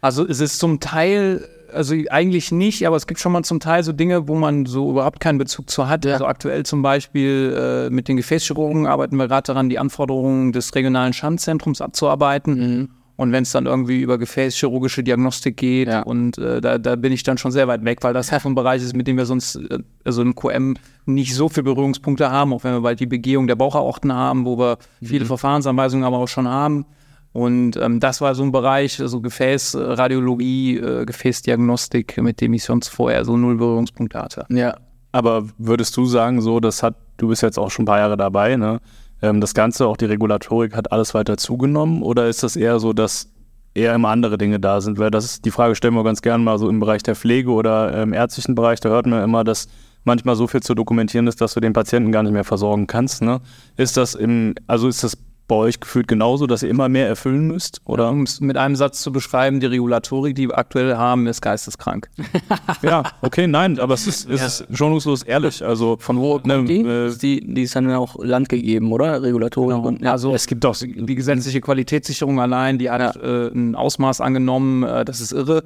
Also 0.00 0.26
es 0.26 0.40
ist 0.40 0.58
zum 0.58 0.80
Teil, 0.80 1.46
also 1.72 1.94
eigentlich 2.10 2.52
nicht, 2.52 2.86
aber 2.86 2.96
es 2.96 3.06
gibt 3.06 3.20
schon 3.20 3.32
mal 3.32 3.42
zum 3.42 3.60
Teil 3.60 3.82
so 3.82 3.92
Dinge, 3.92 4.28
wo 4.28 4.34
man 4.34 4.64
so 4.64 4.90
überhaupt 4.90 5.20
keinen 5.20 5.38
Bezug 5.38 5.68
zu 5.68 5.88
hat. 5.88 6.06
Also 6.06 6.26
aktuell 6.26 6.64
zum 6.64 6.80
Beispiel 6.80 7.54
äh, 7.54 7.90
mit 7.90 8.08
den 8.08 8.16
Gefäßchirurgen 8.16 8.86
arbeiten 8.86 9.16
wir 9.16 9.28
gerade 9.28 9.46
daran, 9.46 9.68
die 9.68 9.78
Anforderungen 9.78 10.52
des 10.52 10.74
regionalen 10.74 11.12
Schandzentrums 11.12 11.82
abzuarbeiten. 11.82 12.90
Und 13.22 13.30
wenn 13.32 13.44
es 13.44 13.52
dann 13.52 13.66
irgendwie 13.66 14.00
über 14.00 14.18
gefäßchirurgische 14.18 15.02
Diagnostik 15.04 15.56
geht, 15.56 15.88
Ja. 15.88 16.02
und 16.02 16.38
äh, 16.38 16.60
da, 16.60 16.78
da 16.78 16.96
bin 16.96 17.12
ich 17.12 17.22
dann 17.22 17.38
schon 17.38 17.52
sehr 17.52 17.68
weit 17.68 17.84
weg, 17.84 17.98
weil 18.02 18.12
das 18.12 18.26
so 18.28 18.48
ein 18.48 18.54
Bereich 18.54 18.82
ist, 18.82 18.96
mit 18.96 19.06
dem 19.06 19.16
wir 19.16 19.26
sonst, 19.26 19.56
äh, 19.56 19.78
also 20.04 20.22
im 20.22 20.34
QM, 20.34 20.76
nicht 21.06 21.34
so 21.34 21.48
viele 21.48 21.64
Berührungspunkte 21.64 22.30
haben, 22.30 22.52
auch 22.52 22.64
wenn 22.64 22.72
wir 22.74 22.80
bald 22.80 22.98
die 23.00 23.06
Begehung 23.06 23.46
der 23.46 23.54
Bauchaorten 23.56 24.12
haben, 24.12 24.44
wo 24.44 24.58
wir 24.58 24.78
viele 25.02 25.24
Verfahrensanweisungen 25.24 26.04
aber 26.04 26.18
auch 26.18 26.28
schon 26.28 26.48
haben. 26.48 26.84
Und 27.32 27.76
ähm, 27.76 27.98
das 28.00 28.20
war 28.20 28.34
so 28.34 28.42
ein 28.42 28.52
Bereich, 28.52 29.00
also 29.00 29.20
Gefäßradiologie, 29.20 30.76
äh, 30.78 31.04
Gefäßdiagnostik, 31.06 32.20
mit 32.22 32.40
dem 32.40 32.52
ich 32.54 32.64
sonst 32.64 32.88
vorher 32.88 33.24
so 33.24 33.36
null 33.36 33.56
Berührungspunkte 33.56 34.18
hatte. 34.18 34.46
ja, 34.50 34.76
Aber 35.12 35.44
würdest 35.58 35.96
du 35.96 36.06
sagen, 36.06 36.40
so, 36.40 36.60
das 36.60 36.82
hat, 36.82 36.94
du 37.18 37.28
bist 37.28 37.42
jetzt 37.42 37.58
auch 37.58 37.70
schon 37.70 37.84
ein 37.84 37.86
paar 37.86 37.98
Jahre 37.98 38.16
dabei, 38.16 38.56
ne? 38.56 38.80
Ähm, 39.22 39.40
das 39.40 39.54
Ganze, 39.54 39.86
auch 39.86 39.96
die 39.96 40.04
Regulatorik, 40.04 40.76
hat 40.76 40.92
alles 40.92 41.14
weiter 41.14 41.36
zugenommen? 41.36 42.02
Oder 42.02 42.28
ist 42.28 42.42
das 42.42 42.56
eher 42.56 42.78
so, 42.80 42.92
dass 42.92 43.30
eher 43.74 43.94
immer 43.94 44.08
andere 44.08 44.36
Dinge 44.36 44.60
da 44.60 44.80
sind? 44.80 44.98
Weil 44.98 45.10
das 45.10 45.24
ist, 45.24 45.44
die 45.44 45.50
Frage 45.50 45.74
stellen 45.74 45.94
wir 45.94 46.04
ganz 46.04 46.20
gerne 46.20 46.42
mal 46.44 46.58
so 46.58 46.68
im 46.68 46.80
Bereich 46.80 47.02
der 47.02 47.14
Pflege 47.14 47.50
oder 47.50 48.02
im 48.02 48.12
ärztlichen 48.12 48.54
Bereich, 48.54 48.80
da 48.80 48.88
hört 48.88 49.06
man 49.06 49.22
immer, 49.22 49.44
dass 49.44 49.68
manchmal 50.04 50.36
so 50.36 50.46
viel 50.46 50.60
zu 50.60 50.74
dokumentieren 50.74 51.26
ist, 51.28 51.40
dass 51.40 51.54
du 51.54 51.60
den 51.60 51.72
Patienten 51.72 52.12
gar 52.12 52.22
nicht 52.24 52.32
mehr 52.32 52.44
versorgen 52.44 52.86
kannst. 52.86 53.22
Ne? 53.22 53.40
Ist 53.76 53.96
das 53.96 54.14
im, 54.14 54.54
also 54.66 54.88
ist 54.88 55.04
das 55.04 55.16
bei 55.52 55.58
euch 55.58 55.80
gefühlt 55.80 56.08
genauso, 56.08 56.46
dass 56.46 56.62
ihr 56.62 56.70
immer 56.70 56.88
mehr 56.88 57.06
erfüllen 57.06 57.46
müsst? 57.46 57.82
Oder? 57.84 58.08
Um 58.08 58.22
es 58.22 58.40
mit 58.40 58.56
einem 58.56 58.74
Satz 58.74 59.02
zu 59.02 59.12
beschreiben, 59.12 59.60
die 59.60 59.66
Regulatorik, 59.66 60.34
die 60.34 60.48
wir 60.48 60.56
aktuell 60.56 60.96
haben, 60.96 61.26
ist 61.26 61.42
geisteskrank. 61.42 62.08
Ja, 62.82 63.02
okay, 63.20 63.46
nein, 63.46 63.78
aber 63.78 63.94
es 63.94 64.06
ist, 64.06 64.28
es 64.28 64.42
ist 64.42 64.76
schonungslos 64.76 65.22
ehrlich. 65.22 65.64
Also 65.64 65.96
von 66.00 66.18
wo 66.18 66.40
ne, 66.42 66.64
Die, 66.64 66.80
äh, 66.80 67.14
die, 67.16 67.54
die 67.54 67.62
ist 67.62 67.76
dann 67.76 67.92
auch 67.92 68.16
Land 68.18 68.48
gegeben, 68.48 68.92
oder? 68.92 69.22
Regulatorik. 69.22 69.76
Und, 69.76 70.02
ja, 70.02 70.12
Also 70.12 70.34
es 70.34 70.46
gibt 70.46 70.64
doch 70.64 70.74
die 70.76 71.14
gesetzliche 71.14 71.60
Qualitätssicherung 71.60 72.40
allein, 72.40 72.78
die 72.78 72.90
hat 72.90 73.16
äh, 73.16 73.48
ein 73.48 73.74
Ausmaß 73.74 74.20
angenommen, 74.20 74.82
äh, 74.82 75.04
das 75.04 75.20
ist 75.20 75.32
irre. 75.32 75.62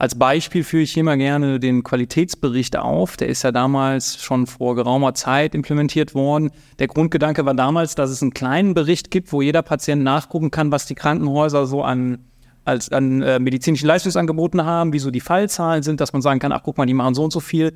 Als 0.00 0.14
Beispiel 0.14 0.62
führe 0.62 0.84
ich 0.84 0.92
hier 0.92 1.02
mal 1.02 1.18
gerne 1.18 1.58
den 1.58 1.82
Qualitätsbericht 1.82 2.76
auf. 2.76 3.16
Der 3.16 3.28
ist 3.28 3.42
ja 3.42 3.50
damals 3.50 4.22
schon 4.22 4.46
vor 4.46 4.76
geraumer 4.76 5.14
Zeit 5.14 5.56
implementiert 5.56 6.14
worden. 6.14 6.52
Der 6.78 6.86
Grundgedanke 6.86 7.44
war 7.44 7.54
damals, 7.54 7.96
dass 7.96 8.10
es 8.10 8.22
einen 8.22 8.32
kleinen 8.32 8.74
Bericht 8.74 9.10
gibt, 9.10 9.32
wo 9.32 9.42
jeder 9.42 9.62
Patient 9.62 10.04
nachgucken 10.04 10.52
kann, 10.52 10.70
was 10.70 10.86
die 10.86 10.94
Krankenhäuser 10.94 11.66
so 11.66 11.82
an 11.82 12.18
als 12.64 12.92
an 12.92 13.22
äh, 13.22 13.38
medizinischen 13.38 13.86
Leistungsangeboten 13.86 14.64
haben, 14.64 14.92
wie 14.92 14.98
so 14.98 15.10
die 15.10 15.20
Fallzahlen 15.20 15.82
sind, 15.82 16.02
dass 16.02 16.12
man 16.12 16.20
sagen 16.20 16.38
kann, 16.38 16.52
ach 16.52 16.60
guck 16.62 16.76
mal, 16.76 16.84
die 16.84 16.92
machen 16.92 17.14
so 17.14 17.24
und 17.24 17.32
so 17.32 17.40
viel. 17.40 17.72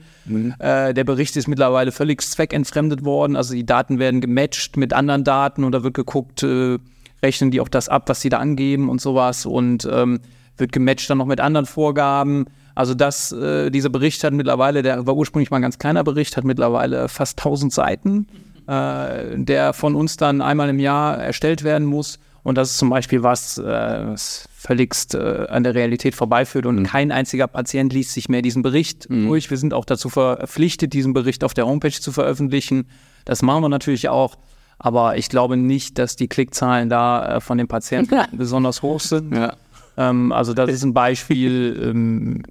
Äh, 0.58 0.92
der 0.92 1.04
Bericht 1.04 1.34
ist 1.34 1.48
mittlerweile 1.48 1.92
völlig 1.92 2.20
zweckentfremdet 2.20 3.02
worden, 3.02 3.34
also 3.34 3.54
die 3.54 3.64
Daten 3.64 3.98
werden 3.98 4.20
gematcht 4.20 4.76
mit 4.76 4.92
anderen 4.92 5.24
Daten 5.24 5.64
und 5.64 5.72
da 5.72 5.82
wird 5.82 5.94
geguckt, 5.94 6.42
äh, 6.42 6.76
rechnen 7.22 7.50
die 7.50 7.62
auch 7.62 7.68
das 7.68 7.88
ab, 7.88 8.02
was 8.10 8.20
sie 8.20 8.28
da 8.28 8.36
angeben 8.36 8.90
und 8.90 9.00
sowas 9.00 9.46
und 9.46 9.88
ähm, 9.90 10.20
wird 10.56 10.72
gematcht 10.72 11.08
dann 11.10 11.18
noch 11.18 11.26
mit 11.26 11.40
anderen 11.40 11.66
Vorgaben. 11.66 12.46
Also 12.74 12.94
das, 12.94 13.32
äh, 13.32 13.70
dieser 13.70 13.90
Bericht 13.90 14.24
hat 14.24 14.32
mittlerweile, 14.32 14.82
der 14.82 15.06
war 15.06 15.14
ursprünglich 15.14 15.50
mal 15.50 15.58
ein 15.58 15.62
ganz 15.62 15.78
kleiner 15.78 16.04
Bericht, 16.04 16.36
hat 16.36 16.44
mittlerweile 16.44 17.08
fast 17.08 17.38
1000 17.38 17.72
Seiten, 17.72 18.26
äh, 18.66 19.36
der 19.36 19.72
von 19.72 19.94
uns 19.94 20.16
dann 20.16 20.40
einmal 20.40 20.68
im 20.68 20.78
Jahr 20.78 21.18
erstellt 21.18 21.64
werden 21.64 21.86
muss. 21.86 22.18
Und 22.44 22.58
das 22.58 22.70
ist 22.70 22.78
zum 22.78 22.90
Beispiel 22.90 23.22
was, 23.22 23.58
äh, 23.58 23.62
was 23.64 24.48
völligst 24.56 25.14
äh, 25.14 25.46
an 25.48 25.62
der 25.62 25.74
Realität 25.74 26.14
vorbeiführt 26.14 26.66
und 26.66 26.82
kein 26.84 27.12
einziger 27.12 27.46
Patient 27.46 27.92
liest 27.92 28.12
sich 28.12 28.28
mehr 28.28 28.42
diesen 28.42 28.62
Bericht 28.62 29.08
durch. 29.08 29.50
Wir 29.50 29.58
sind 29.58 29.74
auch 29.74 29.84
dazu 29.84 30.08
verpflichtet, 30.08 30.92
diesen 30.92 31.12
Bericht 31.12 31.44
auf 31.44 31.54
der 31.54 31.66
Homepage 31.66 31.92
zu 31.92 32.10
veröffentlichen. 32.10 32.88
Das 33.24 33.42
machen 33.42 33.62
wir 33.62 33.68
natürlich 33.68 34.08
auch. 34.08 34.36
Aber 34.78 35.16
ich 35.16 35.28
glaube 35.28 35.56
nicht, 35.56 35.98
dass 35.98 36.16
die 36.16 36.26
Klickzahlen 36.26 36.88
da 36.88 37.36
äh, 37.36 37.40
von 37.40 37.58
den 37.58 37.68
Patienten 37.68 38.16
besonders 38.32 38.82
hoch 38.82 39.00
sind. 39.00 39.34
ja. 39.34 39.54
Ähm, 39.96 40.32
also 40.32 40.54
das 40.54 40.70
ist 40.70 40.82
ein 40.84 40.94
Beispiel, 40.94 41.80
ähm, 41.82 42.42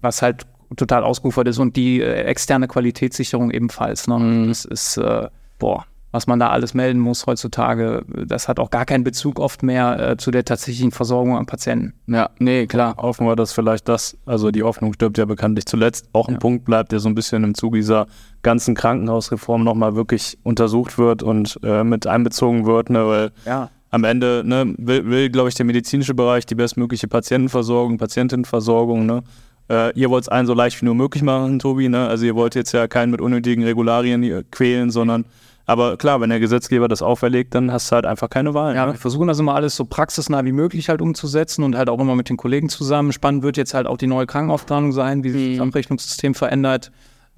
was 0.00 0.22
halt 0.22 0.46
total 0.76 1.02
ausgeufert 1.02 1.48
ist 1.48 1.58
und 1.58 1.76
die 1.76 2.00
äh, 2.00 2.22
externe 2.22 2.68
Qualitätssicherung 2.68 3.50
ebenfalls. 3.50 4.06
Ne? 4.06 4.46
Das 4.48 4.64
ist, 4.64 4.96
äh, 4.96 5.28
boah, 5.58 5.84
was 6.12 6.26
man 6.26 6.40
da 6.40 6.50
alles 6.50 6.74
melden 6.74 6.98
muss 6.98 7.26
heutzutage, 7.26 8.04
das 8.26 8.48
hat 8.48 8.58
auch 8.58 8.70
gar 8.70 8.84
keinen 8.84 9.04
Bezug 9.04 9.38
oft 9.38 9.62
mehr 9.62 10.10
äh, 10.10 10.16
zu 10.16 10.30
der 10.30 10.44
tatsächlichen 10.44 10.90
Versorgung 10.90 11.36
an 11.36 11.46
Patienten. 11.46 11.94
ja, 12.06 12.30
nee, 12.38 12.66
klar. 12.66 12.96
hoffen 12.96 13.26
wir, 13.26 13.36
dass 13.36 13.52
vielleicht 13.52 13.88
das, 13.88 14.16
also 14.26 14.50
die 14.50 14.62
Hoffnung 14.62 14.92
stirbt 14.92 15.18
ja 15.18 15.24
bekanntlich 15.24 15.66
zuletzt, 15.66 16.08
auch 16.12 16.28
ein 16.28 16.38
Punkt 16.38 16.64
bleibt, 16.64 16.92
der 16.92 16.98
so 16.98 17.08
ein 17.08 17.14
bisschen 17.14 17.44
im 17.44 17.54
Zuge 17.54 17.78
dieser 17.78 18.06
ganzen 18.42 18.74
Krankenhausreform 18.74 19.62
nochmal 19.62 19.94
wirklich 19.94 20.38
untersucht 20.42 20.98
wird 20.98 21.22
und 21.22 21.60
äh, 21.62 21.84
mit 21.84 22.06
einbezogen 22.06 22.66
wird, 22.66 22.90
ne, 22.90 23.06
weil 23.06 23.32
Ja. 23.44 23.70
Am 23.90 24.04
Ende 24.04 24.42
ne, 24.44 24.74
will, 24.78 25.06
will 25.06 25.30
glaube 25.30 25.48
ich, 25.48 25.54
der 25.54 25.66
medizinische 25.66 26.14
Bereich 26.14 26.46
die 26.46 26.54
bestmögliche 26.54 27.08
Patientenversorgung, 27.08 27.98
Patientenversorgung, 27.98 29.06
ne? 29.06 29.22
Äh, 29.68 29.92
ihr 29.98 30.10
wollt 30.10 30.22
es 30.22 30.28
allen 30.28 30.46
so 30.46 30.54
leicht 30.54 30.80
wie 30.80 30.84
nur 30.86 30.94
möglich 30.94 31.22
machen, 31.22 31.58
Tobi, 31.58 31.88
ne? 31.88 32.08
Also 32.08 32.24
ihr 32.24 32.34
wollt 32.34 32.54
jetzt 32.54 32.72
ja 32.72 32.88
keinen 32.88 33.10
mit 33.10 33.20
unnötigen 33.20 33.64
Regularien 33.64 34.44
quälen, 34.50 34.90
sondern 34.90 35.24
aber 35.70 35.96
klar, 35.96 36.20
wenn 36.20 36.30
der 36.30 36.40
Gesetzgeber 36.40 36.88
das 36.88 37.00
auferlegt, 37.00 37.54
dann 37.54 37.70
hast 37.70 37.90
du 37.90 37.94
halt 37.94 38.04
einfach 38.04 38.28
keine 38.28 38.54
Wahl. 38.54 38.74
Ja, 38.74 38.86
ne? 38.86 38.94
wir 38.94 38.98
versuchen 38.98 39.28
das 39.28 39.38
immer 39.38 39.54
alles 39.54 39.76
so 39.76 39.84
praxisnah 39.84 40.44
wie 40.44 40.50
möglich 40.50 40.88
halt 40.88 41.00
umzusetzen 41.00 41.62
und 41.62 41.76
halt 41.76 41.88
auch 41.88 42.00
immer 42.00 42.16
mit 42.16 42.28
den 42.28 42.36
Kollegen 42.36 42.68
zusammen. 42.68 43.12
Spannend 43.12 43.44
wird 43.44 43.56
jetzt 43.56 43.72
halt 43.72 43.86
auch 43.86 43.96
die 43.96 44.08
neue 44.08 44.26
Krankenaufteilung 44.26 44.90
sein, 44.90 45.22
wie 45.22 45.30
sich 45.30 45.58
das 45.58 45.66
Abrechnungssystem 45.68 46.34
verändert. 46.34 46.90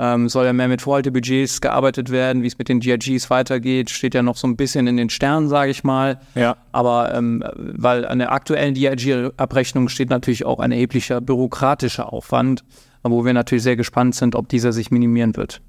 Ähm, 0.04 0.28
soll 0.28 0.46
ja 0.46 0.52
mehr 0.52 0.66
mit 0.66 0.82
Vorhaltebudgets 0.82 1.60
gearbeitet 1.60 2.10
werden, 2.10 2.42
wie 2.42 2.48
es 2.48 2.58
mit 2.58 2.68
den 2.68 2.80
GRGs 2.80 3.30
weitergeht, 3.30 3.88
steht 3.88 4.14
ja 4.14 4.22
noch 4.22 4.36
so 4.36 4.48
ein 4.48 4.56
bisschen 4.56 4.88
in 4.88 4.96
den 4.96 5.10
Sternen, 5.10 5.48
sage 5.48 5.70
ich 5.70 5.84
mal. 5.84 6.18
Ja. 6.34 6.56
Aber 6.72 7.14
ähm, 7.14 7.44
weil 7.56 8.04
an 8.04 8.18
der 8.18 8.32
aktuellen 8.32 8.74
DRG-Abrechnung 8.74 9.88
steht 9.88 10.10
natürlich 10.10 10.44
auch 10.44 10.58
ein 10.58 10.72
erheblicher 10.72 11.20
bürokratischer 11.20 12.12
Aufwand, 12.12 12.64
wo 13.04 13.24
wir 13.24 13.32
natürlich 13.32 13.62
sehr 13.62 13.76
gespannt 13.76 14.16
sind, 14.16 14.34
ob 14.34 14.48
dieser 14.48 14.72
sich 14.72 14.90
minimieren 14.90 15.36
wird. 15.36 15.62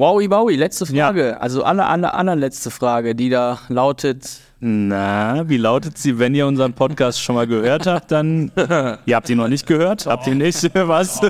Wowi, 0.00 0.30
wowi, 0.30 0.56
letzte 0.56 0.86
Frage. 0.86 1.38
Also 1.42 1.62
alle, 1.62 1.84
alle, 1.84 2.14
allerletzte 2.14 2.70
Frage, 2.70 3.14
die 3.14 3.28
da 3.28 3.58
lautet, 3.68 4.40
Na, 4.58 5.46
wie 5.46 5.58
lautet 5.58 5.98
sie, 5.98 6.18
wenn 6.18 6.34
ihr 6.34 6.46
unseren 6.46 6.72
Podcast 6.72 7.22
schon 7.22 7.34
mal 7.34 7.46
gehört 7.46 7.86
habt, 7.86 8.10
dann. 8.10 8.50
ihr 9.04 9.14
habt 9.14 9.28
ihn 9.28 9.36
noch 9.36 9.48
nicht 9.48 9.66
gehört? 9.66 10.06
Habt 10.06 10.26
ihr 10.26 10.34
nicht? 10.34 10.62
Was? 10.74 11.20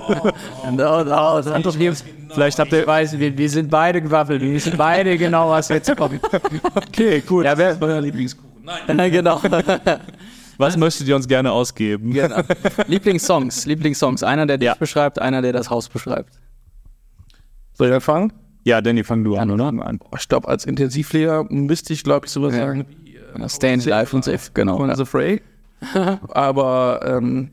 Vielleicht 2.28 2.60
habt 2.60 2.72
ihr. 2.72 2.82
Ich 2.82 2.86
weiß, 2.86 3.18
wir, 3.18 3.36
wir 3.36 3.50
sind 3.50 3.72
beide 3.72 4.00
gewaffelt, 4.00 4.40
wir 4.40 4.52
wissen 4.52 4.74
beide 4.76 5.18
genau, 5.18 5.50
was 5.50 5.68
jetzt 5.68 5.96
kommt. 5.96 6.20
Okay, 6.76 7.22
gut. 7.22 7.46
ja, 7.46 7.58
wer, 7.58 7.76
Euer 7.80 8.00
Lieblingskuchen. 8.00 8.68
Nein. 8.86 9.10
genau. 9.10 9.42
Was 10.58 10.76
möchtet 10.76 11.08
ihr 11.08 11.16
uns 11.16 11.26
gerne 11.26 11.50
ausgeben? 11.50 12.12
genau. 12.12 12.42
Lieblingssongs, 12.86 13.66
Lieblingssongs. 13.66 14.22
Einer, 14.22 14.46
der 14.46 14.58
dich 14.58 14.66
Ja. 14.66 14.74
beschreibt, 14.74 15.18
einer, 15.18 15.42
der 15.42 15.54
das 15.54 15.70
Haus 15.70 15.88
beschreibt. 15.88 16.34
Soll 17.72 17.88
ich 17.88 17.94
anfangen? 17.94 18.32
Ja, 18.64 18.80
Danny, 18.80 19.04
fang 19.04 19.24
du 19.24 19.36
an, 19.36 19.50
oder? 19.50 19.72
Boah, 19.72 20.18
Ich 20.18 20.28
glaube, 20.28 20.48
als 20.48 20.66
Intensivpfleger 20.66 21.44
müsste 21.48 21.92
ich, 21.92 22.04
glaube 22.04 22.26
ich, 22.26 22.32
sowas 22.32 22.54
Ja. 22.54 22.66
sagen 22.66 22.86
wie 23.04 23.16
äh, 23.16 23.48
Stand 23.48 23.84
Live 23.86 24.12
und 24.12 24.24
Safe, 24.24 24.50
genau. 24.54 24.76
von 24.76 24.94
The 24.94 25.04
Fray. 25.04 25.40
Aber 26.28 27.00
ähm, 27.04 27.52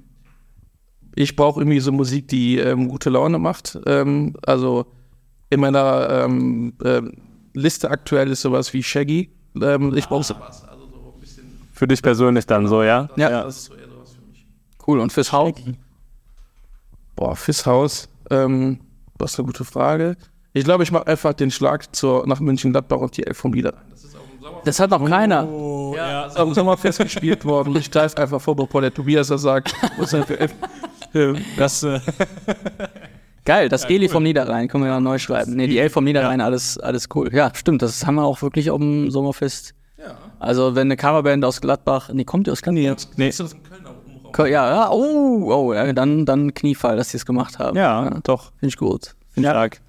ich 1.16 1.36
brauche 1.36 1.62
irgendwie 1.62 1.80
so 1.80 1.92
Musik, 1.92 2.28
die 2.28 2.58
ähm, 2.60 2.90
gute 2.90 3.10
Laune 3.10 3.40
macht. 3.40 3.80
Ähm, 3.86 4.36
also 4.46 4.86
in 5.50 5.62
meiner 5.62 6.10
ähm, 6.26 6.74
ähm, 6.84 7.14
Liste 7.54 7.90
aktuell 7.90 8.30
ist 8.30 8.42
sowas 8.42 8.74
wie 8.74 8.84
Shaggy. 8.84 9.32
Ähm, 9.62 9.96
ich 9.96 10.08
brauche 10.08 10.24
sowas. 10.26 10.64
Also 10.70 10.88
so 10.88 11.14
ein 11.16 11.20
bisschen. 11.22 11.46
Für 11.72 11.88
dich 11.88 12.02
persönlich 12.02 12.46
dann 12.46 12.68
so, 12.68 12.84
ja? 12.84 13.10
Ja. 13.16 13.44
Das 13.44 13.56
ist 13.58 13.66
so 13.66 13.76
eher 13.76 13.88
sowas 13.88 14.14
für 14.14 14.30
mich. 14.30 14.46
Cool. 14.86 15.00
Und 15.00 15.14
fürs 15.14 15.32
Haus? 15.32 15.54
Boah, 17.16 17.36
fürs 17.36 17.66
Haus. 17.66 18.10
Ähm, 18.30 18.80
das 19.18 19.32
ist 19.34 19.40
eine 19.40 19.46
gute 19.48 19.64
Frage. 19.64 20.18
Ich 20.58 20.66
glaube, 20.66 20.84
ich 20.84 20.92
mache 20.92 21.08
einfach 21.08 21.34
den 21.34 21.52
Schlag 21.52 21.96
zur, 21.96 22.26
nach 22.28 22.40
München-Gladbach 22.40 22.98
und 23.00 23.16
die 23.18 23.26
Elf 23.26 23.38
vom 23.38 23.54
Lieder. 23.54 23.74
Das 24.66 24.80
hat 24.80 24.90
noch 24.92 25.06
keiner. 25.08 25.44
Das 25.96 26.34
ist 26.34 26.40
am 26.40 26.54
Sommerfest 26.54 27.00
gespielt 27.00 27.44
worden. 27.46 27.76
Ich 27.76 27.92
greife 27.92 28.18
einfach 28.18 28.42
vor, 28.42 28.56
bevor 28.56 28.82
der 28.82 28.94
Tobias 28.94 29.28
das 29.28 29.42
sagt. 29.42 29.74
Was 29.98 30.14
ist 30.14 30.14
denn 30.14 30.24
für 30.26 30.40
Elf? 30.40 30.54
Das, 31.58 31.84
äh, 31.84 32.00
Geil, 33.46 33.70
das 33.70 33.86
Eli 33.86 34.10
vom 34.10 34.24
Niederrhein, 34.24 34.68
können 34.68 34.84
wir 34.84 34.92
ja 34.92 35.00
neu 35.00 35.18
schreiben. 35.18 35.56
Nee, 35.56 35.68
die 35.68 35.80
Elf 35.80 35.94
vom 35.94 36.04
Niederrhein, 36.04 36.42
alles, 36.42 36.78
alles 36.78 37.08
cool. 37.16 37.34
Ja, 37.34 37.50
stimmt, 37.56 37.82
das 37.82 38.06
haben 38.06 38.16
wir 38.16 38.24
auch 38.26 38.42
wirklich 38.42 38.70
auf 38.72 38.78
dem 38.80 39.10
Sommerfest. 39.10 39.74
Also, 40.40 40.76
wenn 40.76 40.88
eine 40.88 40.98
Coverband 40.98 41.44
aus 41.46 41.60
Gladbach, 41.62 42.10
nee, 42.14 42.24
kommt 42.24 42.46
die 42.48 42.52
aus 42.52 42.62
Gladbach? 42.62 42.96
nee. 43.16 43.30
Ist 43.30 43.40
das 43.40 43.52
Kölner 43.64 43.90
Umraum? 44.06 44.32
Ko- 44.32 44.46
Ja, 44.46 44.70
ja, 44.70 44.90
oh, 44.92 45.52
oh, 45.52 45.74
ja, 45.74 45.92
dann, 45.94 46.26
dann 46.26 46.54
Kniefall, 46.54 46.98
dass 46.98 47.10
sie 47.10 47.18
es 47.18 47.26
gemacht 47.26 47.58
haben. 47.58 47.76
Ja, 47.78 48.20
doch. 48.24 48.52
Finde 48.60 48.68
ich 48.68 48.78
gut. 48.78 49.16
Finde 49.32 49.48
ich 49.50 49.52
Stark. 49.54 49.82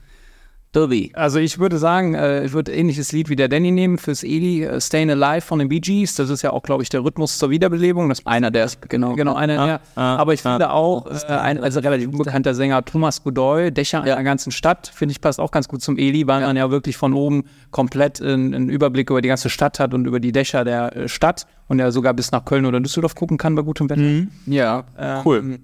Dobby. 0.72 1.12
Also 1.14 1.38
ich 1.38 1.58
würde 1.58 1.78
sagen, 1.78 2.14
äh, 2.14 2.44
ich 2.44 2.52
würde 2.52 2.72
ähnliches 2.74 3.10
Lied 3.12 3.30
wie 3.30 3.36
der 3.36 3.48
Danny 3.48 3.70
nehmen 3.70 3.96
fürs 3.96 4.22
Eli, 4.22 4.64
äh, 4.64 4.78
Stayin' 4.80 5.10
Alive 5.10 5.40
von 5.40 5.58
den 5.58 5.68
Bee 5.70 5.80
Gees. 5.80 6.14
Das 6.16 6.28
ist 6.28 6.42
ja 6.42 6.52
auch, 6.52 6.62
glaube 6.62 6.82
ich, 6.82 6.90
der 6.90 7.02
Rhythmus 7.02 7.38
zur 7.38 7.48
Wiederbelebung. 7.48 8.10
Das 8.10 8.26
Einer, 8.26 8.50
der 8.50 8.66
ist, 8.66 8.86
genau. 8.88 9.14
Genau, 9.14 9.34
einer 9.34 9.66
der. 9.66 9.80
ah, 9.96 10.16
Aber 10.16 10.34
ich 10.34 10.42
finde 10.42 10.70
auch, 10.70 11.06
äh, 11.06 11.24
ein 11.26 11.62
also 11.62 11.80
relativ 11.80 12.08
unbekannter 12.10 12.54
Sänger 12.54 12.84
Thomas 12.84 13.24
Godoy, 13.24 13.72
Dächer 13.72 14.04
Ja. 14.06 14.14
einer 14.14 14.24
ganzen 14.24 14.52
Stadt, 14.52 14.92
finde 14.94 15.12
ich, 15.12 15.22
passt 15.22 15.40
auch 15.40 15.52
ganz 15.52 15.68
gut 15.68 15.80
zum 15.80 15.96
Eli, 15.96 16.26
weil 16.26 16.42
man 16.42 16.56
ja 16.56 16.70
wirklich 16.70 16.98
von 16.98 17.14
oben 17.14 17.44
komplett 17.70 18.20
einen, 18.20 18.68
Überblick 18.68 19.08
über 19.08 19.22
die 19.22 19.28
ganze 19.28 19.48
Stadt 19.48 19.80
hat 19.80 19.94
und 19.94 20.06
über 20.06 20.20
die 20.20 20.32
Dächer 20.32 20.64
der 20.64 20.94
äh, 20.94 21.08
Stadt 21.08 21.46
und 21.68 21.78
ja 21.78 21.90
sogar 21.90 22.12
bis 22.12 22.30
nach 22.30 22.44
Köln 22.44 22.66
oder 22.66 22.78
Düsseldorf 22.80 23.14
gucken 23.14 23.38
kann 23.38 23.54
bei 23.54 23.62
gutem 23.62 23.88
Wetter. 23.88 24.28
Ja. 24.44 24.84
Ähm, 24.98 25.22
Cool. 25.24 25.58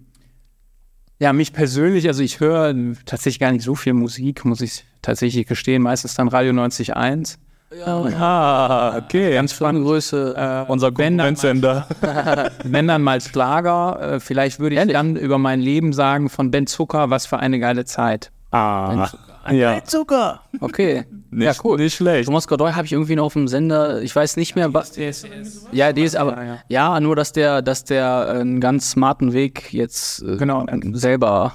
Ja, 1.20 1.32
mich 1.32 1.52
persönlich, 1.52 2.08
also 2.08 2.22
ich 2.22 2.40
höre 2.40 2.74
tatsächlich 3.06 3.38
gar 3.38 3.52
nicht 3.52 3.62
so 3.64 3.74
viel 3.74 3.92
Musik, 3.92 4.44
muss 4.44 4.60
ich 4.60 4.84
tatsächlich 5.04 5.46
gestehen, 5.46 5.82
meistens 5.82 6.14
dann 6.14 6.28
Radio 6.28 6.52
90.1. 6.52 7.36
Ah, 7.84 8.98
okay. 8.98 9.34
Ganz 9.34 9.52
flache 9.52 9.80
Größe. 9.80 10.34
Äh, 10.68 10.70
Unser 10.70 10.96
wenn 10.96 11.18
dann, 11.18 11.34
Konkurrenzsender. 11.34 11.86
wenn 12.64 12.86
dann 12.86 13.02
mal 13.02 13.20
Schlager, 13.20 14.14
äh, 14.14 14.20
vielleicht 14.20 14.60
würde 14.60 14.76
ich 14.80 14.92
dann 14.92 15.16
über 15.16 15.38
mein 15.38 15.60
Leben 15.60 15.92
sagen 15.92 16.28
von 16.28 16.50
Ben 16.50 16.66
Zucker, 16.66 17.10
was 17.10 17.26
für 17.26 17.38
eine 17.38 17.58
geile 17.58 17.84
Zeit. 17.84 18.30
Ah, 18.52 19.08
ja. 19.50 19.82
Zucker. 19.84 20.40
Okay. 20.60 21.04
Nicht, 21.30 21.44
ja, 21.44 21.52
cool. 21.64 21.76
Nicht 21.78 21.96
schlecht. 21.96 22.26
Thomas 22.26 22.46
Godoy 22.46 22.72
habe 22.72 22.86
ich 22.86 22.92
irgendwie 22.92 23.16
noch 23.16 23.24
auf 23.24 23.32
dem 23.32 23.48
Sender, 23.48 24.00
ich 24.00 24.14
weiß 24.14 24.36
nicht 24.36 24.54
mehr, 24.54 24.72
was. 24.72 24.92
Ja, 25.72 25.92
die 25.92 26.02
ist 26.02 26.16
aber. 26.16 26.36
Ja, 26.36 26.44
Ja, 26.46 26.58
ja. 26.68 27.00
nur 27.00 27.16
dass 27.16 27.32
der, 27.32 27.60
dass 27.60 27.82
der 27.82 28.28
einen 28.28 28.60
ganz 28.60 28.92
smarten 28.92 29.32
Weg 29.32 29.72
jetzt 29.72 30.22
äh, 30.22 30.36
Genau. 30.36 30.64
selber 30.92 31.54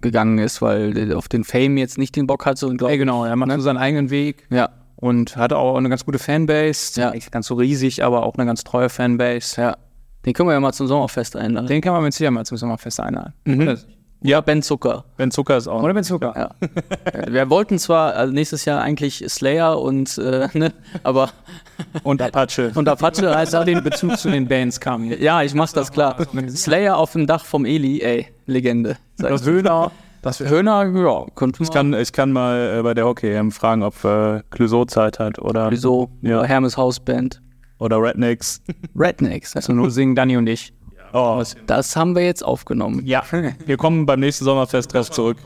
gegangen 0.00 0.38
ist, 0.38 0.62
weil 0.62 1.12
auf 1.14 1.28
den 1.28 1.44
Fame 1.44 1.76
jetzt 1.76 1.98
nicht 1.98 2.16
den 2.16 2.26
Bock 2.26 2.46
hat. 2.46 2.58
So, 2.58 2.68
glaub, 2.70 2.90
Ja, 2.90 2.96
genau, 2.96 3.24
er 3.24 3.36
macht 3.36 3.50
so 3.52 3.60
seinen 3.60 3.78
eigenen 3.78 4.10
Weg. 4.10 4.46
Ja. 4.50 4.70
Und 4.96 5.36
hat 5.36 5.52
auch 5.52 5.76
eine 5.76 5.88
ganz 5.88 6.04
gute 6.04 6.18
Fanbase. 6.18 7.00
Ja. 7.00 7.10
Nicht 7.10 7.30
ganz 7.30 7.46
so 7.48 7.54
riesig, 7.54 8.02
aber 8.02 8.24
auch 8.24 8.34
eine 8.36 8.46
ganz 8.46 8.64
treue 8.64 8.88
Fanbase. 8.88 9.60
Ja. 9.60 9.76
Den 10.24 10.32
können 10.32 10.48
wir 10.48 10.54
ja 10.54 10.60
mal 10.60 10.72
zum 10.72 10.86
Sommerfest 10.86 11.36
einladen. 11.36 11.68
Den 11.68 11.80
kann 11.80 11.92
man 11.92 12.02
mit 12.02 12.12
Sicherheit 12.12 12.32
mal 12.32 12.44
zum 12.44 12.56
Sommerfest 12.56 12.98
einladen. 12.98 13.34
Mhm. 13.44 13.76
Ja, 14.26 14.40
Ben 14.40 14.60
Zucker. 14.62 15.04
Ben 15.16 15.30
Zucker 15.30 15.56
ist 15.56 15.68
auch. 15.68 15.82
Oder 15.82 15.94
mit 15.94 16.04
Zucker. 16.04 16.34
Ja. 16.36 16.68
Äh, 17.04 17.32
wir 17.32 17.48
wollten 17.48 17.78
zwar 17.78 18.14
also 18.14 18.32
nächstes 18.32 18.64
Jahr 18.64 18.82
eigentlich 18.82 19.24
Slayer 19.28 19.80
und, 19.80 20.18
äh, 20.18 20.48
ne, 20.58 20.72
aber 21.04 21.30
Und 22.02 22.20
Apache. 22.22 22.72
und 22.74 22.88
Apache 22.88 23.34
heißt 23.34 23.54
Da 23.54 23.64
den 23.64 23.84
Bezug 23.84 24.18
zu 24.18 24.30
den 24.30 24.48
Bands 24.48 24.80
kam. 24.80 25.04
Ja, 25.04 25.42
ich 25.42 25.54
mach's 25.54 25.72
das 25.72 25.92
klar. 25.92 26.16
Slayer 26.48 26.96
auf 26.96 27.12
dem 27.12 27.26
Dach 27.26 27.44
vom 27.44 27.64
Eli, 27.64 28.00
ey, 28.00 28.26
Legende. 28.46 28.96
Ich. 29.18 29.44
Höhner. 29.44 29.92
Das 30.22 30.40
Höhner, 30.40 30.84
ja, 30.92 31.26
könnte 31.36 31.62
Ich 31.62 31.70
kann, 31.70 31.94
ich 31.94 32.12
kann 32.12 32.32
mal 32.32 32.78
äh, 32.78 32.82
bei 32.82 32.94
der 32.94 33.04
Hockey-EM 33.06 33.52
fragen, 33.52 33.84
ob 33.84 34.02
äh, 34.04 34.42
Clouseau 34.50 34.84
Zeit 34.84 35.20
hat 35.20 35.38
oder, 35.38 35.70
Wieso? 35.70 36.10
Ja. 36.22 36.42
Hermes 36.42 36.76
Hausband. 36.76 37.40
oder 37.78 38.02
Rednecks. 38.02 38.60
Rednecks. 38.96 39.54
Also 39.54 39.72
nur 39.72 39.90
singen 39.90 40.16
Danny 40.16 40.36
und 40.36 40.48
ich. 40.48 40.72
Oh, 41.12 41.42
Das 41.66 41.96
haben 41.96 42.14
wir 42.14 42.24
jetzt 42.24 42.44
aufgenommen. 42.44 43.02
ja. 43.06 43.22
Wir 43.66 43.76
kommen 43.76 44.06
beim 44.06 44.20
nächsten 44.20 44.44
Sommerfest 44.44 44.92
drauf 44.92 45.10
zurück. 45.10 45.38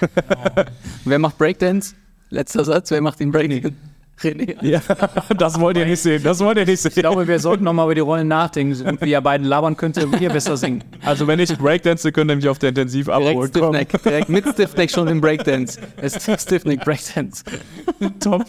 Wer 1.04 1.18
macht 1.18 1.38
Breakdance? 1.38 1.94
Letzter 2.30 2.64
Satz, 2.64 2.90
wer 2.90 3.00
macht 3.00 3.20
den 3.20 3.30
Breakdance? 3.30 3.72
René. 4.20 4.56
Ja, 4.64 4.80
das 5.36 5.58
wollt 5.58 5.76
ihr 5.76 5.86
nicht 5.86 6.00
sehen. 6.00 6.22
Das 6.22 6.38
wollt 6.40 6.56
ihr 6.56 6.64
nicht 6.66 6.80
sehen. 6.80 6.92
Ich 6.94 7.00
glaube, 7.00 7.26
wir 7.26 7.38
sollten 7.40 7.64
nochmal 7.64 7.86
über 7.86 7.94
die 7.96 8.00
Rollen 8.00 8.28
nachdenken, 8.28 8.96
wie 9.00 9.10
ihr 9.10 9.20
beiden 9.20 9.46
labern 9.46 9.76
könnt, 9.76 9.96
wie 9.96 10.22
ihr 10.22 10.30
besser 10.30 10.56
singen. 10.56 10.82
Also 11.04 11.26
wenn 11.26 11.38
ich 11.40 11.56
Breakdance, 11.58 12.10
könnt 12.12 12.30
ihr 12.30 12.36
mich 12.36 12.48
auf 12.48 12.58
der 12.60 12.68
Intensiv 12.70 13.06
Direkt 13.06 13.28
abholen. 13.28 13.48
Stiffneck, 13.50 14.02
direkt 14.02 14.28
mit 14.28 14.48
Stiffneck 14.48 14.90
schon 14.90 15.08
im 15.08 15.20
Breakdance. 15.20 15.80
Es 15.96 16.16
ist 16.28 16.42
Stiffneck 16.42 16.84
Breakdance. 16.84 17.42
Top. 18.20 18.44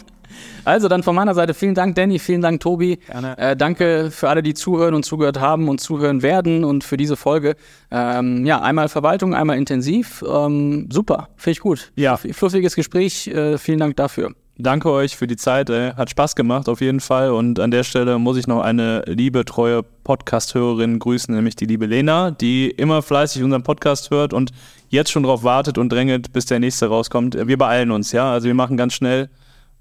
Also 0.66 0.88
dann 0.88 1.04
von 1.04 1.14
meiner 1.14 1.32
Seite 1.32 1.54
vielen 1.54 1.76
Dank, 1.76 1.94
Danny, 1.94 2.18
vielen 2.18 2.42
Dank, 2.42 2.60
Tobi. 2.60 2.96
Gerne. 2.96 3.38
Äh, 3.38 3.56
danke 3.56 4.10
für 4.10 4.28
alle, 4.28 4.42
die 4.42 4.52
zuhören 4.52 4.94
und 4.94 5.04
zugehört 5.04 5.38
haben 5.38 5.68
und 5.68 5.80
zuhören 5.80 6.22
werden 6.22 6.64
und 6.64 6.82
für 6.82 6.96
diese 6.96 7.14
Folge. 7.16 7.54
Ähm, 7.92 8.44
ja, 8.44 8.60
einmal 8.60 8.88
Verwaltung, 8.88 9.32
einmal 9.32 9.58
intensiv. 9.58 10.24
Ähm, 10.28 10.88
super, 10.90 11.28
finde 11.36 11.52
ich 11.52 11.60
gut. 11.60 11.92
Ja. 11.94 12.16
Fluffiges 12.16 12.74
Gespräch, 12.74 13.28
äh, 13.28 13.58
vielen 13.58 13.78
Dank 13.78 13.94
dafür. 13.94 14.32
Danke 14.58 14.90
euch 14.90 15.16
für 15.16 15.28
die 15.28 15.36
Zeit. 15.36 15.70
Ey. 15.70 15.92
Hat 15.92 16.10
Spaß 16.10 16.34
gemacht, 16.34 16.68
auf 16.68 16.80
jeden 16.80 16.98
Fall. 16.98 17.30
Und 17.30 17.60
an 17.60 17.70
der 17.70 17.84
Stelle 17.84 18.18
muss 18.18 18.36
ich 18.36 18.48
noch 18.48 18.62
eine 18.62 19.04
liebe, 19.06 19.44
treue 19.44 19.84
Podcast-Hörerin 19.84 20.98
grüßen, 20.98 21.32
nämlich 21.32 21.54
die 21.54 21.66
liebe 21.66 21.86
Lena, 21.86 22.32
die 22.32 22.70
immer 22.70 23.02
fleißig 23.02 23.44
unseren 23.44 23.62
Podcast 23.62 24.10
hört 24.10 24.32
und 24.32 24.50
jetzt 24.88 25.12
schon 25.12 25.22
darauf 25.22 25.44
wartet 25.44 25.78
und 25.78 25.92
drängelt, 25.92 26.32
bis 26.32 26.46
der 26.46 26.58
nächste 26.58 26.86
rauskommt. 26.86 27.36
Wir 27.46 27.56
beeilen 27.56 27.92
uns, 27.92 28.10
ja. 28.10 28.32
Also 28.32 28.48
wir 28.48 28.54
machen 28.54 28.76
ganz 28.76 28.94
schnell. 28.94 29.28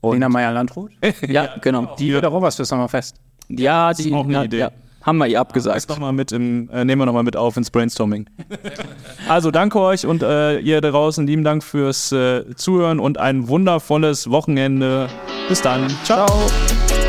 Und 0.01 0.13
Lena 0.13 0.29
Meyer-Landrut. 0.29 0.91
Ja, 1.27 1.55
genau. 1.61 1.95
Die 1.97 2.13
wird 2.13 2.25
auch 2.25 2.41
was 2.41 2.55
fürs 2.55 2.69
Sommerfest. 2.69 3.15
Ja, 3.47 3.93
die 3.93 4.13
auch 4.13 4.25
eine 4.25 4.33
ja, 4.33 4.43
Idee. 4.43 4.57
Ja, 4.59 4.71
haben 5.01 5.17
wir 5.17 5.27
ihr 5.27 5.39
abgesagt. 5.39 5.75
das 5.75 5.87
noch 5.87 5.99
mal 5.99 6.11
mit 6.11 6.31
im, 6.31 6.69
äh, 6.69 6.83
nehmen 6.83 7.01
wir 7.01 7.05
nochmal 7.05 7.23
mit 7.23 7.35
auf 7.37 7.57
ins 7.57 7.69
Brainstorming. 7.69 8.27
also 9.29 9.51
danke 9.51 9.79
euch 9.79 10.05
und 10.05 10.23
äh, 10.23 10.59
ihr 10.59 10.81
da 10.81 10.91
draußen, 10.91 11.25
lieben 11.27 11.43
Dank 11.43 11.63
fürs 11.63 12.11
äh, 12.11 12.55
Zuhören 12.55 12.99
und 12.99 13.19
ein 13.19 13.47
wundervolles 13.47 14.29
Wochenende. 14.29 15.07
Bis 15.47 15.61
dann. 15.61 15.89
Ciao. 16.03 16.25
Ciao. 16.25 17.04